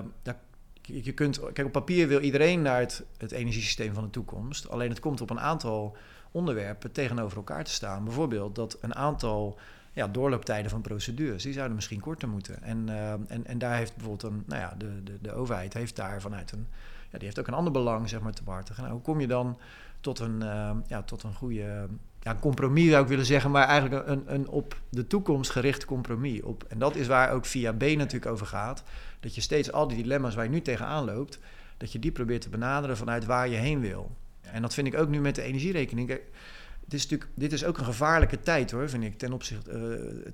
je 0.82 1.12
kunt, 1.12 1.40
kijk, 1.40 1.68
op 1.68 1.72
papier 1.72 2.08
wil 2.08 2.20
iedereen 2.20 2.62
naar 2.62 2.80
het, 2.80 3.04
het 3.18 3.32
energiesysteem 3.32 3.94
van 3.94 4.04
de 4.04 4.10
toekomst. 4.10 4.70
Alleen 4.70 4.90
het 4.90 5.00
komt 5.00 5.22
op 5.22 5.30
een 5.30 5.40
aantal 5.40 5.98
onderwerpen 6.34 6.92
tegenover 6.92 7.38
elkaar 7.38 7.64
te 7.64 7.72
staan. 7.72 8.04
Bijvoorbeeld 8.04 8.56
dat 8.56 8.78
een 8.82 8.96
aantal 8.96 9.60
ja, 9.94 10.08
doorlooptijden 10.08 10.72
van 10.72 10.82
procedures, 10.82 11.44
die 11.44 11.54
zouden 11.54 11.76
misschien 11.76 12.00
korter 12.00 12.30
moeten. 12.30 12.64
En, 12.64 12.88
uh, 12.88 13.12
en, 13.12 13.46
en 13.46 13.58
daar 13.58 13.76
heeft 13.76 13.96
bijvoorbeeld 13.96 14.34
een, 14.34 14.44
nou 14.48 14.62
ja, 14.62 14.76
de, 14.78 15.04
de, 15.04 15.18
de 15.22 15.34
overheid 15.34 15.74
heeft 15.74 15.96
daar 15.96 16.22
vanuit 16.22 16.52
een 16.52 16.68
ja, 17.14 17.20
die 17.20 17.28
heeft 17.28 17.40
ook 17.40 17.48
een 17.48 17.54
ander 17.54 17.74
belang 17.74 18.10
zeg 18.10 18.22
maar, 18.22 18.34
te 18.34 18.44
behartigen. 18.44 18.82
Nou, 18.82 18.96
hoe 18.96 19.04
kom 19.04 19.20
je 19.20 19.28
dan 19.28 19.58
tot 20.02 20.20
een, 20.20 20.42
uh, 20.42 20.72
ja, 20.88 21.02
tot 21.02 21.24
een 21.24 21.34
goede 21.34 21.88
ja, 22.20 22.36
compromis, 22.40 22.90
zou 22.90 23.04
ik 23.04 23.10
willen 23.10 23.26
zeggen, 23.26 23.52
maar 23.52 23.68
eigenlijk 23.68 24.08
een, 24.08 24.24
een 24.34 24.48
op 24.48 24.78
de 24.90 25.08
toekomst 25.08 25.52
gericht 25.52 25.86
compromis. 25.86 26.42
Op, 26.42 26.64
en 26.64 26.80
dat 26.80 26.96
is 26.96 27.08
waar 27.08 27.32
ook 27.32 27.46
via 27.46 27.74
B 27.74 27.82
natuurlijk 27.82 28.32
over 28.32 28.46
gaat. 28.46 28.84
Dat 29.20 29.36
je 29.36 29.42
steeds 29.42 29.72
al 29.72 29.88
die 29.88 29.98
dilemma's 29.98 30.36
waar 30.36 30.44
je 30.44 30.50
nu 30.50 30.62
tegenaan 30.62 31.06
loopt, 31.06 31.40
dat 31.78 31.92
je 31.92 32.00
die 32.00 32.12
probeert 32.12 32.42
te 32.42 32.50
benaderen 32.50 32.98
vanuit 32.98 33.26
waar 33.26 33.48
je 33.48 33.56
heen 33.56 33.80
wil. 33.80 34.12
En 34.52 34.62
dat 34.62 34.74
vind 34.74 34.88
ik 34.88 34.98
ook 34.98 35.10
nu 35.10 35.22
met 35.22 35.36
de 35.36 35.42
energierekening. 35.42 36.10
Het 36.10 36.94
is 36.94 37.02
natuurlijk, 37.02 37.32
dit 37.36 37.54
is 37.54 37.66
ook 37.66 37.78
een 37.78 37.86
gevaarlijke 37.86 38.40
tijd 38.40 38.72
hoor, 38.72 38.90
vind 38.90 39.04
ik, 39.04 39.18
ten, 39.18 39.34
opzichte, 39.34 39.72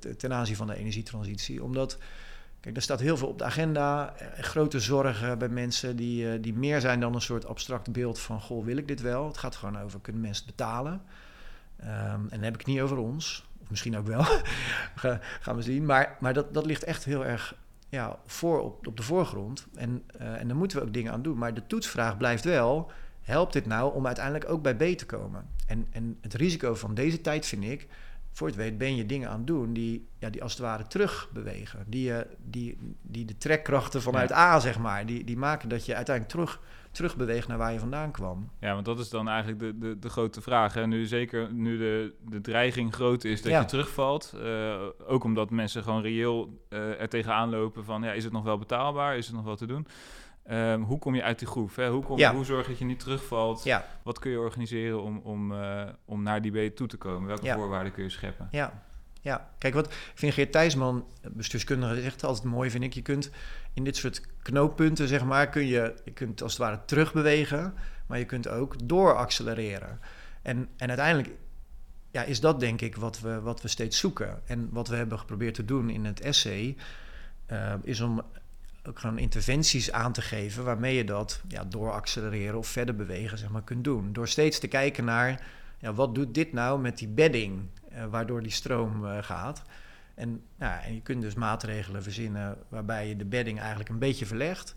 uh, 0.06 0.12
ten 0.12 0.34
aanzien 0.34 0.56
van 0.56 0.68
de 0.68 0.76
energietransitie. 0.76 1.64
Omdat 1.64 1.98
Kijk, 2.60 2.76
er 2.76 2.82
staat 2.82 3.00
heel 3.00 3.18
veel 3.18 3.28
op 3.28 3.38
de 3.38 3.44
agenda. 3.44 4.14
Eh, 4.16 4.44
grote 4.44 4.80
zorgen 4.80 5.38
bij 5.38 5.50
mensen 5.50 5.96
die, 5.96 6.32
eh, 6.32 6.42
die 6.42 6.54
meer 6.54 6.82
zijn 6.82 7.00
dan 7.00 7.16
een 7.16 7.22
soort 7.22 7.46
abstract 7.46 7.92
beeld 7.92 8.20
van: 8.20 8.42
Goh, 8.42 8.66
wil 8.66 8.78
ik 8.78 8.88
dit 8.88 9.02
wel? 9.02 9.28
Het 9.28 9.38
gaat 9.38 9.56
gewoon 9.56 9.80
over: 9.80 10.00
kunnen 10.00 10.22
mensen 10.22 10.46
betalen? 10.46 11.02
Um, 11.82 11.88
en 11.88 12.28
dan 12.30 12.44
heb 12.44 12.54
ik 12.54 12.60
het 12.60 12.68
niet 12.68 12.82
over 12.82 12.98
ons. 12.98 13.48
Of 13.62 13.70
misschien 13.70 13.98
ook 13.98 14.08
wel. 14.08 14.24
gaan 15.42 15.56
we 15.56 15.62
zien. 15.62 15.86
Maar, 15.86 16.18
maar 16.20 16.34
dat, 16.34 16.54
dat 16.54 16.66
ligt 16.66 16.84
echt 16.84 17.04
heel 17.06 17.26
erg 17.26 17.56
ja, 17.90 18.20
voor 18.26 18.62
op, 18.62 18.88
op 18.88 18.98
de 18.98 19.04
voorgrond. 19.04 19.68
En, 19.76 20.04
en 20.18 20.48
daar 20.48 20.58
moeten 20.58 20.78
we 20.78 20.86
ook 20.86 20.94
dingen 20.94 21.12
aan 21.12 21.22
doen. 21.22 21.38
Maar 21.38 21.54
de 21.54 21.68
toetsvraag 21.68 22.18
blijft 22.18 22.44
wel: 22.44 22.92
helpt 23.30 23.54
dit 23.54 23.66
nou 23.66 23.94
om 23.94 24.06
uiteindelijk 24.06 24.50
ook 24.50 24.62
bij 24.62 24.76
B 24.76 24.98
te 24.98 25.06
komen? 25.06 25.50
En, 25.68 25.88
en 25.92 26.18
het 26.22 26.34
risico 26.34 26.76
van 26.76 26.94
deze 26.94 27.22
tijd 27.22 27.46
vind 27.46 27.64
ik 27.64 27.88
voor 28.32 28.48
het 28.48 28.58
weet 28.58 28.78
ben 28.78 28.96
je 28.96 29.06
dingen 29.06 29.30
aan 29.30 29.38
het 29.38 29.48
doen 29.48 29.74
die, 29.74 30.08
ja, 30.18 30.30
die 30.30 30.44
als 30.44 30.52
het 30.52 30.62
ware 30.62 30.88
terugbewegen. 30.88 31.84
Die, 31.88 32.10
uh, 32.10 32.18
die, 32.38 32.96
die 33.02 33.26
de 33.26 33.38
trekkrachten 33.38 34.02
vanuit 34.02 34.32
A, 34.32 34.60
zeg 34.60 34.80
maar, 34.80 35.06
die, 35.06 35.24
die 35.24 35.38
maken 35.38 35.70
dat 35.70 35.86
je 35.86 35.96
uiteindelijk 35.96 36.36
terug, 36.36 36.62
terugbeweegt 36.92 37.48
naar 37.48 37.58
waar 37.58 37.74
je 37.74 37.80
vandaan 37.80 38.12
kwam. 38.12 38.50
Ja, 38.60 38.74
want 38.74 38.86
dat 38.86 39.00
is 39.00 39.10
dan 39.10 39.28
eigenlijk 39.28 39.60
de, 39.60 39.78
de, 39.78 40.00
de 40.00 40.10
grote 40.10 40.42
vraag. 40.42 40.74
Hè? 40.74 40.88
Nu 40.88 41.06
zeker 41.06 41.54
nu 41.54 41.78
de, 41.78 42.14
de 42.30 42.42
dreiging 42.42 42.94
groot 42.94 43.24
is 43.24 43.42
dat 43.42 43.52
je 43.52 43.66
terugvalt. 43.66 44.34
Uh, 44.36 44.76
ook 45.08 45.24
omdat 45.24 45.50
mensen 45.50 45.84
gewoon 45.84 46.02
reëel 46.02 46.60
uh, 46.70 47.02
er 47.02 47.10
tegenaan 47.10 47.50
lopen 47.50 47.86
van... 47.86 48.04
Ja, 48.04 48.12
is 48.12 48.24
het 48.24 48.34
nog 48.34 48.44
wel 48.44 48.58
betaalbaar? 48.58 49.18
Is 49.18 49.26
het 49.26 49.36
nog 49.36 49.46
wel 49.46 49.56
te 49.56 49.68
doen? 49.68 49.88
Um, 50.52 50.84
hoe 50.84 51.00
kom 51.00 51.16
je 51.16 51.24
uit 51.24 51.40
die 51.40 51.48
groef? 51.48 51.76
Hè? 51.76 51.90
Hoe, 51.90 52.04
kom, 52.04 52.18
ja. 52.18 52.34
hoe 52.34 52.46
zorg 52.46 52.64
je 52.64 52.70
dat 52.70 52.80
je 52.80 52.86
niet 52.86 53.00
terugvalt? 53.00 53.64
Ja. 53.64 53.86
Wat 54.04 54.20
kun 54.20 54.32
je 54.32 54.40
organiseren 54.40 55.02
om, 55.02 55.18
om, 55.18 55.52
uh, 55.52 55.84
om 56.06 56.24
naar 56.24 56.42
die 56.42 56.70
B 56.70 56.76
toe 56.76 56.88
te 56.88 56.98
komen? 56.98 57.28
Welke 57.28 57.46
ja. 57.46 57.56
voorwaarden 57.56 57.94
kun 57.94 58.04
je 58.04 58.10
scheppen? 58.10 58.48
Ja. 58.52 58.84
ja, 59.22 59.50
kijk, 59.58 59.74
wat 59.74 59.86
ik 59.86 60.12
vind 60.14 60.34
Geert 60.34 60.52
Thijsman, 60.52 61.06
bestuurskundige, 61.22 62.02
zegt 62.02 62.24
altijd 62.24 62.46
mooi, 62.46 62.70
vind 62.70 62.84
ik. 62.84 62.94
Je 62.94 63.02
kunt 63.02 63.32
in 63.74 63.84
dit 63.84 63.96
soort 63.96 64.22
knooppunten, 64.42 65.08
zeg 65.08 65.26
maar, 65.26 65.50
kun 65.50 65.66
je, 65.66 65.94
je 66.06 66.12
kunt 66.12 66.42
als 66.42 66.52
het 66.52 66.62
ware 66.62 66.80
terugbewegen, 66.86 67.74
maar 68.06 68.18
je 68.18 68.26
kunt 68.26 68.48
ook 68.48 68.88
dooraccelereren. 68.88 70.00
En, 70.42 70.70
en 70.78 70.88
uiteindelijk 70.88 71.30
ja, 72.12 72.24
is 72.24 72.40
dat 72.40 72.60
denk 72.60 72.82
ik 72.82 72.96
wat 72.96 73.20
we, 73.20 73.42
wat 73.42 73.62
we 73.62 73.68
steeds 73.68 73.98
zoeken. 73.98 74.42
En 74.46 74.70
wat 74.72 74.88
we 74.88 74.96
hebben 74.96 75.20
geprobeerd 75.20 75.54
te 75.54 75.66
doen 75.66 75.90
in 75.90 76.06
het 76.06 76.22
essay, 76.22 76.76
uh, 77.52 77.74
is 77.82 78.02
om 78.02 78.22
ook 78.90 79.00
gewoon 79.00 79.18
interventies 79.18 79.92
aan 79.92 80.12
te 80.12 80.22
geven 80.22 80.64
waarmee 80.64 80.96
je 80.96 81.04
dat 81.04 81.42
ja, 81.48 81.64
door 81.64 81.92
accelereren 81.92 82.58
of 82.58 82.68
verder 82.68 82.96
bewegen 82.96 83.38
zeg 83.38 83.50
maar, 83.50 83.64
kunt 83.64 83.84
doen. 83.84 84.14
Door 84.14 84.28
steeds 84.28 84.60
te 84.60 84.68
kijken 84.68 85.06
naar 85.06 85.42
ja, 85.80 85.94
wat 85.94 86.16
doet 86.16 86.34
dit 86.34 86.54
nou 86.54 86.80
met 86.80 86.98
die 86.98 87.08
bedding 87.08 87.62
uh, 87.92 88.06
waardoor 88.06 88.42
die 88.42 88.52
stroom 88.52 89.06
uh, 89.06 89.18
gaat. 89.22 89.64
En, 90.16 90.42
nou, 90.58 90.84
en 90.84 90.94
je 90.94 91.02
kunt 91.02 91.22
dus 91.22 91.34
maatregelen 91.34 92.04
verzinnen 92.04 92.58
waarbij 92.70 93.08
je 93.08 93.16
de 93.16 93.26
bedding 93.26 93.60
eigenlijk 93.60 93.90
een 93.90 94.00
beetje 94.00 94.26
verlegt. 94.26 94.76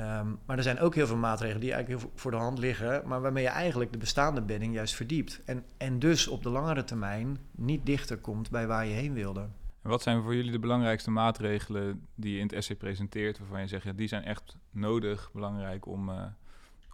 Um, 0.00 0.38
maar 0.46 0.56
er 0.56 0.62
zijn 0.62 0.80
ook 0.80 0.94
heel 0.94 1.06
veel 1.06 1.16
maatregelen 1.16 1.60
die 1.60 1.72
eigenlijk 1.72 2.02
heel 2.02 2.12
voor 2.14 2.30
de 2.30 2.36
hand 2.36 2.58
liggen, 2.58 3.02
maar 3.06 3.20
waarmee 3.20 3.42
je 3.42 3.48
eigenlijk 3.48 3.92
de 3.92 3.98
bestaande 3.98 4.42
bedding 4.42 4.74
juist 4.74 4.94
verdiept. 4.94 5.40
En, 5.44 5.64
en 5.76 5.98
dus 5.98 6.28
op 6.28 6.42
de 6.42 6.48
langere 6.48 6.84
termijn 6.84 7.38
niet 7.50 7.86
dichter 7.86 8.16
komt 8.18 8.50
bij 8.50 8.66
waar 8.66 8.86
je 8.86 8.94
heen 8.94 9.12
wilde 9.12 9.48
wat 9.86 10.02
zijn 10.02 10.22
voor 10.22 10.34
jullie 10.34 10.50
de 10.50 10.58
belangrijkste 10.58 11.10
maatregelen 11.10 12.06
die 12.14 12.32
je 12.32 12.38
in 12.38 12.46
het 12.46 12.52
essay 12.52 12.76
presenteert, 12.76 13.38
waarvan 13.38 13.60
je 13.60 13.66
zegt, 13.66 13.84
ja, 13.84 13.92
die 13.92 14.08
zijn 14.08 14.24
echt 14.24 14.56
nodig, 14.70 15.30
belangrijk 15.32 15.86
om, 15.86 16.08
uh, 16.08 16.24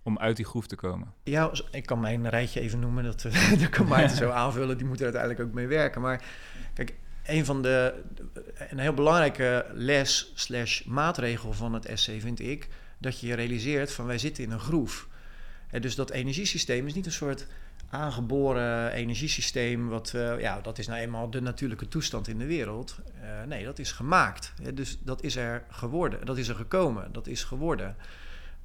om 0.02 0.18
uit 0.18 0.36
die 0.36 0.44
groef 0.44 0.66
te 0.66 0.76
komen? 0.76 1.12
Ja, 1.22 1.50
ik 1.70 1.86
kan 1.86 2.00
mijn 2.00 2.28
rijtje 2.28 2.60
even 2.60 2.78
noemen, 2.78 3.04
dat, 3.04 3.22
dat 3.58 3.68
kan 3.68 3.86
Maarten 3.86 4.16
zo 4.16 4.30
aanvullen, 4.42 4.78
die 4.78 4.86
moet 4.86 4.98
er 4.98 5.04
uiteindelijk 5.04 5.42
ook 5.42 5.54
mee 5.54 5.66
werken. 5.66 6.00
Maar 6.00 6.24
kijk, 6.74 6.94
een 7.24 7.44
van 7.44 7.62
de, 7.62 8.02
een 8.70 8.78
heel 8.78 8.94
belangrijke 8.94 9.66
les 9.72 10.32
slash 10.34 10.84
maatregel 10.84 11.52
van 11.52 11.72
het 11.72 11.86
essay 11.86 12.20
vind 12.20 12.40
ik, 12.40 12.68
dat 12.98 13.20
je 13.20 13.26
je 13.26 13.34
realiseert 13.34 13.92
van 13.92 14.06
wij 14.06 14.18
zitten 14.18 14.44
in 14.44 14.50
een 14.50 14.60
groef. 14.60 15.08
dus 15.80 15.94
dat 15.94 16.10
energiesysteem 16.10 16.86
is 16.86 16.94
niet 16.94 17.06
een 17.06 17.12
soort 17.12 17.46
aangeboren 17.92 18.92
energiesysteem, 18.92 19.88
wat, 19.88 20.12
uh, 20.16 20.40
ja, 20.40 20.60
dat 20.60 20.78
is 20.78 20.86
nou 20.86 21.00
eenmaal 21.00 21.30
de 21.30 21.40
natuurlijke 21.40 21.88
toestand 21.88 22.28
in 22.28 22.38
de 22.38 22.46
wereld. 22.46 22.98
Uh, 23.22 23.42
nee, 23.48 23.64
dat 23.64 23.78
is 23.78 23.92
gemaakt. 23.92 24.52
Dus 24.74 24.98
dat 25.02 25.22
is 25.22 25.36
er 25.36 25.64
geworden, 25.68 26.26
dat 26.26 26.38
is 26.38 26.48
er 26.48 26.54
gekomen, 26.54 27.12
dat 27.12 27.26
is 27.26 27.44
geworden. 27.44 27.96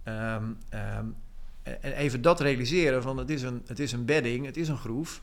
Um, 0.04 0.58
um, 0.74 1.16
en 1.63 1.92
even 1.94 2.22
dat 2.22 2.40
realiseren 2.40 3.02
van 3.02 3.18
het 3.18 3.30
is 3.30 3.42
een, 3.42 3.63
het 3.66 3.80
is 3.80 3.92
een 3.92 4.06
bedding, 4.06 4.46
het 4.46 4.58
is 4.58 4.68
een 4.68 4.78
groef. 4.78 5.22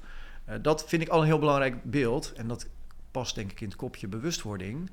Uh, 0.48 0.54
dat 0.62 0.88
vind 0.88 1.02
ik 1.02 1.08
al 1.08 1.20
een 1.20 1.26
heel 1.26 1.38
belangrijk 1.38 1.84
beeld. 1.84 2.32
En 2.32 2.48
dat 2.48 2.66
past 3.10 3.34
denk 3.34 3.50
ik 3.50 3.60
in 3.60 3.68
het 3.68 3.76
kopje 3.76 4.08
bewustwording. 4.08 4.90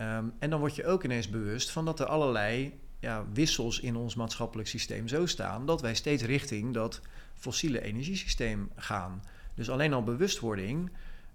Um, 0.00 0.32
en 0.38 0.50
dan 0.50 0.58
word 0.58 0.74
je 0.74 0.86
ook 0.86 1.04
ineens 1.04 1.28
bewust 1.28 1.70
van 1.70 1.84
dat 1.84 2.00
er 2.00 2.06
allerlei 2.06 2.78
ja, 2.98 3.24
wissels 3.32 3.80
in 3.80 3.96
ons 3.96 4.14
maatschappelijk 4.14 4.68
systeem 4.68 5.08
zo 5.08 5.26
staan... 5.26 5.66
dat 5.66 5.80
wij 5.80 5.94
steeds 5.94 6.22
richting 6.22 6.74
dat 6.74 7.00
fossiele 7.34 7.80
energiesysteem 7.80 8.70
gaan. 8.76 9.22
Dus 9.54 9.70
alleen 9.70 9.92
al 9.92 10.02
bewustwording 10.02 10.90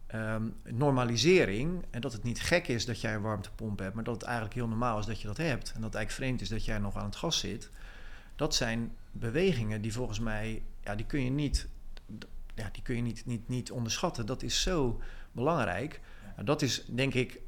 ehm, 0.07 0.43
normalisering 0.63 1.85
en 1.89 2.01
dat 2.01 2.13
het 2.13 2.23
niet 2.23 2.41
gek 2.41 2.67
is 2.67 2.85
dat 2.85 3.01
jij 3.01 3.15
een 3.15 3.21
warmtepomp 3.21 3.79
hebt, 3.79 3.95
maar 3.95 4.03
dat 4.03 4.13
het 4.13 4.23
eigenlijk 4.23 4.55
heel 4.55 4.67
normaal 4.67 4.99
is 4.99 5.05
dat 5.05 5.21
je 5.21 5.27
dat 5.27 5.37
hebt 5.37 5.67
en 5.67 5.81
dat 5.81 5.93
het 5.93 5.95
eigenlijk 5.95 6.11
vreemd 6.11 6.41
is 6.41 6.49
dat 6.49 6.65
jij 6.65 6.77
nog 6.77 6.95
aan 6.95 7.05
het 7.05 7.15
gas 7.15 7.39
zit. 7.39 7.69
Dat 8.35 8.55
zijn 8.55 8.95
bewegingen 9.11 9.81
die 9.81 9.93
volgens 9.93 10.19
mij, 10.19 10.63
ja, 10.83 10.95
die 10.95 11.05
kun 11.05 11.23
je 11.23 11.29
niet, 11.29 11.67
ja, 12.55 12.69
die 12.71 12.83
kun 12.83 12.95
je 12.95 13.01
niet, 13.01 13.25
niet, 13.25 13.47
niet 13.47 13.71
onderschatten. 13.71 14.25
Dat 14.25 14.43
is 14.43 14.61
zo 14.61 15.01
belangrijk. 15.31 16.01
Dat 16.43 16.61
is 16.61 16.85
denk 16.85 17.13
ik 17.13 17.39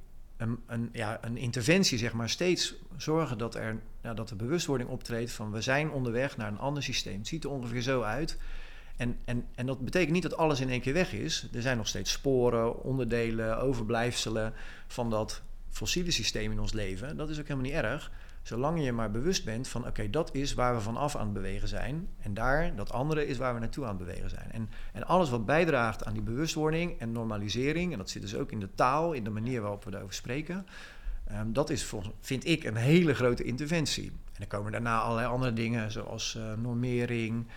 een, 0.68 0.90
ja, 0.94 1.20
een 1.22 1.38
interventie, 1.38 1.98
zeg 1.98 2.14
maar, 2.14 2.30
steeds 2.30 2.76
zorgen 2.98 3.38
dat 3.38 3.56
er, 3.56 3.80
dat 4.02 4.30
de 4.30 4.36
bewustwording 4.36 4.90
optreedt 4.90 5.32
van 5.32 5.52
we 5.52 5.62
zijn 5.62 5.92
onderweg 5.92 6.38
naar 6.38 6.48
een 6.48 6.60
ander 6.60 6.84
systeem. 6.84 7.18
Het 7.18 7.28
ziet 7.28 7.44
er 7.44 7.50
ongeveer 7.50 7.82
zo 7.82 8.02
uit. 8.02 8.38
En, 8.98 9.18
en, 9.26 9.48
en 9.56 9.66
dat 9.66 9.80
betekent 9.80 10.12
niet 10.12 10.24
dat 10.24 10.38
alles 10.38 10.60
in 10.60 10.70
één 10.70 10.82
keer 10.82 10.94
weg 10.94 11.14
is. 11.14 11.48
Er 11.54 11.62
zijn 11.62 11.78
nog 11.78 11.88
steeds 11.88 12.12
sporen, 12.12 12.84
onderdelen, 12.84 13.60
overblijfselen 13.60 14.54
van 14.88 15.10
dat 15.10 15.42
fossiele 15.70 16.12
systeem 16.12 16.52
in 16.52 16.60
ons 16.60 16.74
leven. 16.74 17.18
Dat 17.18 17.30
is 17.30 17.40
ook 17.40 17.48
helemaal 17.48 17.70
niet 17.70 17.84
erg. 17.84 18.12
Zolang 18.42 18.84
je 18.84 18.92
maar 18.92 19.12
bewust 19.12 19.46
bent 19.46 19.68
van 19.68 19.88
oké, 19.88 20.10
dat 20.10 20.36
is 20.36 20.54
waar 20.54 20.76
we 20.76 20.82
vanaf 20.82 21.16
aan 21.16 21.24
het 21.24 21.34
bewegen 21.34 21.68
zijn. 21.68 22.08
En 22.20 22.34
daar, 22.34 22.76
dat 22.76 22.92
andere 22.92 23.28
is 23.28 23.38
waar 23.38 23.54
we 23.54 23.60
naartoe 23.60 23.84
aan 23.84 23.98
het 23.98 24.06
bewegen 24.06 24.30
zijn. 24.30 24.52
En, 24.52 24.70
en 24.94 25.04
alles 25.08 25.30
wat 25.30 25.46
bijdraagt 25.46 26.06
aan 26.06 26.14
die 26.14 26.22
bewustwording 26.22 27.00
en 27.00 27.12
normalisering, 27.12 27.92
en 27.92 27.98
dat 27.98 28.10
zit 28.10 28.22
dus 28.22 28.36
ook 28.36 28.52
in 28.52 28.60
de 28.60 28.70
taal, 28.76 29.14
in 29.14 29.24
de 29.24 29.30
manier 29.30 29.62
waarop 29.62 29.84
we 29.84 29.92
daarover 29.92 30.16
spreken. 30.16 30.66
Um, 31.32 31.54
dat 31.54 31.70
is, 31.70 31.94
vind 32.20 32.46
ik, 32.46 32.64
een 32.64 32.76
hele 32.76 33.14
grote 33.14 33.44
interventie. 33.44 34.06
En 34.08 34.38
dan 34.38 34.48
komen 34.48 34.72
daarna 34.72 35.00
allerlei 35.00 35.28
andere 35.28 35.54
dingen, 35.54 35.92
zoals 35.92 36.36
uh, 36.38 36.54
normering. 36.54 37.48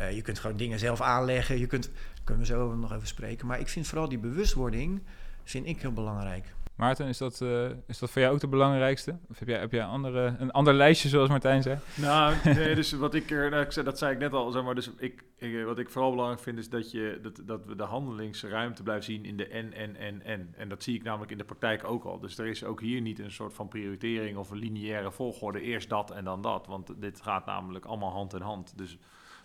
Uh, 0.00 0.12
je 0.12 0.22
kunt 0.22 0.38
gewoon 0.38 0.56
dingen 0.56 0.78
zelf 0.78 1.00
aanleggen. 1.00 1.58
Je 1.58 1.66
kunt, 1.66 1.84
daar 1.84 2.24
kunnen 2.24 2.46
we 2.46 2.52
zo 2.52 2.74
nog 2.74 2.94
over 2.94 3.06
spreken. 3.06 3.46
Maar 3.46 3.60
ik 3.60 3.68
vind 3.68 3.86
vooral 3.86 4.08
die 4.08 4.18
bewustwording 4.18 5.02
vind 5.44 5.66
ik 5.66 5.80
heel 5.80 5.92
belangrijk. 5.92 6.54
Maarten, 6.78 7.06
is 7.06 7.18
dat, 7.18 7.40
uh, 7.40 7.70
is 7.86 7.98
dat 7.98 8.10
voor 8.10 8.22
jou 8.22 8.34
ook 8.34 8.40
de 8.40 8.48
belangrijkste? 8.48 9.18
Of 9.28 9.38
heb 9.38 9.48
jij, 9.48 9.58
heb 9.58 9.72
jij 9.72 9.84
andere, 9.84 10.34
een 10.38 10.50
ander 10.50 10.74
lijstje, 10.74 11.08
zoals 11.08 11.28
Martijn 11.28 11.62
zei? 11.62 11.78
Nou, 11.94 12.34
nee, 12.44 12.74
dus 12.80 12.92
wat 12.92 13.14
ik 13.14 13.30
er, 13.30 13.50
nou, 13.50 13.82
dat 13.82 13.98
zei 13.98 14.12
ik 14.12 14.18
net 14.18 14.32
al, 14.32 14.50
zeg 14.50 14.62
maar, 14.62 14.74
dus 14.74 14.90
ik, 14.98 15.24
ik, 15.36 15.64
wat 15.64 15.78
ik 15.78 15.90
vooral 15.90 16.10
belangrijk 16.10 16.42
vind, 16.42 16.58
is 16.58 16.68
dat, 16.68 16.90
je, 16.90 17.18
dat, 17.22 17.40
dat 17.44 17.66
we 17.66 17.76
de 17.76 17.82
handelingsruimte 17.82 18.82
blijven 18.82 19.04
zien 19.04 19.24
in 19.24 19.36
de 19.36 19.46
en, 19.46 19.72
en, 19.72 19.96
en, 19.96 20.22
en. 20.22 20.54
En 20.56 20.68
dat 20.68 20.82
zie 20.82 20.94
ik 20.94 21.02
namelijk 21.02 21.30
in 21.30 21.38
de 21.38 21.44
praktijk 21.44 21.84
ook 21.84 22.04
al. 22.04 22.20
Dus 22.20 22.38
er 22.38 22.46
is 22.46 22.64
ook 22.64 22.80
hier 22.80 23.00
niet 23.00 23.18
een 23.18 23.32
soort 23.32 23.54
van 23.54 23.68
prioritering 23.68 24.36
of 24.36 24.50
een 24.50 24.58
lineaire 24.58 25.12
volgorde, 25.12 25.60
eerst 25.60 25.88
dat 25.88 26.10
en 26.10 26.24
dan 26.24 26.42
dat. 26.42 26.66
Want 26.66 27.00
dit 27.00 27.20
gaat 27.20 27.46
namelijk 27.46 27.84
allemaal 27.84 28.12
hand 28.12 28.34
in 28.34 28.40
hand. 28.40 28.78
Dus, 28.78 28.98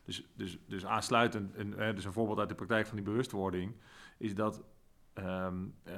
dus, 0.05 0.23
dus, 0.35 0.57
dus 0.67 0.85
aansluitend, 0.85 1.57
een, 1.57 1.95
dus 1.95 2.05
een 2.05 2.13
voorbeeld 2.13 2.39
uit 2.39 2.49
de 2.49 2.55
praktijk 2.55 2.87
van 2.87 2.95
die 2.95 3.05
bewustwording, 3.05 3.75
is 4.17 4.35
dat, 4.35 4.63
um, 5.15 5.75
uh, 5.87 5.93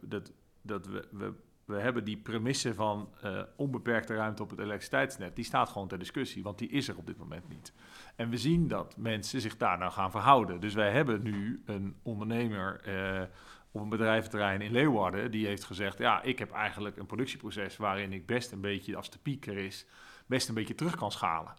dat 0.00 0.32
dat 0.62 0.86
we, 0.86 1.08
we, 1.10 1.32
we 1.64 1.74
hebben 1.74 2.04
die 2.04 2.16
premisse 2.16 2.74
van 2.74 3.08
uh, 3.24 3.42
onbeperkte 3.56 4.14
ruimte 4.14 4.42
op 4.42 4.50
het 4.50 4.58
elektriciteitsnet, 4.58 5.36
die 5.36 5.44
staat 5.44 5.68
gewoon 5.68 5.88
ter 5.88 5.98
discussie, 5.98 6.42
want 6.42 6.58
die 6.58 6.68
is 6.68 6.88
er 6.88 6.96
op 6.96 7.06
dit 7.06 7.18
moment 7.18 7.48
niet. 7.48 7.72
En 8.16 8.30
we 8.30 8.36
zien 8.36 8.68
dat 8.68 8.96
mensen 8.96 9.40
zich 9.40 9.56
daar 9.56 9.78
nou 9.78 9.92
gaan 9.92 10.10
verhouden. 10.10 10.60
Dus 10.60 10.74
wij 10.74 10.90
hebben 10.90 11.22
nu 11.22 11.62
een 11.66 11.96
ondernemer 12.02 12.80
uh, 12.88 13.22
op 13.70 13.80
een 13.80 13.88
bedrijventerrein 13.88 14.60
in 14.60 14.72
Leeuwarden, 14.72 15.30
die 15.30 15.46
heeft 15.46 15.64
gezegd, 15.64 15.98
ja, 15.98 16.22
ik 16.22 16.38
heb 16.38 16.52
eigenlijk 16.52 16.96
een 16.96 17.06
productieproces 17.06 17.76
waarin 17.76 18.12
ik 18.12 18.26
best 18.26 18.52
een 18.52 18.60
beetje, 18.60 18.96
als 18.96 19.10
de 19.10 19.18
piek 19.18 19.46
er 19.46 19.56
is, 19.56 19.86
best 20.26 20.48
een 20.48 20.54
beetje 20.54 20.74
terug 20.74 20.96
kan 20.96 21.12
schalen. 21.12 21.54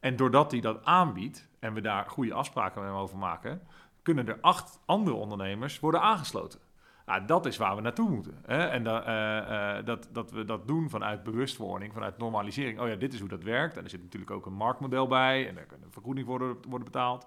En 0.00 0.16
doordat 0.16 0.50
hij 0.50 0.60
dat 0.60 0.84
aanbiedt 0.84 1.48
en 1.58 1.74
we 1.74 1.80
daar 1.80 2.10
goede 2.10 2.34
afspraken 2.34 2.80
met 2.80 2.90
hem 2.90 3.00
over 3.00 3.18
maken, 3.18 3.62
kunnen 4.02 4.28
er 4.28 4.38
acht 4.40 4.80
andere 4.84 5.16
ondernemers 5.16 5.80
worden 5.80 6.00
aangesloten. 6.00 6.60
Nou, 7.06 7.24
dat 7.24 7.46
is 7.46 7.56
waar 7.56 7.76
we 7.76 7.82
naartoe 7.82 8.10
moeten. 8.10 8.38
Hè? 8.46 8.66
En 8.66 8.84
uh, 8.84 8.92
uh, 8.92 9.84
dat, 9.84 10.08
dat 10.12 10.30
we 10.30 10.44
dat 10.44 10.68
doen 10.68 10.90
vanuit 10.90 11.22
bewustwording, 11.22 11.92
vanuit 11.92 12.18
normalisering. 12.18 12.80
Oh 12.80 12.88
ja, 12.88 12.94
dit 12.94 13.12
is 13.12 13.20
hoe 13.20 13.28
dat 13.28 13.42
werkt. 13.42 13.76
En 13.76 13.84
er 13.84 13.90
zit 13.90 14.02
natuurlijk 14.02 14.30
ook 14.30 14.46
een 14.46 14.52
marktmodel 14.52 15.06
bij. 15.06 15.48
En 15.48 15.54
daar 15.54 15.66
kan 15.66 15.82
een 15.82 15.92
vergoeding 15.92 16.26
worden, 16.26 16.56
worden 16.68 16.84
betaald. 16.84 17.26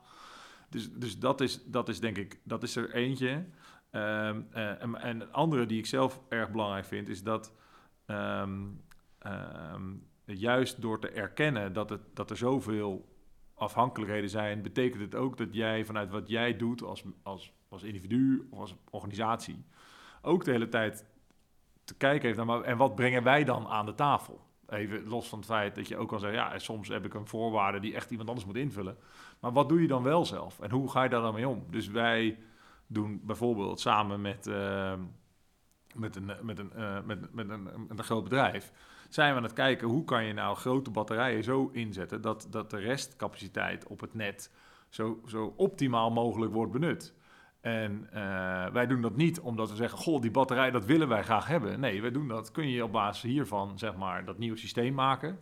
Dus, 0.69 0.91
dus 0.91 1.19
dat, 1.19 1.41
is, 1.41 1.63
dat 1.63 1.89
is 1.89 1.99
denk 1.99 2.17
ik, 2.17 2.39
dat 2.43 2.63
is 2.63 2.75
er 2.75 2.93
eentje. 2.93 3.29
Um, 3.31 3.43
uh, 3.91 4.81
en, 4.81 4.95
en 4.95 5.21
een 5.21 5.31
andere 5.31 5.65
die 5.65 5.77
ik 5.77 5.85
zelf 5.85 6.21
erg 6.29 6.51
belangrijk 6.51 6.85
vind, 6.85 7.09
is 7.09 7.23
dat 7.23 7.53
um, 8.05 8.81
um, 9.73 10.07
juist 10.25 10.81
door 10.81 10.99
te 10.99 11.09
erkennen 11.09 11.73
dat, 11.73 11.89
het, 11.89 12.01
dat 12.13 12.29
er 12.29 12.37
zoveel 12.37 13.15
afhankelijkheden 13.53 14.29
zijn, 14.29 14.61
betekent 14.61 15.01
het 15.01 15.15
ook 15.15 15.37
dat 15.37 15.53
jij 15.53 15.85
vanuit 15.85 16.09
wat 16.09 16.29
jij 16.29 16.57
doet 16.57 16.83
als, 16.83 17.03
als 17.23 17.53
als 17.69 17.83
individu 17.83 18.47
of 18.49 18.59
als 18.59 18.75
organisatie, 18.89 19.65
ook 20.21 20.43
de 20.45 20.51
hele 20.51 20.69
tijd 20.69 21.05
te 21.83 21.95
kijken 21.95 22.27
heeft 22.27 22.45
naar, 22.45 22.61
en 22.61 22.77
wat 22.77 22.95
brengen 22.95 23.23
wij 23.23 23.43
dan 23.43 23.67
aan 23.67 23.85
de 23.85 23.95
tafel? 23.95 24.47
Even 24.67 25.07
los 25.07 25.27
van 25.27 25.39
het 25.39 25.47
feit 25.47 25.75
dat 25.75 25.87
je 25.87 25.97
ook 25.97 26.09
kan 26.09 26.19
zeggen, 26.19 26.39
ja, 26.39 26.59
soms 26.59 26.87
heb 26.87 27.05
ik 27.05 27.13
een 27.13 27.27
voorwaarde 27.27 27.79
die 27.79 27.95
echt 27.95 28.11
iemand 28.11 28.29
anders 28.29 28.47
moet 28.47 28.55
invullen. 28.55 28.97
Maar 29.39 29.51
wat 29.51 29.69
doe 29.69 29.81
je 29.81 29.87
dan 29.87 30.03
wel 30.03 30.25
zelf? 30.25 30.59
En 30.59 30.71
hoe 30.71 30.91
ga 30.91 31.03
je 31.03 31.09
daar 31.09 31.21
dan 31.21 31.33
mee 31.33 31.47
om? 31.47 31.65
Dus 31.69 31.87
wij 31.87 32.39
doen 32.87 33.21
bijvoorbeeld 33.23 33.79
samen 33.79 34.21
met, 34.21 34.47
uh, 34.47 34.93
met, 35.95 36.15
een, 36.15 36.31
met, 36.41 36.59
een, 36.59 36.71
uh, 36.75 37.01
met, 37.05 37.33
met, 37.33 37.49
een, 37.49 37.63
met 37.63 37.97
een 37.97 38.03
groot 38.03 38.23
bedrijf, 38.23 38.71
zijn 39.09 39.31
we 39.31 39.37
aan 39.37 39.43
het 39.43 39.53
kijken 39.53 39.87
hoe 39.87 40.03
kan 40.03 40.25
je 40.25 40.33
nou 40.33 40.55
grote 40.55 40.91
batterijen 40.91 41.43
zo 41.43 41.69
inzetten 41.73 42.21
dat, 42.21 42.47
dat 42.49 42.69
de 42.69 42.77
restcapaciteit 42.77 43.87
op 43.87 43.99
het 43.99 44.13
net 44.13 44.51
zo, 44.89 45.21
zo 45.25 45.53
optimaal 45.57 46.11
mogelijk 46.11 46.53
wordt 46.53 46.71
benut. 46.71 47.13
En 47.61 48.09
uh, 48.13 48.67
wij 48.67 48.87
doen 48.87 49.01
dat 49.01 49.15
niet 49.15 49.39
omdat 49.39 49.69
we 49.69 49.75
zeggen, 49.75 49.97
goh, 49.97 50.21
die 50.21 50.31
batterij, 50.31 50.71
dat 50.71 50.85
willen 50.85 51.07
wij 51.07 51.23
graag 51.23 51.47
hebben. 51.47 51.79
Nee, 51.79 52.01
wij 52.01 52.11
doen 52.11 52.27
dat, 52.27 52.51
kun 52.51 52.69
je 52.69 52.83
op 52.83 52.91
basis 52.91 53.31
hiervan, 53.31 53.79
zeg 53.79 53.95
maar, 53.95 54.25
dat 54.25 54.37
nieuwe 54.37 54.57
systeem 54.57 54.93
maken. 54.93 55.39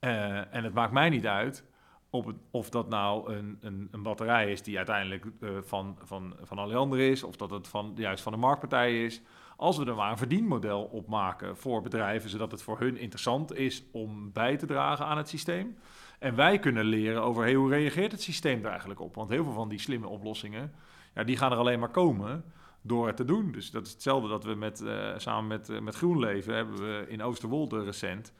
Uh, 0.00 0.54
en 0.54 0.64
het 0.64 0.74
maakt 0.74 0.92
mij 0.92 1.08
niet 1.08 1.26
uit 1.26 1.64
op 2.12 2.34
of 2.50 2.70
dat 2.70 2.88
nou 2.88 3.32
een, 3.32 3.58
een, 3.60 3.88
een, 3.90 4.02
batterij 4.02 4.52
is 4.52 4.62
die 4.62 4.76
uiteindelijk 4.76 5.24
uh, 5.40 5.50
van, 5.62 5.98
van, 6.02 6.34
van 6.42 6.58
Alliander 6.58 6.98
is, 6.98 7.22
of 7.22 7.36
dat 7.36 7.50
het 7.50 7.68
van, 7.68 7.92
juist 7.96 8.22
van 8.22 8.32
de 8.32 8.38
marktpartij 8.38 9.04
is. 9.04 9.22
Als 9.56 9.76
we 9.76 9.84
er 9.84 9.94
maar 9.94 10.10
een 10.10 10.18
verdienmodel 10.18 10.82
op 10.82 11.08
maken 11.08 11.56
voor 11.56 11.82
bedrijven, 11.82 12.30
zodat 12.30 12.50
het 12.50 12.62
voor 12.62 12.78
hun 12.78 12.96
interessant 12.96 13.54
is 13.54 13.84
om 13.92 14.32
bij 14.32 14.56
te 14.56 14.66
dragen 14.66 15.06
aan 15.06 15.16
het 15.16 15.28
systeem. 15.28 15.76
En 16.18 16.34
wij 16.34 16.58
kunnen 16.58 16.84
leren 16.84 17.22
over 17.22 17.54
hoe 17.54 17.70
reageert 17.70 18.12
het 18.12 18.22
systeem 18.22 18.64
er 18.64 18.70
eigenlijk 18.70 19.00
op. 19.00 19.14
Want 19.14 19.30
heel 19.30 19.44
veel 19.44 19.52
van 19.52 19.68
die 19.68 19.78
slimme 19.78 20.08
oplossingen 20.08 20.72
ja, 21.14 21.24
die 21.24 21.36
gaan 21.36 21.52
er 21.52 21.58
alleen 21.58 21.78
maar 21.78 21.90
komen 21.90 22.44
door 22.82 23.06
het 23.06 23.16
te 23.16 23.24
doen. 23.24 23.52
Dus 23.52 23.70
dat 23.70 23.86
is 23.86 23.92
hetzelfde 23.92 24.28
dat 24.28 24.44
we 24.44 24.54
met, 24.54 24.80
uh, 24.80 25.12
samen 25.16 25.46
met, 25.46 25.68
uh, 25.68 25.80
met 25.80 25.94
GroenLeven 25.94 26.54
hebben 26.54 26.76
we 26.76 27.04
in 27.08 27.22
Oosterwolde 27.22 27.84
recent 27.84 28.32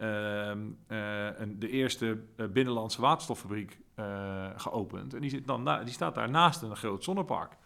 uh, 0.00 0.06
een, 0.88 1.56
de 1.58 1.68
eerste 1.70 2.18
binnenlandse 2.52 3.00
waterstoffabriek 3.00 3.78
geopend. 4.56 5.14
En 5.14 5.20
die, 5.20 5.30
zit 5.30 5.46
dan 5.46 5.64
die 5.84 5.92
staat 5.92 6.14
daar 6.14 6.30
naast 6.30 6.62
een 6.62 6.76
groot 6.76 7.04
zonnepark. 7.04 7.56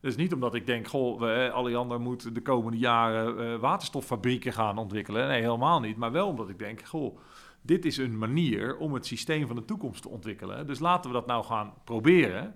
Dus 0.00 0.16
niet 0.16 0.32
omdat 0.32 0.54
ik 0.54 0.66
denk, 0.66 0.88
goh, 0.88 1.20
we, 1.20 1.98
moet 1.98 2.34
de 2.34 2.42
komende 2.42 2.78
jaren 2.78 3.60
waterstoffabrieken 3.60 4.52
gaan 4.52 4.78
ontwikkelen. 4.78 5.28
Nee, 5.28 5.40
helemaal 5.40 5.80
niet. 5.80 5.96
Maar 5.96 6.12
wel 6.12 6.28
omdat 6.28 6.48
ik 6.48 6.58
denk, 6.58 6.84
goh, 6.84 7.18
dit 7.60 7.84
is 7.84 7.96
een 7.96 8.18
manier 8.18 8.76
om 8.76 8.94
het 8.94 9.06
systeem 9.06 9.46
van 9.46 9.56
de 9.56 9.64
toekomst 9.64 10.02
te 10.02 10.08
ontwikkelen. 10.08 10.66
Dus 10.66 10.78
laten 10.78 11.10
we 11.10 11.16
dat 11.16 11.26
nou 11.26 11.44
gaan 11.44 11.72
proberen 11.84 12.54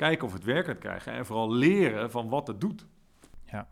kijken 0.00 0.26
of 0.26 0.32
het 0.32 0.44
werkend 0.44 0.78
krijgen 0.78 1.12
en 1.12 1.26
vooral 1.26 1.52
leren 1.52 2.10
van 2.10 2.28
wat 2.28 2.46
het 2.46 2.60
doet. 2.60 2.86
Ja, 3.44 3.68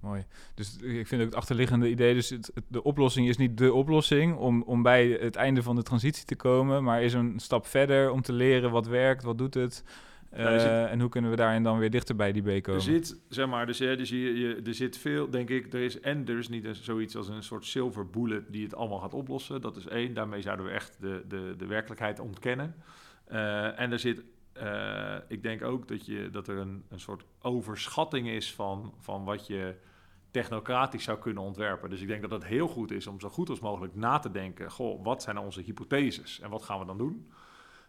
mooi. 0.00 0.24
Dus 0.54 0.76
ik 0.76 1.06
vind 1.06 1.20
ook 1.20 1.26
het 1.26 1.36
achterliggende 1.36 1.90
idee, 1.90 2.14
dus 2.14 2.30
het, 2.30 2.52
de 2.68 2.82
oplossing 2.82 3.28
is 3.28 3.36
niet 3.36 3.58
de 3.58 3.72
oplossing 3.72 4.36
om, 4.36 4.62
om 4.62 4.82
bij 4.82 5.08
het 5.08 5.36
einde 5.36 5.62
van 5.62 5.76
de 5.76 5.82
transitie 5.82 6.24
te 6.24 6.36
komen, 6.36 6.84
maar 6.84 7.02
is 7.02 7.12
een 7.12 7.38
stap 7.38 7.66
verder 7.66 8.10
om 8.10 8.22
te 8.22 8.32
leren 8.32 8.70
wat 8.70 8.86
werkt, 8.86 9.22
wat 9.22 9.38
doet 9.38 9.54
het. 9.54 9.84
Uh, 10.36 10.58
zit, 10.58 10.68
en 10.68 11.00
hoe 11.00 11.08
kunnen 11.08 11.30
we 11.30 11.36
daarin 11.36 11.62
dan 11.62 11.78
weer 11.78 11.90
dichter 11.90 12.16
bij 12.16 12.32
die 12.32 12.42
B 12.42 12.62
komen? 12.62 12.80
Er 12.80 12.80
zit, 12.80 13.20
zeg 13.28 13.46
maar, 13.46 13.66
dus, 13.66 13.78
ja, 13.78 13.94
dus 13.94 14.08
je, 14.08 14.38
je, 14.38 14.60
er 14.64 14.74
zit 14.74 14.98
veel, 14.98 15.30
denk 15.30 15.48
ik, 15.48 15.72
er 15.72 15.80
is 15.80 16.00
en 16.00 16.28
er 16.28 16.38
is 16.38 16.48
niet 16.48 16.64
een, 16.64 16.74
zoiets 16.74 17.16
als 17.16 17.28
een 17.28 17.42
soort 17.42 17.64
silver 17.64 18.10
bullet 18.10 18.52
die 18.52 18.62
het 18.64 18.74
allemaal 18.74 18.98
gaat 18.98 19.14
oplossen. 19.14 19.60
Dat 19.60 19.76
is 19.76 19.86
één, 19.86 20.14
daarmee 20.14 20.42
zouden 20.42 20.66
we 20.66 20.72
echt 20.72 20.96
de, 21.00 21.24
de, 21.28 21.54
de 21.58 21.66
werkelijkheid 21.66 22.20
ontkennen. 22.20 22.74
Uh, 23.32 23.80
en 23.80 23.92
er 23.92 23.98
zit 23.98 24.22
uh, 24.56 25.16
ik 25.28 25.42
denk 25.42 25.62
ook 25.62 25.88
dat, 25.88 26.06
je, 26.06 26.30
dat 26.30 26.48
er 26.48 26.56
een, 26.56 26.84
een 26.88 27.00
soort 27.00 27.24
overschatting 27.40 28.28
is 28.28 28.54
van, 28.54 28.94
van 28.98 29.24
wat 29.24 29.46
je 29.46 29.76
technocratisch 30.30 31.04
zou 31.04 31.18
kunnen 31.18 31.42
ontwerpen. 31.42 31.90
Dus 31.90 32.00
ik 32.00 32.08
denk 32.08 32.22
dat 32.22 32.30
het 32.30 32.44
heel 32.44 32.68
goed 32.68 32.90
is 32.90 33.06
om 33.06 33.20
zo 33.20 33.28
goed 33.28 33.48
als 33.48 33.60
mogelijk 33.60 33.94
na 33.94 34.18
te 34.18 34.30
denken... 34.30 34.70
goh, 34.70 35.04
wat 35.04 35.22
zijn 35.22 35.34
nou 35.34 35.46
onze 35.46 35.60
hypotheses 35.62 36.40
en 36.40 36.50
wat 36.50 36.62
gaan 36.62 36.78
we 36.78 36.84
dan 36.84 36.98
doen? 36.98 37.32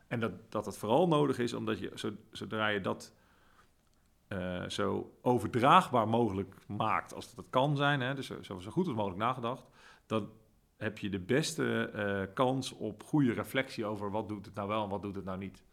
En 0.08 0.20
dat, 0.20 0.32
dat 0.50 0.66
het 0.66 0.78
vooral 0.78 1.08
nodig 1.08 1.40
is 1.40 1.54
omdat 1.54 1.80
je, 1.80 2.16
zodra 2.32 2.68
je 2.68 2.82
dat 2.82 3.14
uh, 4.30 4.70
zo 4.70 5.14
overdraagbaar 5.22 6.08
mogelijk 6.08 6.56
maakt... 6.68 7.14
als 7.14 7.28
dat 7.28 7.36
het 7.36 7.50
kan 7.50 7.76
zijn, 7.76 8.02
hè, 8.02 8.16
dus 8.16 8.32
zo, 8.42 8.60
zo 8.60 8.72
goed 8.72 8.86
als 8.86 8.96
mogelijk 8.96 9.20
nagedacht... 9.20 9.66
dan 10.06 10.30
heb 10.78 10.98
je 10.98 11.10
de 11.10 11.20
beste 11.20 11.92
uh, 11.96 12.34
kans 12.34 12.72
op 12.72 13.04
goede 13.04 13.34
reflectie 13.34 13.86
over 13.86 14.12
wat 14.12 14.28
doet 14.28 14.46
het 14.46 14.56
nou 14.56 14.68
wel 14.68 14.84
en 14.84 14.90
wat 14.90 15.02
doet 15.02 15.16
het 15.16 15.26
nou 15.26 15.38
niet? 15.38 15.64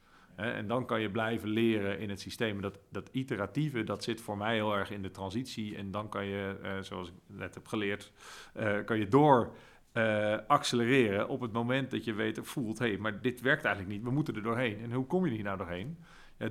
En 0.41 0.67
dan 0.67 0.87
kan 0.87 1.01
je 1.01 1.11
blijven 1.11 1.49
leren 1.49 1.99
in 1.99 2.11
het 2.11 2.21
systeem. 2.21 2.61
Dat, 2.61 2.79
dat 2.91 3.09
iteratieve, 3.13 3.85
dat 3.85 4.05
zit 4.05 4.21
voor 4.21 4.37
mij 4.37 4.55
heel 4.55 4.77
erg 4.77 4.91
in 4.91 5.03
de 5.03 5.11
transitie. 5.11 5.77
En 5.77 5.91
dan 5.91 6.09
kan 6.09 6.25
je, 6.25 6.59
eh, 6.63 6.71
zoals 6.81 7.09
ik 7.09 7.15
net 7.27 7.55
heb 7.55 7.67
geleerd, 7.67 8.13
eh, 8.55 8.85
kan 8.85 8.99
je 8.99 9.09
door 9.09 9.53
eh, 9.93 10.37
accelereren 10.47 11.29
op 11.29 11.41
het 11.41 11.53
moment 11.53 11.91
dat 11.91 12.05
je 12.05 12.13
weet, 12.13 12.39
voelt, 12.43 12.79
hé, 12.79 12.89
hey, 12.89 12.99
maar 12.99 13.21
dit 13.21 13.41
werkt 13.41 13.65
eigenlijk 13.65 13.95
niet. 13.97 14.05
We 14.05 14.11
moeten 14.11 14.35
er 14.35 14.43
doorheen. 14.43 14.81
En 14.83 14.93
hoe 14.93 15.07
kom 15.07 15.27
je 15.27 15.33
hier 15.33 15.45
nou 15.45 15.57
doorheen? 15.57 15.99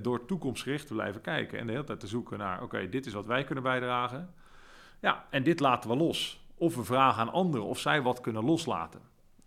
Door 0.02 0.26
toekomstgericht 0.26 0.88
te 0.88 0.94
blijven 0.94 1.22
kijken 1.22 1.60
en 1.60 1.66
de 1.66 1.72
hele 1.72 1.84
tijd 1.84 2.00
te 2.00 2.08
zoeken 2.08 2.38
naar, 2.38 2.64
oké, 2.64 2.90
dit 2.90 3.06
is 3.06 3.14
wat 3.14 3.26
wij 3.26 3.44
kunnen 3.44 3.64
bijdragen. 3.64 4.34
Ja, 5.00 5.26
en 5.30 5.44
dit 5.44 5.60
laten 5.60 5.90
we 5.90 5.96
los. 5.96 6.48
Of 6.56 6.76
we 6.76 6.84
vragen 6.84 7.22
aan 7.22 7.32
anderen 7.32 7.68
of 7.68 7.80
zij 7.80 8.02
wat 8.02 8.22
kunnen 8.22 8.46
loslaten 8.46 9.02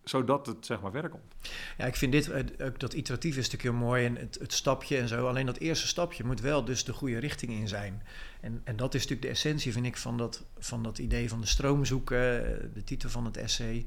zodat 0.05 0.47
het 0.47 0.67
zeg 0.67 0.81
maar 0.81 0.91
verder 0.91 1.11
komt. 1.11 1.35
Ja, 1.79 1.85
ik 1.85 1.97
vind 1.97 2.13
dit, 2.13 2.31
eh, 2.31 2.67
ook 2.67 2.81
dat 2.81 2.93
iteratief 2.93 3.37
is 3.37 3.51
natuurlijk 3.51 3.77
heel 3.77 3.87
mooi 3.87 4.07
en 4.07 4.17
het, 4.17 4.39
het, 4.41 4.53
stapje 4.53 4.99
en 4.99 5.09
zo. 5.09 5.27
Alleen 5.27 5.47
dat 5.47 5.59
eerste 5.59 5.87
stapje 5.87 6.25
moet 6.25 6.41
wel 6.41 6.65
dus 6.65 6.85
de 6.85 6.93
goede 6.93 7.19
richting 7.19 7.53
in 7.53 7.69
zijn. 7.69 8.03
En, 8.41 8.61
en 8.65 8.77
dat 8.77 8.95
is 8.95 9.01
natuurlijk 9.01 9.29
de 9.29 9.33
essentie, 9.33 9.73
vind 9.73 9.87
ik, 9.87 9.97
van 9.97 10.17
dat, 10.17 10.45
van 10.59 10.83
dat 10.83 10.99
idee 10.99 11.29
van 11.29 11.41
de 11.41 11.47
stroom 11.47 11.85
zoeken, 11.85 12.47
eh, 12.47 12.67
de 12.75 12.85
titel 12.85 13.09
van 13.09 13.25
het 13.25 13.37
essay. 13.37 13.87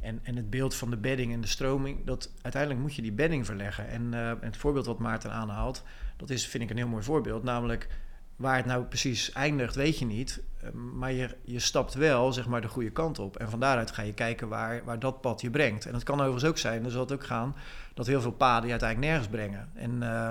En, 0.00 0.20
en 0.22 0.36
het 0.36 0.50
beeld 0.50 0.74
van 0.74 0.90
de 0.90 0.96
bedding 0.96 1.32
en 1.32 1.40
de 1.40 1.46
stroming, 1.46 2.04
dat 2.04 2.32
uiteindelijk 2.42 2.82
moet 2.82 2.94
je 2.94 3.02
die 3.02 3.12
bedding 3.12 3.46
verleggen. 3.46 3.88
En 3.88 4.12
uh, 4.14 4.32
het 4.40 4.56
voorbeeld 4.56 4.86
wat 4.86 4.98
Maarten 4.98 5.32
aanhaalt, 5.32 5.82
dat 6.16 6.30
is, 6.30 6.46
vind 6.46 6.62
ik, 6.62 6.70
een 6.70 6.76
heel 6.76 6.88
mooi 6.88 7.02
voorbeeld. 7.02 7.42
Namelijk, 7.42 7.88
Waar 8.36 8.56
het 8.56 8.66
nou 8.66 8.84
precies 8.84 9.32
eindigt, 9.32 9.74
weet 9.74 9.98
je 9.98 10.04
niet. 10.04 10.42
Eh, 10.60 10.70
maar 10.70 11.12
je, 11.12 11.36
je 11.44 11.58
stapt 11.58 11.94
wel 11.94 12.32
zeg 12.32 12.46
maar, 12.46 12.60
de 12.60 12.68
goede 12.68 12.90
kant 12.90 13.18
op. 13.18 13.36
En 13.36 13.50
van 13.50 13.60
daaruit 13.60 13.90
ga 13.90 14.02
je 14.02 14.14
kijken 14.14 14.48
waar, 14.48 14.84
waar 14.84 14.98
dat 14.98 15.20
pad 15.20 15.40
je 15.40 15.50
brengt. 15.50 15.86
En 15.86 15.94
het 15.94 16.02
kan 16.02 16.20
overigens 16.20 16.44
ook 16.44 16.58
zijn, 16.58 16.82
dan 16.82 16.90
zal 16.90 17.00
het 17.00 17.12
ook 17.12 17.24
gaan, 17.24 17.56
dat 17.94 18.06
heel 18.06 18.20
veel 18.20 18.32
paden 18.32 18.64
je 18.64 18.70
uiteindelijk 18.70 19.10
nergens 19.10 19.30
brengen. 19.30 19.70
En, 19.74 19.90
uh, 20.02 20.30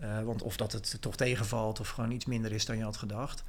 uh, 0.00 0.22
want 0.22 0.42
of 0.42 0.56
dat 0.56 0.72
het 0.72 0.96
toch 1.00 1.16
tegenvalt 1.16 1.80
of 1.80 1.88
gewoon 1.88 2.10
iets 2.10 2.24
minder 2.24 2.52
is 2.52 2.66
dan 2.66 2.76
je 2.76 2.82
had 2.82 2.96
gedacht. 2.96 3.44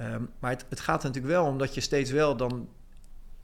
Um, 0.00 0.30
maar 0.38 0.50
het, 0.50 0.66
het 0.68 0.80
gaat 0.80 1.02
natuurlijk 1.02 1.34
wel 1.34 1.44
om 1.44 1.58
dat 1.58 1.74
je 1.74 1.80
steeds 1.80 2.10
wel 2.10 2.36
dan 2.36 2.68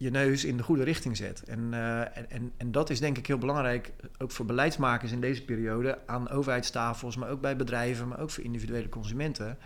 je 0.01 0.11
neus 0.11 0.45
in 0.45 0.57
de 0.57 0.63
goede 0.63 0.85
richting 0.85 1.17
zet. 1.17 1.43
En, 1.43 1.69
uh, 1.71 2.01
en, 2.01 2.53
en 2.57 2.73
dat 2.73 2.91
is 2.91 3.01
denk 3.01 3.19
ik 3.19 3.27
heel 3.27 3.39
belangrijk, 3.39 3.93
ook 4.19 4.31
voor 4.31 4.47
beleidsmakers 4.47 5.13
in 5.13 5.21
deze 5.21 5.45
periode, 5.45 5.99
aan 6.07 6.29
overheidstafels, 6.29 7.17
maar 7.17 7.31
ook 7.31 7.41
bij 7.41 7.57
bedrijven, 7.57 8.09
maar 8.09 8.21
ook 8.21 8.31
voor 8.31 8.45
individuele 8.45 8.89
consumenten. 8.89 9.59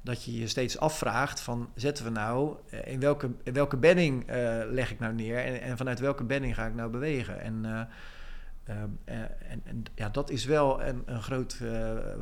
Dat 0.00 0.24
je 0.24 0.38
je 0.38 0.48
steeds 0.48 0.78
afvraagt 0.78 1.40
van 1.40 1.70
zetten 1.74 2.04
we 2.04 2.10
nou, 2.10 2.56
eh, 2.70 2.92
in 2.92 3.00
welke, 3.00 3.30
in 3.42 3.52
welke 3.52 3.76
bedding 3.76 4.30
uh, 4.30 4.34
leg 4.70 4.90
ik 4.90 4.98
nou 4.98 5.14
neer 5.14 5.38
en, 5.38 5.60
en, 5.60 5.76
vanuit 5.76 6.00
welke 6.00 6.24
bedding 6.24 6.54
ga 6.54 6.66
ik 6.66 6.74
nou 6.74 6.90
bewegen. 6.90 7.40
En, 7.40 7.64
uh, 7.64 8.82
en, 9.04 9.62
en, 9.64 9.82
ja, 9.94 10.08
dat 10.08 10.30
is 10.30 10.44
wel 10.44 10.82
een, 10.82 11.02
een 11.06 11.22
groot 11.22 11.60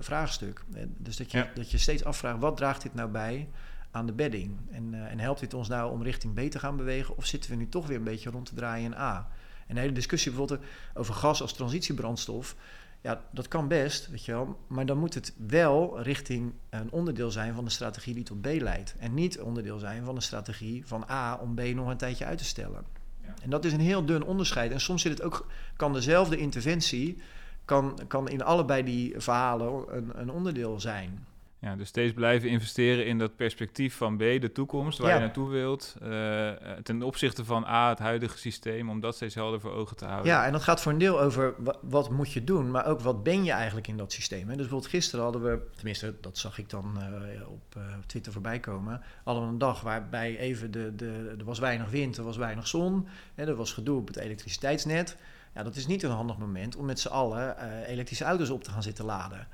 vraagstuk. 0.00 0.64
Dus 0.96 1.16
dat 1.16 1.30
je, 1.30 1.38
ja. 1.38 1.50
dat 1.54 1.70
je 1.70 1.78
steeds 1.78 2.04
afvraagt, 2.04 2.38
wat 2.38 2.56
draagt 2.56 2.82
dit 2.82 2.94
nou 2.94 3.08
bij 3.08 3.48
aan 3.90 4.06
de 4.06 4.12
bedding? 4.12 4.56
En, 4.70 4.92
uh, 4.92 5.10
en 5.10 5.18
helpt 5.18 5.40
dit 5.40 5.54
ons 5.54 5.68
nou 5.68 5.92
om 5.92 6.02
richting 6.02 6.34
B 6.34 6.50
te 6.50 6.58
gaan 6.58 6.76
bewegen? 6.76 7.16
Of 7.16 7.26
zitten 7.26 7.50
we 7.50 7.56
nu 7.56 7.68
toch 7.68 7.86
weer 7.86 7.96
een 7.96 8.04
beetje 8.04 8.30
rond 8.30 8.46
te 8.46 8.54
draaien 8.54 8.84
in 8.84 8.98
A? 8.98 9.28
En 9.66 9.74
de 9.74 9.80
hele 9.80 9.92
discussie 9.92 10.30
bijvoorbeeld 10.30 10.68
over 10.94 11.14
gas 11.14 11.42
als 11.42 11.52
transitiebrandstof. 11.52 12.56
Ja, 13.00 13.22
dat 13.30 13.48
kan 13.48 13.68
best, 13.68 14.10
weet 14.10 14.24
je 14.24 14.32
wel. 14.32 14.58
Maar 14.66 14.86
dan 14.86 14.98
moet 14.98 15.14
het 15.14 15.34
wel 15.46 16.02
richting 16.02 16.52
een 16.70 16.90
onderdeel 16.90 17.30
zijn 17.30 17.54
van 17.54 17.64
de 17.64 17.70
strategie 17.70 18.14
die 18.14 18.24
tot 18.24 18.40
B 18.40 18.46
leidt. 18.46 18.94
En 18.98 19.14
niet 19.14 19.40
onderdeel 19.40 19.78
zijn 19.78 20.04
van 20.04 20.14
de 20.14 20.20
strategie 20.20 20.86
van 20.86 21.04
A 21.10 21.36
om 21.36 21.54
B 21.54 21.60
nog 21.60 21.88
een 21.88 21.96
tijdje 21.96 22.24
uit 22.24 22.38
te 22.38 22.44
stellen. 22.44 22.84
Ja. 23.22 23.34
En 23.42 23.50
dat 23.50 23.64
is 23.64 23.72
een 23.72 23.80
heel 23.80 24.04
dun 24.04 24.24
onderscheid. 24.24 24.72
En 24.72 24.80
soms 24.80 25.02
zit 25.02 25.12
het 25.12 25.22
ook, 25.22 25.46
kan 25.76 25.92
dezelfde 25.92 26.36
interventie 26.36 27.18
kan, 27.66 27.98
kan 28.08 28.28
in 28.28 28.42
allebei 28.42 28.82
die 28.82 29.14
verhalen 29.16 29.96
een, 29.96 30.10
een 30.14 30.30
onderdeel 30.30 30.80
zijn. 30.80 31.26
Ja, 31.66 31.76
dus 31.76 31.88
steeds 31.88 32.12
blijven 32.12 32.48
investeren 32.48 33.06
in 33.06 33.18
dat 33.18 33.36
perspectief 33.36 33.96
van 33.96 34.16
B, 34.16 34.20
de 34.20 34.52
toekomst, 34.52 34.98
waar 34.98 35.08
ja. 35.08 35.14
je 35.14 35.20
naartoe 35.20 35.48
wilt. 35.48 35.96
Uh, 36.02 36.50
ten 36.82 37.02
opzichte 37.02 37.44
van 37.44 37.64
A, 37.64 37.88
het 37.88 37.98
huidige 37.98 38.38
systeem, 38.38 38.90
om 38.90 39.00
dat 39.00 39.14
steeds 39.14 39.34
helder 39.34 39.60
voor 39.60 39.72
ogen 39.72 39.96
te 39.96 40.04
houden. 40.04 40.32
Ja, 40.32 40.46
en 40.46 40.52
dat 40.52 40.62
gaat 40.62 40.80
voor 40.80 40.92
een 40.92 40.98
deel 40.98 41.20
over 41.20 41.54
wat, 41.82 42.10
moet 42.10 42.32
je 42.32 42.44
doen, 42.44 42.70
maar 42.70 42.86
ook 42.86 43.00
wat 43.00 43.22
ben 43.22 43.44
je 43.44 43.50
eigenlijk 43.52 43.88
in 43.88 43.96
dat 43.96 44.12
systeem. 44.12 44.40
Hè? 44.40 44.46
Dus 44.46 44.56
bijvoorbeeld 44.56 44.90
gisteren 44.90 45.24
hadden 45.24 45.42
we, 45.42 45.60
tenminste 45.74 46.14
dat 46.20 46.38
zag 46.38 46.58
ik 46.58 46.70
dan 46.70 46.98
uh, 46.98 47.48
op 47.48 47.74
uh, 47.76 47.82
Twitter 48.06 48.32
voorbij 48.32 48.60
komen, 48.60 49.02
hadden 49.24 49.44
we 49.44 49.48
een 49.48 49.58
dag 49.58 49.80
waarbij 49.80 50.38
even 50.38 50.70
de, 50.70 50.94
de, 50.94 51.34
er 51.38 51.44
was 51.44 51.58
weinig 51.58 51.90
wind, 51.90 52.16
er 52.16 52.24
was 52.24 52.36
weinig 52.36 52.66
zon, 52.66 53.08
hè, 53.34 53.46
er 53.46 53.56
was 53.56 53.72
gedoe 53.72 53.98
op 53.98 54.06
het 54.06 54.16
elektriciteitsnet. 54.16 55.16
Ja, 55.54 55.62
dat 55.62 55.76
is 55.76 55.86
niet 55.86 56.02
een 56.02 56.10
handig 56.10 56.38
moment 56.38 56.76
om 56.76 56.84
met 56.84 57.00
z'n 57.00 57.08
allen 57.08 57.56
elektrische 57.84 58.24
auto's 58.24 58.50
op 58.50 58.64
te 58.64 58.70
gaan 58.70 58.82
zitten 58.82 59.04
laden. 59.04 59.48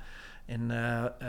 En 0.45 0.71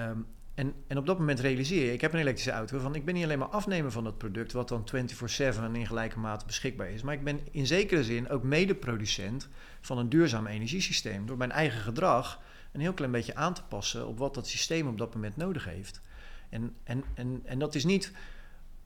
um, 0.08 0.26
en, 0.54 0.74
en 0.86 0.98
op 0.98 1.06
dat 1.06 1.18
moment 1.18 1.40
realiseer 1.40 1.84
je, 1.84 1.92
ik 1.92 2.00
heb 2.00 2.12
een 2.12 2.18
elektrische 2.18 2.50
auto, 2.50 2.78
van 2.78 2.94
ik 2.94 3.04
ben 3.04 3.14
niet 3.14 3.24
alleen 3.24 3.38
maar 3.38 3.48
afnemer 3.48 3.90
van 3.90 4.04
dat 4.04 4.18
product, 4.18 4.52
wat 4.52 4.68
dan 4.68 4.88
24/7 4.94 5.72
in 5.72 5.86
gelijke 5.86 6.18
mate 6.18 6.46
beschikbaar 6.46 6.90
is, 6.90 7.02
maar 7.02 7.14
ik 7.14 7.24
ben 7.24 7.40
in 7.50 7.66
zekere 7.66 8.04
zin 8.04 8.28
ook 8.28 8.42
medeproducent 8.42 9.48
van 9.80 9.98
een 9.98 10.08
duurzaam 10.08 10.46
energiesysteem. 10.46 11.26
Door 11.26 11.36
mijn 11.36 11.52
eigen 11.52 11.80
gedrag 11.80 12.40
een 12.72 12.80
heel 12.80 12.92
klein 12.92 13.12
beetje 13.12 13.34
aan 13.34 13.54
te 13.54 13.62
passen 13.62 14.06
op 14.06 14.18
wat 14.18 14.34
dat 14.34 14.46
systeem 14.46 14.88
op 14.88 14.98
dat 14.98 15.14
moment 15.14 15.36
nodig 15.36 15.64
heeft. 15.64 16.00
En, 16.48 16.74
en, 16.84 17.04
en, 17.14 17.40
en 17.44 17.58
dat 17.58 17.74
is 17.74 17.84
niet 17.84 18.12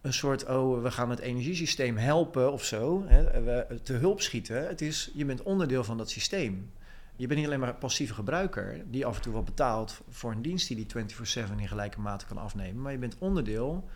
een 0.01 0.13
soort, 0.13 0.47
oh, 0.47 0.83
we 0.83 0.91
gaan 0.91 1.11
het 1.11 1.19
energiesysteem 1.19 1.97
helpen 1.97 2.53
of 2.53 2.65
zo, 2.65 3.05
hè, 3.07 3.81
te 3.81 3.93
hulp 3.93 4.21
schieten. 4.21 4.67
Het 4.67 4.81
is, 4.81 5.11
je 5.15 5.25
bent 5.25 5.43
onderdeel 5.43 5.85
van 5.85 5.99
dat 5.99 6.11
systeem. 6.11 6.71
Je 7.19 7.27
bent 7.27 7.39
niet 7.39 7.49
alleen 7.49 7.61
maar 7.61 7.75
passieve 7.75 8.15
gebruiker 8.15 8.83
die 8.91 9.07
af 9.07 9.17
en 9.17 9.23
toe 9.23 9.33
wat 9.33 9.45
betaalt 9.45 10.01
voor 10.09 10.33
een 10.33 10.43
dienst 10.43 10.69
die 10.69 10.77
die 10.77 10.87
24/7 10.87 11.59
in 11.59 11.69
gelijke 11.69 12.01
mate 12.01 12.27
kan 12.27 12.39
afnemen, 12.39 12.83
maar 12.83 12.93
je 12.93 12.99
bent 12.99 13.19
onderdeel, 13.19 13.89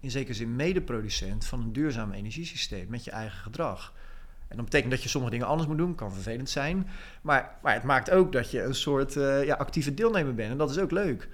in 0.00 0.10
zekere 0.10 0.34
zin 0.34 0.56
medeproducent 0.56 1.44
van 1.44 1.60
een 1.60 1.72
duurzaam 1.72 2.12
energiesysteem 2.12 2.86
met 2.88 3.04
je 3.04 3.10
eigen 3.10 3.38
gedrag. 3.38 3.92
En 4.48 4.56
dat 4.56 4.64
betekent 4.64 4.90
dat 4.90 5.02
je 5.02 5.08
sommige 5.08 5.32
dingen 5.32 5.48
anders 5.48 5.68
moet 5.68 5.78
doen, 5.78 5.94
kan 5.94 6.12
vervelend 6.12 6.50
zijn, 6.50 6.88
maar, 7.22 7.58
maar 7.62 7.74
het 7.74 7.82
maakt 7.82 8.10
ook 8.10 8.32
dat 8.32 8.50
je 8.50 8.62
een 8.62 8.74
soort 8.74 9.16
uh, 9.16 9.44
ja, 9.44 9.54
actieve 9.54 9.94
deelnemer 9.94 10.34
bent 10.34 10.50
en 10.50 10.58
dat 10.58 10.70
is 10.70 10.78
ook 10.78 10.90
leuk. 10.90 11.28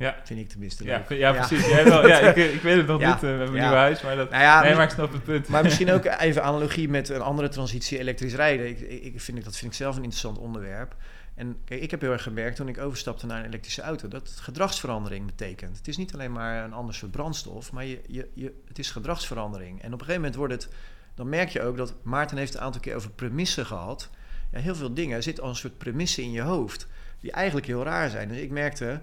Ja. 0.00 0.16
Vind 0.24 0.40
ik 0.40 0.48
tenminste 0.48 0.84
ja, 0.84 1.04
leuk. 1.08 1.18
Ja, 1.18 1.32
precies. 1.32 1.66
Ja, 1.66 1.84
wel, 1.84 2.08
ja 2.08 2.18
ik, 2.18 2.36
ik, 2.36 2.60
weet 2.60 2.76
het 2.76 2.86
nog 2.86 3.00
niet, 3.06 3.20
we 3.20 3.26
hebben 3.26 3.46
een 3.46 3.52
nieuw 3.52 3.62
huis, 3.62 4.02
maar, 4.02 4.16
dat, 4.16 4.30
nou 4.30 4.64
nee, 4.64 4.74
maar 4.74 4.84
ik 4.84 4.90
snap 4.90 5.12
het 5.12 5.24
punt. 5.24 5.48
Maar 5.48 5.62
misschien 5.62 5.90
ook 5.96 6.04
even 6.04 6.42
analogie 6.42 6.88
met 6.88 7.08
een 7.08 7.20
andere 7.20 7.48
transitie, 7.48 7.98
elektrisch 7.98 8.34
rijden. 8.34 8.68
Ik, 8.68 8.80
ik 8.80 9.20
vind, 9.20 9.44
dat 9.44 9.56
vind 9.56 9.70
ik 9.70 9.76
zelf 9.76 9.96
een 9.96 10.02
interessant 10.02 10.38
onderwerp. 10.38 10.96
En 11.34 11.56
kijk, 11.64 11.82
ik 11.82 11.90
heb 11.90 12.00
heel 12.00 12.12
erg 12.12 12.22
gemerkt 12.22 12.56
toen 12.56 12.68
ik 12.68 12.78
overstapte 12.78 13.26
naar 13.26 13.38
een 13.38 13.46
elektrische 13.46 13.82
auto, 13.82 14.08
dat 14.08 14.30
gedragsverandering 14.40 15.26
betekent. 15.26 15.76
Het 15.76 15.88
is 15.88 15.96
niet 15.96 16.14
alleen 16.14 16.32
maar 16.32 16.64
een 16.64 16.72
ander 16.72 16.94
soort 16.94 17.10
brandstof, 17.10 17.72
maar 17.72 17.84
je, 17.84 18.00
je, 18.06 18.28
je, 18.34 18.54
het 18.68 18.78
is 18.78 18.90
gedragsverandering. 18.90 19.82
En 19.82 19.86
op 19.86 20.00
een 20.00 20.06
gegeven 20.06 20.14
moment 20.14 20.34
wordt 20.34 20.52
het, 20.52 20.68
dan 21.14 21.28
merk 21.28 21.48
je 21.48 21.62
ook 21.62 21.76
dat 21.76 21.94
Maarten 22.02 22.36
heeft 22.36 22.54
een 22.54 22.60
aantal 22.60 22.80
keer 22.80 22.94
over 22.94 23.10
premissen 23.10 23.66
gehad. 23.66 24.10
Ja, 24.52 24.58
heel 24.58 24.74
veel 24.74 24.94
dingen, 24.94 25.16
er 25.16 25.22
zit 25.22 25.40
al 25.40 25.48
een 25.48 25.56
soort 25.56 25.78
premissen 25.78 26.22
in 26.22 26.32
je 26.32 26.42
hoofd, 26.42 26.86
die 27.20 27.32
eigenlijk 27.32 27.66
heel 27.66 27.84
raar 27.84 28.10
zijn. 28.10 28.28
Dus 28.28 28.38
ik 28.38 28.50
merkte, 28.50 29.00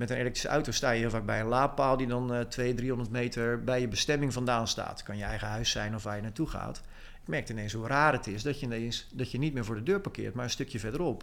met 0.00 0.10
een 0.10 0.16
elektrische 0.16 0.48
auto 0.48 0.70
sta 0.70 0.90
je 0.90 1.00
heel 1.00 1.10
vaak 1.10 1.26
bij 1.26 1.40
een 1.40 1.46
laadpaal 1.46 1.96
die 1.96 2.06
dan 2.06 2.34
uh, 2.34 2.40
200, 2.40 2.76
300 2.76 3.10
meter 3.10 3.64
bij 3.64 3.80
je 3.80 3.88
bestemming 3.88 4.32
vandaan 4.32 4.68
staat. 4.68 5.02
Kan 5.02 5.16
je 5.16 5.24
eigen 5.24 5.48
huis 5.48 5.70
zijn 5.70 5.94
of 5.94 6.02
waar 6.02 6.16
je 6.16 6.22
naartoe 6.22 6.46
gaat. 6.46 6.82
Ik 7.22 7.28
merkte 7.28 7.52
ineens 7.52 7.72
hoe 7.72 7.86
raar 7.86 8.12
het 8.12 8.26
is 8.26 8.42
dat 8.42 8.60
je, 8.60 8.66
ineens, 8.66 9.08
dat 9.12 9.30
je 9.30 9.38
niet 9.38 9.54
meer 9.54 9.64
voor 9.64 9.74
de 9.74 9.82
deur 9.82 10.00
parkeert, 10.00 10.34
maar 10.34 10.44
een 10.44 10.50
stukje 10.50 10.78
verderop. 10.78 11.22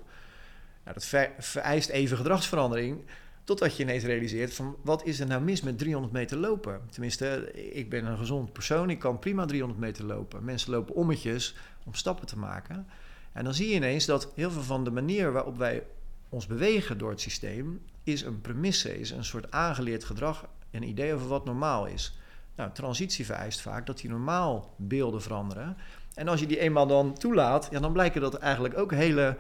Nou, 0.84 0.94
dat 0.94 1.06
ver, 1.06 1.32
vereist 1.38 1.90
even 1.90 2.18
gedragsverandering, 2.18 3.06
totdat 3.44 3.78
je 3.78 3.84
ineens 3.84 4.04
realiseert 4.04 4.54
van 4.54 4.76
wat 4.84 5.06
is 5.06 5.20
er 5.20 5.28
nou 5.28 5.42
mis 5.42 5.62
met 5.62 5.78
300 5.78 6.14
meter 6.14 6.38
lopen? 6.38 6.82
Tenminste, 6.90 7.52
ik 7.74 7.90
ben 7.90 8.06
een 8.06 8.18
gezond 8.18 8.54
persoon, 8.54 8.90
ik 8.90 9.00
kan 9.00 9.20
prima 9.20 9.46
300 9.46 9.80
meter 9.80 10.06
lopen. 10.06 10.44
Mensen 10.44 10.72
lopen 10.72 10.96
ommetjes 10.96 11.56
om 11.86 11.94
stappen 11.94 12.28
te 12.28 12.38
maken. 12.38 12.88
En 13.32 13.44
dan 13.44 13.54
zie 13.54 13.70
je 13.70 13.76
ineens 13.76 14.06
dat 14.06 14.32
heel 14.36 14.52
veel 14.52 14.64
van 14.64 14.84
de 14.84 14.92
manier 14.92 15.32
waarop 15.32 15.58
wij 15.58 15.84
ons 16.30 16.48
bewegen 16.48 16.98
door 16.98 17.10
het 17.10 17.22
systeem 17.22 17.82
is 18.04 18.22
een 18.22 18.42
premisse, 18.42 19.00
is 19.00 19.12
een 19.12 19.26
soort 19.26 19.52
aangeleerd 19.52 20.04
gedrag, 20.04 20.48
een 20.72 20.84
idee 20.84 21.14
over 21.14 21.28
wat 21.28 21.46
normaal 21.46 21.86
is. 21.86 22.18
Nou, 22.56 22.72
transitie 22.72 23.26
vereist 23.26 23.62
vaak 23.62 23.86
dat 23.86 23.98
die 23.98 24.10
normaal 24.10 24.74
beelden 24.76 25.22
veranderen. 25.22 25.78
En 26.14 26.28
als 26.28 26.40
je 26.40 26.48
die 26.48 26.60
eenmaal 26.60 26.88
dan 26.88 27.14
toelaat, 27.14 27.68
ja, 27.72 27.80
dan 27.80 27.94
blijken 27.94 28.22
dat 28.22 28.36
eigenlijk 28.36 28.78
ook 28.78 28.92
hele 28.92 29.38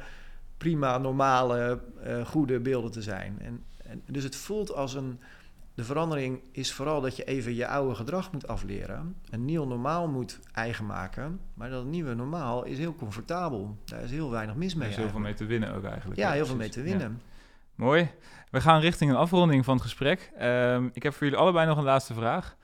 prima, 0.57 0.97
normale, 0.97 1.79
uh, 2.05 2.25
goede 2.25 2.59
beelden 2.59 2.91
te 2.91 3.01
zijn. 3.01 3.37
En, 3.41 3.63
en, 3.77 4.01
dus 4.05 4.23
het 4.23 4.35
voelt 4.35 4.73
als 4.73 4.93
een. 4.93 5.19
De 5.77 5.83
verandering 5.83 6.41
is 6.51 6.73
vooral 6.73 7.01
dat 7.01 7.15
je 7.15 7.23
even 7.23 7.55
je 7.55 7.67
oude 7.67 7.95
gedrag 7.95 8.31
moet 8.31 8.47
afleren. 8.47 9.15
Een 9.29 9.45
nieuw 9.45 9.65
normaal 9.65 10.07
moet 10.07 10.39
eigen 10.53 10.85
maken. 10.85 11.39
Maar 11.53 11.69
dat 11.69 11.85
nieuwe 11.85 12.13
normaal 12.13 12.63
is 12.63 12.77
heel 12.77 12.95
comfortabel. 12.95 13.77
Daar 13.85 14.03
is 14.03 14.11
heel 14.11 14.29
weinig 14.31 14.55
mis 14.55 14.75
mee. 14.75 14.83
Er 14.83 14.91
is 14.91 14.97
heel 14.97 15.09
veel 15.09 15.19
mee 15.19 15.33
te 15.33 15.45
winnen 15.45 15.73
ook 15.73 15.83
eigenlijk. 15.83 16.19
Ja, 16.19 16.31
heel 16.31 16.45
veel 16.45 16.55
mee 16.55 16.69
te 16.69 16.81
winnen. 16.81 17.21
Ja. 17.21 17.35
Mooi. 17.75 18.09
We 18.51 18.61
gaan 18.61 18.79
richting 18.79 19.09
een 19.11 19.15
afronding 19.15 19.65
van 19.65 19.73
het 19.73 19.83
gesprek. 19.83 20.31
Um, 20.41 20.89
ik 20.93 21.03
heb 21.03 21.13
voor 21.13 21.23
jullie 21.23 21.41
allebei 21.41 21.67
nog 21.67 21.77
een 21.77 21.83
laatste 21.83 22.13
vraag. 22.13 22.56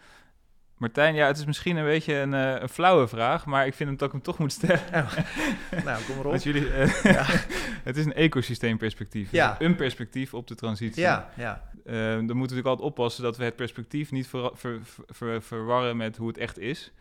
Martijn, 0.77 1.15
ja, 1.15 1.27
het 1.27 1.37
is 1.37 1.45
misschien 1.45 1.75
een 1.75 1.85
beetje 1.85 2.13
een, 2.15 2.33
uh, 2.33 2.61
een 2.61 2.69
flauwe 2.69 3.07
vraag, 3.07 3.45
maar 3.45 3.65
ik 3.65 3.73
vind 3.73 3.89
hem 3.89 3.97
dat 3.97 4.07
ik 4.07 4.13
hem 4.13 4.23
toch 4.23 4.37
moet 4.37 4.51
stellen. 4.51 4.81
Oh. 4.93 5.13
nou, 5.85 6.03
kom 6.03 6.17
erop. 6.17 6.35
jullie, 6.35 6.67
uh, 6.67 7.03
ja. 7.03 7.25
het 7.89 7.97
is 7.97 8.05
een 8.05 8.13
ecosysteemperspectief. 8.13 9.31
Ja. 9.31 9.55
Een 9.59 9.75
perspectief 9.75 10.33
op 10.33 10.47
de 10.47 10.55
transitie. 10.55 11.01
Ja, 11.01 11.29
ja. 11.35 11.71
Uh, 11.85 11.93
dan 11.93 12.15
moeten 12.15 12.27
we 12.27 12.39
natuurlijk 12.39 12.67
altijd 12.67 12.87
oppassen 12.87 13.23
dat 13.23 13.37
we 13.37 13.43
het 13.43 13.55
perspectief 13.55 14.11
niet 14.11 14.27
ver, 14.27 14.51
ver, 14.53 14.79
ver, 15.07 15.41
verwarren 15.41 15.97
met 15.97 16.17
hoe 16.17 16.27
het 16.27 16.37
echt 16.37 16.59
is. 16.59 16.91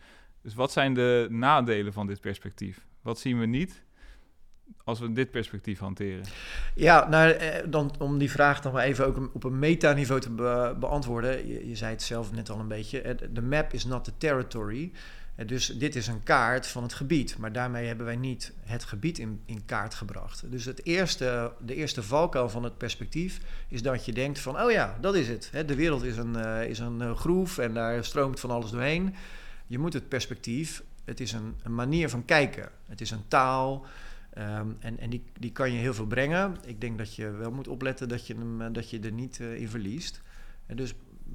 Dus 0.41 0.53
wat 0.53 0.71
zijn 0.71 0.93
de 0.93 1.27
nadelen 1.29 1.93
van 1.93 2.07
dit 2.07 2.19
perspectief? 2.19 2.85
Wat 3.01 3.19
zien 3.19 3.39
we 3.39 3.45
niet 3.45 3.83
als 4.83 4.99
we 4.99 5.13
dit 5.13 5.31
perspectief 5.31 5.79
hanteren? 5.79 6.23
Ja, 6.75 7.07
nou, 7.09 7.31
eh, 7.31 7.63
dan, 7.69 7.95
om 7.99 8.17
die 8.17 8.31
vraag 8.31 8.63
nog 8.63 8.73
maar 8.73 8.83
even 8.83 9.05
ook 9.05 9.29
op 9.33 9.43
een 9.43 9.59
metaniveau 9.59 10.21
te 10.21 10.29
beantwoorden. 10.79 11.47
Je, 11.47 11.69
je, 11.69 11.75
zei 11.75 11.91
het 11.91 12.01
zelf 12.01 12.31
net 12.31 12.49
al 12.49 12.59
een 12.59 12.67
beetje. 12.67 13.17
De 13.31 13.41
map 13.41 13.73
is 13.73 13.85
not 13.85 14.03
the 14.03 14.11
territory. 14.17 14.91
Dus 15.45 15.67
dit 15.67 15.95
is 15.95 16.07
een 16.07 16.23
kaart 16.23 16.67
van 16.67 16.83
het 16.83 16.93
gebied, 16.93 17.37
maar 17.37 17.51
daarmee 17.51 17.87
hebben 17.87 18.05
wij 18.05 18.15
niet 18.15 18.53
het 18.63 18.83
gebied 18.83 19.19
in, 19.19 19.41
in 19.45 19.65
kaart 19.65 19.93
gebracht. 19.93 20.51
Dus 20.51 20.65
het 20.65 20.85
eerste, 20.85 21.51
de 21.59 21.75
eerste 21.75 22.03
valkuil 22.03 22.49
van 22.49 22.63
het 22.63 22.77
perspectief 22.77 23.39
is 23.67 23.81
dat 23.81 24.05
je 24.05 24.13
denkt 24.13 24.39
van, 24.39 24.61
oh 24.61 24.71
ja, 24.71 24.97
dat 25.01 25.15
is 25.15 25.27
het. 25.27 25.51
De 25.67 25.75
wereld 25.75 26.03
is 26.03 26.17
een, 26.17 26.35
is 26.67 26.79
een 26.79 27.15
groef 27.15 27.57
en 27.57 27.73
daar 27.73 28.03
stroomt 28.03 28.39
van 28.39 28.51
alles 28.51 28.71
doorheen. 28.71 29.15
Je 29.67 29.79
moet 29.79 29.93
het 29.93 30.07
perspectief, 30.07 30.83
het 31.05 31.19
is 31.19 31.31
een, 31.31 31.55
een 31.63 31.75
manier 31.75 32.09
van 32.09 32.25
kijken. 32.25 32.69
Het 32.85 33.01
is 33.01 33.11
een 33.11 33.27
taal, 33.27 33.85
Um, 34.37 34.77
en 34.79 34.99
en 34.99 35.09
die, 35.09 35.23
die 35.39 35.51
kan 35.51 35.71
je 35.71 35.77
heel 35.77 35.93
veel 35.93 36.07
brengen. 36.07 36.57
Ik 36.65 36.81
denk 36.81 36.97
dat 36.97 37.15
je 37.15 37.29
wel 37.29 37.51
moet 37.51 37.67
opletten 37.67 38.09
dat 38.09 38.27
je, 38.27 38.33
hem, 38.33 38.61
eh, 38.61 38.67
dat 38.71 38.89
je 38.89 38.99
er 38.99 39.11
niet 39.11 39.39
uh, 39.39 39.55
in 39.55 39.69
verliest. 39.69 40.21
En 40.65 40.75
dus, 40.75 40.93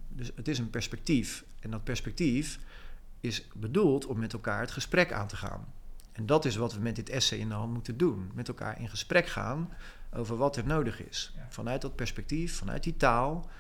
dus 0.09 0.33
het 0.35 0.49
is 0.49 0.59
een 0.59 0.71
perspectief. 0.71 1.45
En 1.61 1.71
dat 1.71 1.85
perspectief 1.85 2.59
is 3.21 3.49
bedoeld 3.55 4.07
om 4.07 4.19
met 4.19 4.33
elkaar 4.33 4.61
het 4.61 4.71
gesprek 4.71 5.13
aan 5.13 5.29
te 5.29 5.37
gaan. 5.37 5.73
En 6.13 6.27
dat 6.27 6.45
is 6.45 6.57
wat 6.57 6.75
we 6.75 6.81
met 6.81 6.97
dit 6.97 7.09
essay 7.09 7.39
in 7.39 7.49
de 7.49 7.55
hand 7.55 7.73
moeten 7.73 7.97
doen. 7.97 8.31
Met 8.35 8.49
elkaar 8.49 8.81
in 8.81 8.89
gesprek 8.89 9.27
gaan 9.27 9.73
over 10.13 10.37
wat 10.37 10.57
er 10.57 10.67
nodig 10.67 11.09
is. 11.09 11.35
Vanuit 11.49 11.81
dat 11.81 11.97
perspectief, 11.97 12.57
vanuit 12.57 12.83
die 12.83 12.97
taal. 12.97 13.51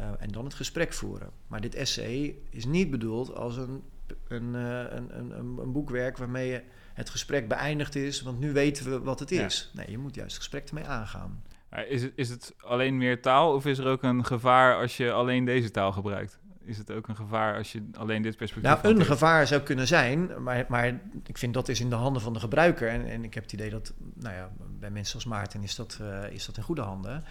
Uh, 0.00 0.10
en 0.18 0.28
dan 0.28 0.44
het 0.44 0.54
gesprek 0.54 0.92
voeren. 0.92 1.30
Maar 1.46 1.60
dit 1.60 1.74
essay 1.74 2.34
is 2.50 2.64
niet 2.64 2.90
bedoeld 2.90 3.34
als 3.34 3.56
een, 3.56 3.82
een, 4.28 4.54
een, 4.54 5.18
een, 5.18 5.58
een 5.58 5.72
boekwerk 5.72 6.16
waarmee 6.16 6.48
je 6.48 6.62
het 6.94 7.10
gesprek 7.10 7.48
beëindigd 7.48 7.94
is, 7.94 8.22
want 8.22 8.38
nu 8.38 8.52
weten 8.52 8.90
we 8.90 9.00
wat 9.00 9.20
het 9.20 9.30
is. 9.30 9.70
Nee, 9.74 9.90
je 9.90 9.98
moet 9.98 10.14
juist 10.14 10.30
het 10.30 10.42
gesprek 10.42 10.68
ermee 10.68 10.86
aangaan. 10.86 11.42
Is 11.88 12.02
het, 12.02 12.12
is 12.14 12.28
het 12.28 12.54
alleen 12.60 12.96
meer 12.96 13.22
taal 13.22 13.54
of 13.54 13.66
is 13.66 13.78
er 13.78 13.86
ook 13.86 14.02
een 14.02 14.24
gevaar 14.24 14.76
als 14.76 14.96
je 14.96 15.12
alleen 15.12 15.44
deze 15.44 15.70
taal 15.70 15.92
gebruikt? 15.92 16.38
Is 16.64 16.78
het 16.78 16.92
ook 16.92 17.08
een 17.08 17.16
gevaar 17.16 17.56
als 17.56 17.72
je 17.72 17.88
alleen 17.92 18.22
dit 18.22 18.36
perspectief 18.36 18.82
Nou, 18.82 18.94
een 18.94 19.04
gevaar 19.04 19.46
zou 19.46 19.60
kunnen 19.60 19.86
zijn, 19.86 20.42
maar, 20.42 20.64
maar 20.68 21.00
ik 21.26 21.38
vind 21.38 21.54
dat 21.54 21.68
is 21.68 21.80
in 21.80 21.90
de 21.90 21.94
handen 21.94 22.22
van 22.22 22.32
de 22.32 22.40
gebruiker. 22.40 22.88
En, 22.88 23.06
en 23.06 23.24
ik 23.24 23.34
heb 23.34 23.42
het 23.42 23.52
idee 23.52 23.70
dat, 23.70 23.92
nou 24.14 24.34
ja, 24.34 24.50
bij 24.78 24.90
mensen 24.90 25.14
als 25.14 25.24
Maarten 25.24 25.62
is 25.62 25.74
dat, 25.74 25.98
uh, 26.02 26.30
is 26.30 26.46
dat 26.46 26.56
in 26.56 26.62
goede 26.62 26.80
handen. 26.80 27.24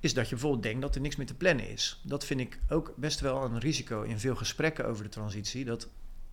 Is 0.00 0.14
dat 0.14 0.24
je 0.24 0.30
bijvoorbeeld 0.30 0.62
denkt 0.62 0.80
dat 0.80 0.94
er 0.94 1.00
niks 1.00 1.16
meer 1.16 1.26
te 1.26 1.34
plannen 1.34 1.68
is. 1.68 2.00
Dat 2.02 2.24
vind 2.24 2.40
ik 2.40 2.58
ook 2.68 2.92
best 2.96 3.20
wel 3.20 3.44
een 3.44 3.58
risico 3.58 4.02
in 4.02 4.18
veel 4.18 4.36
gesprekken 4.36 4.86
over 4.86 5.04
de 5.04 5.10
transitie. 5.10 5.64
Dat 5.64 5.88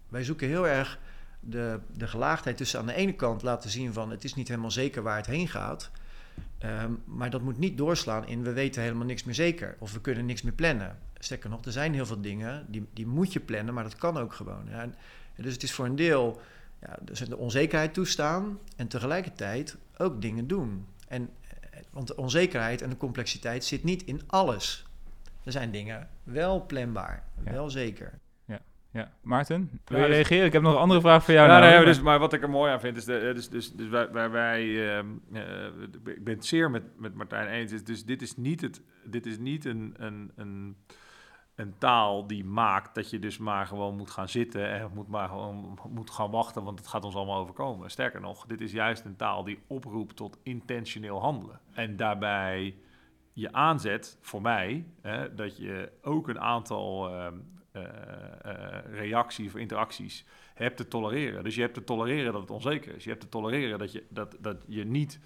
wij 0.10 0.24
zoeken 0.24 0.48
heel 0.48 0.68
erg 0.68 1.00
de, 1.40 1.80
de 1.94 2.08
gelaagdheid 2.08 2.58
tussen 2.58 2.80
aan 2.80 2.86
de 2.86 2.94
ene 2.94 3.14
kant 3.14 3.42
laten 3.42 3.70
zien 3.70 3.94
van 3.94 4.12
het 4.12 4.24
is 4.24 4.34
niet 4.34 4.48
helemaal 4.48 4.72
zeker 4.72 5.04
waar 5.04 5.18
het 5.18 5.26
heen 5.26 5.48
gaat. 5.48 5.92
Um, 6.64 7.02
maar 7.06 7.30
dat 7.30 7.42
moet 7.42 7.58
niet 7.58 7.78
doorslaan 7.78 8.28
in 8.28 8.44
we 8.44 8.54
weten 8.54 8.82
helemaal 8.82 9.06
niks 9.06 9.24
meer 9.24 9.36
zeker 9.36 9.76
of 9.80 9.94
we 9.94 10.02
kunnen 10.02 10.26
niks 10.26 10.42
meer 10.42 10.54
plannen. 10.54 10.98
Sterker 11.20 11.50
nog, 11.50 11.66
er 11.66 11.72
zijn 11.72 11.94
heel 11.94 12.06
veel 12.06 12.22
dingen 12.22 12.66
die, 12.68 12.88
die 12.94 13.08
moet 13.08 13.34
je 13.34 13.40
plannen, 13.40 13.74
maar 13.74 13.84
dat 13.84 13.96
kan 13.96 14.18
ook 14.18 14.34
gewoon. 14.34 14.66
Ja. 14.70 14.82
En, 14.82 14.96
dus 15.36 15.54
het 15.54 15.64
is 15.64 15.74
voor 15.74 15.86
een 15.86 15.96
deel 15.96 16.42
ja, 16.82 16.98
dus 17.02 17.20
de 17.20 17.38
onzekerheid 17.38 17.94
toestaan 17.94 18.60
en 18.76 18.88
tegelijkertijd 18.88 19.78
ook 19.98 20.22
dingen 20.22 20.48
doen. 20.48 20.86
En, 21.08 21.30
eh, 21.42 21.80
want 21.92 22.08
de 22.08 22.18
onzekerheid 22.18 22.82
en 22.82 22.90
de 22.90 22.98
complexiteit 22.98 23.66
zit 23.66 23.84
niet 23.84 24.04
in 24.04 24.22
alles. 24.28 24.86
Er 25.44 25.52
zijn 25.52 25.72
dingen 25.72 26.10
wel 26.24 26.66
planbaar, 26.66 27.24
wel 27.44 27.70
zeker. 27.70 28.20
Ja, 28.98 29.12
Maarten, 29.22 29.82
wil 29.86 30.00
je 30.00 30.06
dus- 30.06 30.16
reageren? 30.16 30.46
Ik 30.46 30.54
heb 30.54 30.62
nog 30.62 30.74
een 30.74 30.80
andere 30.80 31.02
vraag 31.02 31.24
voor 31.24 31.34
jou. 31.34 31.50
Ja, 31.50 31.60
nou, 31.60 31.76
nee, 31.76 31.86
dus, 31.86 32.02
maar 32.02 32.20
wat 32.20 32.34
ik 32.34 32.42
er 32.42 32.50
mooi 32.50 32.72
aan 32.72 32.80
vind 32.80 32.98
is, 32.98 33.06
de, 33.06 33.32
dus, 33.34 33.50
dus, 33.50 33.72
dus 33.74 33.90
waar, 33.90 34.32
wij, 34.32 34.64
uh, 34.64 34.98
ik 36.06 36.24
ben 36.24 36.34
het 36.34 36.46
zeer 36.46 36.72
met, 36.72 36.84
met 37.00 37.16
Martijn 37.16 37.48
eens, 37.48 37.84
dus 37.84 38.06
dit 38.06 38.22
is 38.22 38.38
niet, 38.38 38.62
het, 38.62 38.82
dit 39.04 39.26
is 39.26 39.38
niet 39.38 39.66
een, 39.66 39.94
een, 39.98 40.32
een, 40.36 40.78
een 41.56 41.74
taal 41.78 42.28
die 42.28 42.46
maakt 42.46 42.96
dat 42.96 43.10
je 43.10 43.20
dus 43.20 43.38
maar 43.38 43.68
gewoon 43.68 43.96
moet 43.98 44.12
gaan 44.12 44.30
zitten 44.30 44.70
en 44.70 44.92
moet 44.94 45.08
maar 45.08 45.28
gewoon 45.28 45.80
moet 45.90 46.10
gaan 46.10 46.32
wachten, 46.32 46.64
want 46.64 46.80
het 46.80 46.88
gaat 46.88 47.04
ons 47.04 47.16
allemaal 47.16 47.42
overkomen. 47.42 47.90
Sterker 47.90 48.22
nog, 48.22 48.46
dit 48.46 48.62
is 48.62 48.72
juist 48.72 49.06
een 49.06 49.16
taal 49.16 49.44
die 49.44 49.60
oproept 49.68 50.16
tot 50.16 50.38
intentioneel 50.44 51.22
handelen. 51.22 51.60
En 51.74 51.96
daarbij 51.96 52.76
je 53.34 53.52
aanzet, 53.52 54.18
voor 54.22 54.42
mij, 54.42 54.86
hè, 55.02 55.36
dat 55.36 55.58
je 55.58 55.92
ook 56.02 56.28
een 56.28 56.40
aantal 56.40 57.10
uh, 57.10 57.28
uh, 57.78 59.00
reacties 59.00 59.48
of 59.48 59.56
interacties 59.56 60.26
hebt 60.54 60.78
te 60.78 60.88
tolereren. 60.88 61.44
Dus 61.44 61.56
je 61.56 61.62
hebt 61.62 61.74
te 61.74 61.84
tolereren 61.84 62.32
dat 62.32 62.42
het 62.42 62.52
onzeker 62.52 62.96
is. 62.96 63.04
Je 63.04 63.10
hebt 63.10 63.22
te 63.22 63.30
tolereren 63.30 63.80
dat 63.80 63.92
je, 63.92 64.04
dat, 64.10 64.36
dat 64.40 64.58
je 64.68 64.86
niet 64.86 65.20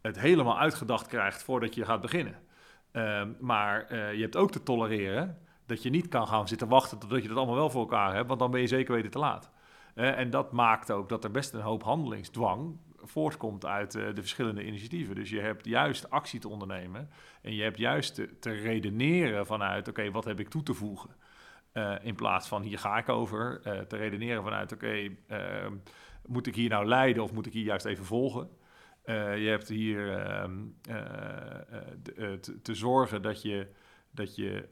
het 0.00 0.20
helemaal 0.20 0.58
uitgedacht 0.58 1.06
krijgt 1.06 1.42
voordat 1.42 1.74
je 1.74 1.84
gaat 1.84 2.00
beginnen. 2.00 2.34
Uh, 2.92 3.22
maar 3.40 3.92
uh, 3.92 4.14
je 4.14 4.20
hebt 4.20 4.36
ook 4.36 4.50
te 4.50 4.62
tolereren 4.62 5.38
dat 5.66 5.82
je 5.82 5.90
niet 5.90 6.08
kan 6.08 6.26
gaan 6.26 6.48
zitten 6.48 6.68
wachten 6.68 6.98
totdat 6.98 7.22
je 7.22 7.28
dat 7.28 7.36
allemaal 7.36 7.54
wel 7.54 7.70
voor 7.70 7.80
elkaar 7.80 8.14
hebt, 8.14 8.28
want 8.28 8.40
dan 8.40 8.50
ben 8.50 8.60
je 8.60 8.66
zeker 8.66 8.94
weten 8.94 9.10
te 9.10 9.18
laat. 9.18 9.50
En 9.94 10.30
dat 10.30 10.52
maakt 10.52 10.90
ook 10.90 11.08
dat 11.08 11.24
er 11.24 11.30
best 11.30 11.52
een 11.52 11.60
hoop 11.60 11.82
handelingsdwang 11.82 12.78
voortkomt 12.96 13.66
uit 13.66 13.92
de 13.92 14.14
verschillende 14.14 14.64
initiatieven. 14.64 15.14
Dus 15.14 15.30
je 15.30 15.40
hebt 15.40 15.66
juist 15.66 16.10
actie 16.10 16.40
te 16.40 16.48
ondernemen 16.48 17.10
en 17.42 17.54
je 17.54 17.62
hebt 17.62 17.78
juist 17.78 18.14
te 18.40 18.50
redeneren 18.50 19.46
vanuit, 19.46 19.88
oké, 19.88 20.10
wat 20.10 20.24
heb 20.24 20.40
ik 20.40 20.48
toe 20.48 20.62
te 20.62 20.74
voegen? 20.74 21.10
Uh, 21.72 21.94
in 22.02 22.14
plaats 22.14 22.48
van 22.48 22.62
hier 22.62 22.78
ga 22.78 22.98
ik 22.98 23.08
over, 23.08 23.60
uh, 23.66 23.80
te 23.80 23.96
redeneren 23.96 24.42
vanuit 24.42 24.72
oké, 24.72 25.16
uh, 25.28 25.66
moet 26.26 26.46
ik 26.46 26.54
hier 26.54 26.68
nou 26.68 26.86
leiden 26.86 27.22
of 27.22 27.32
moet 27.32 27.46
ik 27.46 27.52
hier 27.52 27.64
juist 27.64 27.84
even 27.84 28.04
volgen? 28.04 28.50
Eh, 29.02 29.42
je 29.42 29.48
hebt 29.48 29.68
hier 29.68 30.18
ehm, 30.18 30.66
te, 32.02 32.58
te 32.62 32.74
zorgen 32.74 33.22
dat 33.22 33.42
je, 33.42 33.66
dat 34.10 34.36
je 34.36 34.68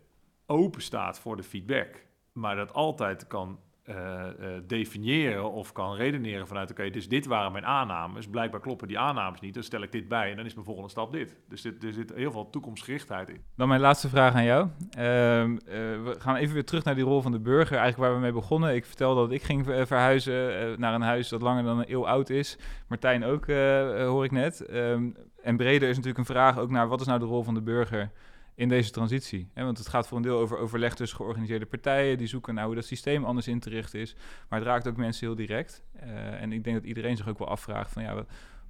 open 0.46 0.82
staat 0.82 1.18
voor 1.18 1.36
de 1.36 1.42
feedback, 1.42 2.06
maar 2.32 2.56
dat 2.56 2.72
altijd 2.72 3.26
kan 3.26 3.60
uh, 3.88 4.24
definiëren 4.66 5.52
of 5.52 5.72
kan 5.72 5.94
redeneren 5.94 6.46
vanuit... 6.46 6.70
oké, 6.70 6.90
dus 6.90 7.08
dit 7.08 7.26
waren 7.26 7.52
mijn 7.52 7.66
aannames. 7.66 8.28
Blijkbaar 8.28 8.60
kloppen 8.60 8.88
die 8.88 8.98
aannames 8.98 9.40
niet. 9.40 9.54
Dan 9.54 9.62
stel 9.62 9.82
ik 9.82 9.92
dit 9.92 10.08
bij 10.08 10.30
en 10.30 10.36
dan 10.36 10.46
is 10.46 10.54
mijn 10.54 10.66
volgende 10.66 10.90
stap 10.90 11.12
dit. 11.12 11.36
Dus 11.48 11.62
dit, 11.62 11.84
er 11.84 11.92
zit 11.92 12.12
heel 12.14 12.32
veel 12.32 12.50
toekomstgerichtheid 12.50 13.28
in. 13.28 13.40
Dan 13.56 13.68
mijn 13.68 13.80
laatste 13.80 14.08
vraag 14.08 14.34
aan 14.34 14.44
jou. 14.44 14.64
Uh, 14.64 14.70
we 14.94 16.14
gaan 16.18 16.36
even 16.36 16.54
weer 16.54 16.64
terug 16.64 16.84
naar 16.84 16.94
die 16.94 17.04
rol 17.04 17.22
van 17.22 17.32
de 17.32 17.40
burger. 17.40 17.76
Eigenlijk 17.76 18.08
waar 18.08 18.14
we 18.14 18.24
mee 18.24 18.32
begonnen. 18.32 18.74
Ik 18.74 18.86
vertelde 18.86 19.20
dat 19.20 19.30
ik 19.30 19.42
ging 19.42 19.64
verhuizen 19.64 20.80
naar 20.80 20.94
een 20.94 21.02
huis 21.02 21.28
dat 21.28 21.42
langer 21.42 21.64
dan 21.64 21.78
een 21.78 21.92
eeuw 21.92 22.06
oud 22.06 22.30
is. 22.30 22.58
Martijn 22.88 23.24
ook, 23.24 23.46
hoor 23.46 24.24
ik 24.24 24.30
net. 24.30 24.74
Um, 24.74 25.16
en 25.42 25.56
breder 25.56 25.88
is 25.88 25.96
natuurlijk 25.96 26.28
een 26.28 26.34
vraag 26.34 26.58
ook 26.58 26.70
naar... 26.70 26.88
wat 26.88 27.00
is 27.00 27.06
nou 27.06 27.18
de 27.18 27.24
rol 27.24 27.42
van 27.42 27.54
de 27.54 27.62
burger 27.62 28.10
in 28.58 28.68
deze 28.68 28.90
transitie. 28.90 29.50
Hè? 29.54 29.64
Want 29.64 29.78
het 29.78 29.88
gaat 29.88 30.08
voor 30.08 30.16
een 30.16 30.22
deel 30.22 30.38
over 30.38 30.58
overleg 30.58 30.94
tussen 30.94 31.16
georganiseerde 31.16 31.66
partijen 31.66 32.18
die 32.18 32.26
zoeken 32.26 32.54
naar 32.54 32.64
hoe 32.64 32.74
dat 32.74 32.84
systeem 32.84 33.24
anders 33.24 33.48
in 33.48 33.60
te 33.60 33.70
richten 33.70 34.00
is. 34.00 34.16
Maar 34.48 34.58
het 34.58 34.68
raakt 34.68 34.88
ook 34.88 34.96
mensen 34.96 35.26
heel 35.26 35.36
direct. 35.36 35.84
Uh, 35.96 36.42
en 36.42 36.52
ik 36.52 36.64
denk 36.64 36.76
dat 36.76 36.84
iedereen 36.84 37.16
zich 37.16 37.28
ook 37.28 37.38
wel 37.38 37.48
afvraagt 37.48 37.92
van 37.92 38.02
ja, 38.02 38.24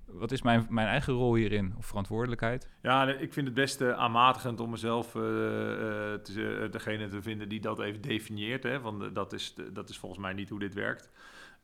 wat, 0.07 0.33
is 0.33 0.43
mijn, 0.43 0.67
mijn 0.69 0.87
eigen 0.87 1.13
rol 1.13 1.35
hierin 1.35 1.75
of 1.79 1.87
verantwoordelijkheid? 1.87 2.69
Ja, 2.83 3.09
ik 3.09 3.33
vind 3.33 3.47
het 3.47 3.55
best 3.55 3.83
aanmatigend 3.83 4.61
om 4.61 4.71
mezelf 4.71 5.07
uh, 5.07 5.23
te, 5.23 6.69
degene 6.71 7.09
te 7.09 7.23
vinden 7.23 7.49
die 7.49 7.61
dat 7.61 7.81
even 7.81 8.01
definieert. 8.01 8.63
Hè? 8.63 8.81
Want 8.81 9.15
dat 9.15 9.33
is, 9.33 9.55
dat 9.73 9.89
is 9.89 9.99
volgens 9.99 10.21
mij 10.21 10.33
niet 10.33 10.49
hoe 10.49 10.59
dit 10.59 10.75
werkt. 10.75 11.11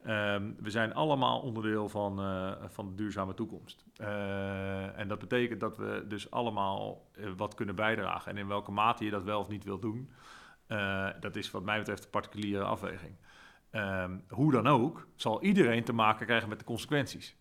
Um, 0.07 0.57
we 0.61 0.71
zijn 0.71 0.95
allemaal 0.95 1.41
onderdeel 1.41 1.89
van, 1.89 2.21
uh, 2.21 2.53
van 2.69 2.89
de 2.89 2.95
duurzame 2.95 3.35
toekomst. 3.35 3.85
Uh, 4.01 4.99
en 4.99 5.09
dat 5.09 5.19
betekent 5.19 5.61
dat 5.61 5.77
we 5.77 6.05
dus 6.09 6.31
allemaal 6.31 7.11
uh, 7.19 7.31
wat 7.37 7.55
kunnen 7.55 7.75
bijdragen. 7.75 8.31
En 8.31 8.39
in 8.39 8.49
welke 8.49 8.71
mate 8.71 9.05
je 9.05 9.11
dat 9.11 9.23
wel 9.23 9.41
of 9.41 9.49
niet 9.49 9.65
wilt 9.65 9.83
doen, 9.83 10.11
dat 11.21 11.37
is 11.37 11.51
wat 11.51 11.63
mij 11.63 11.79
betreft 11.79 12.05
een 12.05 12.11
particuliere 12.11 12.65
afweging. 12.65 13.17
Um, 13.73 14.25
hoe 14.29 14.53
dan 14.53 14.67
ook, 14.67 15.07
zal 15.17 15.43
iedereen 15.43 15.85
te 15.85 15.93
maken 15.93 16.27
krijgen 16.27 16.49
met 16.49 16.59
de 16.59 16.65
consequenties. 16.65 17.37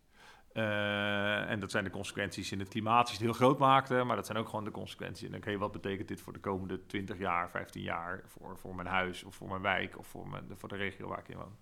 en 0.53 1.59
dat 1.59 1.71
zijn 1.71 1.83
de 1.83 1.89
consequenties 1.89 2.51
in 2.51 2.59
het 2.59 2.69
klimaat, 2.69 3.05
die 3.05 3.15
het 3.15 3.25
heel 3.25 3.33
groot 3.33 3.59
maakte, 3.59 4.03
maar 4.03 4.15
dat 4.15 4.25
zijn 4.25 4.37
ook 4.37 4.49
gewoon 4.49 4.65
de 4.65 4.71
consequenties. 4.71 5.25
En 5.25 5.31
dan 5.31 5.39
okay, 5.39 5.57
wat 5.57 5.71
betekent 5.71 6.07
dit 6.07 6.21
voor 6.21 6.33
de 6.33 6.39
komende 6.39 6.85
20 6.85 7.17
jaar, 7.17 7.49
15 7.49 7.81
jaar, 7.81 8.21
voor, 8.25 8.57
voor 8.57 8.75
mijn 8.75 8.87
huis 8.87 9.23
of 9.23 9.35
voor 9.35 9.49
mijn 9.49 9.61
wijk 9.61 9.97
of 9.97 10.07
voor, 10.07 10.27
mijn, 10.27 10.45
voor 10.53 10.69
de 10.69 10.75
regio 10.75 11.07
waar 11.07 11.19
ik 11.19 11.29
in 11.29 11.37
woon. 11.37 11.57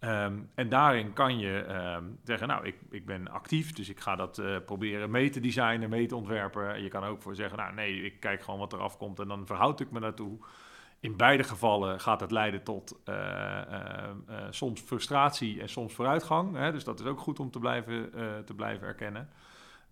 Um, 0.00 0.50
en 0.54 0.68
daarin 0.68 1.12
kan 1.12 1.38
je 1.38 1.66
um, 1.96 2.18
zeggen, 2.24 2.48
nou, 2.48 2.66
ik, 2.66 2.76
ik 2.90 3.06
ben 3.06 3.28
actief, 3.28 3.72
dus 3.72 3.88
ik 3.88 4.00
ga 4.00 4.16
dat 4.16 4.38
uh, 4.38 4.56
proberen 4.64 5.10
mee 5.10 5.30
te 5.30 5.40
designen, 5.40 5.90
mee 5.90 6.06
te 6.06 6.16
ontwerpen. 6.16 6.82
Je 6.82 6.88
kan 6.88 7.04
ook 7.04 7.22
voor 7.22 7.34
zeggen, 7.34 7.58
nou 7.58 7.74
nee, 7.74 8.02
ik 8.02 8.20
kijk 8.20 8.42
gewoon 8.42 8.58
wat 8.58 8.72
er 8.72 8.78
afkomt 8.78 9.20
en 9.20 9.28
dan 9.28 9.46
verhoud 9.46 9.80
ik 9.80 9.90
me 9.90 10.00
daartoe. 10.00 10.38
in 11.00 11.16
beide 11.16 11.42
gevallen 11.42 12.00
gaat 12.00 12.20
het 12.20 12.30
leiden 12.30 12.62
tot 12.62 13.00
soms 14.50 14.80
frustratie 14.80 15.60
en 15.60 15.68
soms 15.68 15.94
vooruitgang. 15.94 16.56
Hè? 16.56 16.72
Dus 16.72 16.84
dat 16.84 17.00
is 17.00 17.06
ook 17.06 17.20
goed 17.20 17.40
om 17.40 17.50
te 17.50 17.58
blijven, 17.58 18.10
te 18.44 18.54
blijven 18.54 18.86
erkennen. 18.86 19.28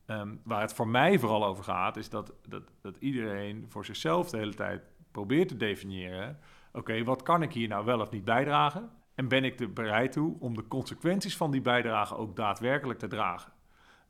Ehm, 0.07 0.35
waar 0.43 0.61
het 0.61 0.75
voor 0.75 0.89
mij 0.89 1.19
vooral 1.19 1.45
over 1.45 1.65
gaat, 1.65 1.97
is 1.97 2.09
dat, 2.09 2.33
dat, 2.49 2.63
dat 2.81 2.97
iedereen 2.99 3.67
voor 3.69 3.85
zichzelf 3.85 4.31
de 4.31 4.37
hele 4.37 4.55
tijd 4.55 4.83
probeert 5.11 5.49
te 5.49 5.57
definiëren: 5.57 6.39
oké, 6.73 7.05
wat 7.05 7.23
kan 7.23 7.43
ik 7.43 7.53
hier 7.53 7.69
nou 7.69 7.85
wel 7.85 8.01
of 8.01 8.11
niet 8.11 8.25
bijdragen? 8.25 8.91
En 9.15 9.29
ben 9.29 9.45
ik 9.45 9.61
er 9.61 9.73
bereid 9.73 10.13
toe 10.13 10.37
om 10.39 10.55
de 10.55 10.69
consequenties 10.69 11.37
van 11.37 11.51
die 11.51 11.61
bijdrage 11.61 12.17
ook 12.17 12.37
daadwerkelijk 12.37 12.99
te 12.99 13.07
dragen? 13.07 13.53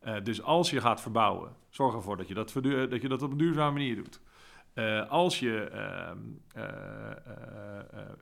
Uh, 0.05 0.17
dus 0.23 0.43
als 0.43 0.71
je 0.71 0.81
gaat 0.81 1.01
verbouwen, 1.01 1.57
zorg 1.69 1.95
ervoor 1.95 2.17
dat 2.17 2.29
je 2.29 2.35
dat, 2.35 2.53
dat, 2.91 3.03
je 3.03 3.09
dat 3.09 3.23
op 3.23 3.31
een 3.31 3.37
duurzame 3.37 3.73
manier 3.73 3.95
doet. 3.95 4.21
Uh, 4.75 5.11
als 5.11 5.39
je 5.39 5.71
uh, 6.57 6.63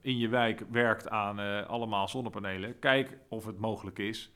in 0.00 0.18
je 0.18 0.28
wijk 0.28 0.64
werkt 0.70 1.08
aan 1.08 1.66
allemaal 1.66 2.08
zonnepanelen, 2.08 2.78
kijk 2.78 3.18
of 3.28 3.46
het 3.46 3.58
mogelijk 3.58 3.98
is 3.98 4.32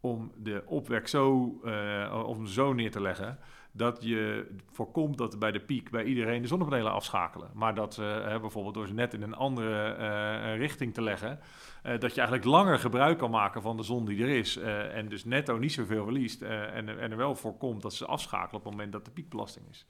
om 0.00 0.32
de 0.36 0.62
opwek 0.66 1.08
zo, 1.08 1.54
uh, 1.64 2.44
zo 2.44 2.72
neer 2.72 2.90
te 2.90 3.00
leggen 3.00 3.38
dat 3.72 4.02
je 4.02 4.46
voorkomt 4.70 5.18
dat 5.18 5.38
bij 5.38 5.52
de 5.52 5.60
piek 5.60 5.90
bij 5.90 6.04
iedereen 6.04 6.42
de 6.42 6.48
zonnepanelen 6.48 6.92
afschakelen. 6.92 7.50
Maar 7.54 7.74
dat 7.74 7.94
ze 7.94 8.24
uh, 8.28 8.40
bijvoorbeeld 8.40 8.74
door 8.74 8.86
ze 8.86 8.94
net 8.94 9.14
in 9.14 9.22
een 9.22 9.34
andere 9.34 9.96
uh, 9.98 10.56
richting 10.56 10.94
te 10.94 11.02
leggen, 11.02 11.40
dat 11.82 12.14
je 12.14 12.20
eigenlijk 12.20 12.44
langer 12.44 12.78
gebruik 12.78 13.18
kan 13.18 13.30
maken 13.30 13.62
van 13.62 13.76
de 13.76 13.82
zon 13.82 14.04
die 14.04 14.22
er 14.22 14.28
is. 14.28 14.56
en 14.56 15.08
dus 15.08 15.24
netto 15.24 15.58
niet 15.58 15.72
zoveel 15.72 16.04
verliest. 16.04 16.42
en, 16.42 16.88
en 16.88 17.10
er 17.10 17.16
wel 17.16 17.34
voorkomt 17.34 17.82
dat 17.82 17.94
ze 17.94 18.06
afschakelen 18.06 18.54
op 18.54 18.64
het 18.64 18.72
moment 18.72 18.92
dat 18.92 19.04
de 19.04 19.10
piekbelasting 19.10 19.66
is. 19.70 19.86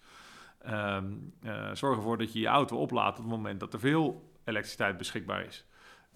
Um, 0.66 1.34
zorg 1.72 1.96
ervoor 1.96 2.18
dat 2.18 2.32
je 2.32 2.40
je 2.40 2.46
auto 2.46 2.76
oplaadt 2.76 3.18
op 3.18 3.24
het 3.24 3.32
moment 3.34 3.60
dat 3.60 3.72
er 3.72 3.80
veel 3.80 4.30
elektriciteit 4.44 4.96
beschikbaar 4.96 5.44
is. 5.44 5.66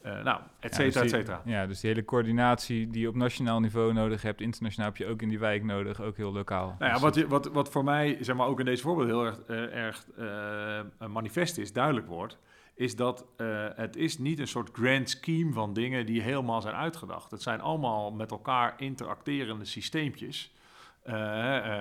Uh, 0.06 0.22
nou, 0.22 0.40
et 0.60 0.74
cetera, 0.74 0.84
ja, 0.84 0.90
dus 0.90 1.12
et 1.12 1.18
cetera. 1.20 1.42
Ja, 1.44 1.66
dus 1.66 1.80
die 1.80 1.90
hele 1.90 2.04
coördinatie 2.04 2.90
die 2.90 3.00
je 3.00 3.08
op 3.08 3.14
nationaal 3.14 3.60
niveau 3.60 3.92
nodig 3.92 4.22
hebt, 4.22 4.40
internationaal 4.40 4.88
heb 4.88 4.96
je 4.96 5.06
ook 5.06 5.22
in 5.22 5.28
die 5.28 5.38
wijk 5.38 5.64
nodig, 5.64 6.00
ook 6.00 6.16
heel 6.16 6.32
lokaal. 6.32 6.76
Nou 6.78 6.84
ja, 6.84 6.92
dus 6.92 7.00
wat, 7.00 7.14
je, 7.14 7.28
wat, 7.28 7.46
wat 7.46 7.70
voor 7.70 7.84
mij, 7.84 8.16
zeg 8.20 8.36
maar, 8.36 8.46
ook 8.46 8.58
in 8.58 8.64
deze 8.64 8.82
voorbeeld 8.82 9.08
heel 9.08 9.24
erg, 9.24 9.40
uh, 9.48 9.76
erg 9.76 10.06
uh, 10.18 11.08
manifest 11.08 11.58
is, 11.58 11.72
duidelijk 11.72 12.06
wordt, 12.06 12.38
is 12.74 12.96
dat 12.96 13.26
het 13.74 13.96
is 13.96 14.18
niet 14.18 14.38
een 14.38 14.48
soort 14.48 14.70
grand 14.72 15.10
scheme 15.10 15.52
van 15.52 15.72
dingen 15.72 16.06
die 16.06 16.22
helemaal 16.22 16.60
zijn 16.60 16.74
uitgedacht. 16.74 17.30
Het 17.30 17.42
zijn 17.42 17.60
allemaal 17.60 18.12
met 18.12 18.30
elkaar 18.30 18.74
interacterende 18.76 19.64
systeempjes. 19.64 20.52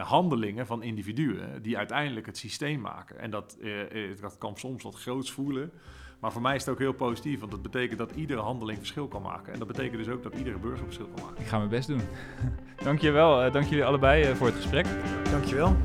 handelingen 0.01 0.65
van 0.65 0.83
individuen 0.83 1.61
die 1.61 1.77
uiteindelijk 1.77 2.25
het 2.25 2.37
systeem 2.37 2.81
maken. 2.81 3.19
En 3.19 3.29
dat, 3.29 3.57
dat 4.21 4.37
kan 4.37 4.57
soms 4.57 4.83
wat 4.83 4.95
groots 4.95 5.31
voelen. 5.31 5.71
Maar 6.19 6.31
voor 6.31 6.41
mij 6.41 6.55
is 6.55 6.61
het 6.61 6.69
ook 6.69 6.79
heel 6.79 6.93
positief, 6.93 7.39
want 7.39 7.51
dat 7.51 7.61
betekent 7.61 7.99
dat 7.99 8.11
iedere 8.11 8.41
handeling 8.41 8.77
verschil 8.77 9.07
kan 9.07 9.21
maken. 9.21 9.53
En 9.53 9.59
dat 9.59 9.67
betekent 9.67 9.97
dus 9.97 10.13
ook 10.13 10.23
dat 10.23 10.35
iedere 10.35 10.57
burger 10.57 10.85
verschil 10.85 11.07
kan 11.15 11.23
maken. 11.25 11.41
Ik 11.41 11.47
ga 11.47 11.57
mijn 11.57 11.69
best 11.69 11.87
doen. 11.87 12.01
Dankjewel, 12.83 13.45
uh, 13.45 13.53
dank 13.53 13.65
jullie 13.65 13.85
allebei 13.85 14.29
uh, 14.29 14.35
voor 14.35 14.47
het 14.47 14.55
gesprek. 14.55 14.85
Dankjewel. 15.31 15.75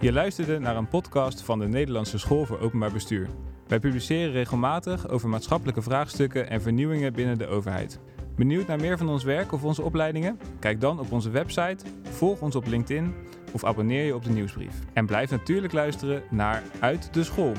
Je 0.00 0.12
luisterde 0.12 0.58
naar 0.58 0.76
een 0.76 0.88
podcast 0.88 1.42
van 1.42 1.58
de 1.58 1.68
Nederlandse 1.68 2.18
School 2.18 2.44
voor 2.44 2.58
Openbaar 2.58 2.92
Bestuur. 2.92 3.28
Wij 3.66 3.80
publiceren 3.80 4.32
regelmatig 4.32 5.08
over 5.08 5.28
maatschappelijke 5.28 5.82
vraagstukken 5.82 6.50
en 6.50 6.62
vernieuwingen 6.62 7.12
binnen 7.12 7.38
de 7.38 7.46
overheid. 7.46 8.00
Benieuwd 8.36 8.66
naar 8.66 8.80
meer 8.80 8.98
van 8.98 9.08
ons 9.08 9.24
werk 9.24 9.52
of 9.52 9.64
onze 9.64 9.82
opleidingen? 9.82 10.38
Kijk 10.58 10.80
dan 10.80 11.00
op 11.00 11.12
onze 11.12 11.30
website, 11.30 11.84
volg 12.02 12.40
ons 12.40 12.56
op 12.56 12.66
LinkedIn 12.66 13.14
of 13.52 13.64
abonneer 13.64 14.04
je 14.04 14.14
op 14.14 14.24
de 14.24 14.30
nieuwsbrief. 14.30 14.74
En 14.92 15.06
blijf 15.06 15.30
natuurlijk 15.30 15.72
luisteren 15.72 16.22
naar 16.30 16.62
Uit 16.80 17.14
de 17.14 17.24
School. 17.24 17.52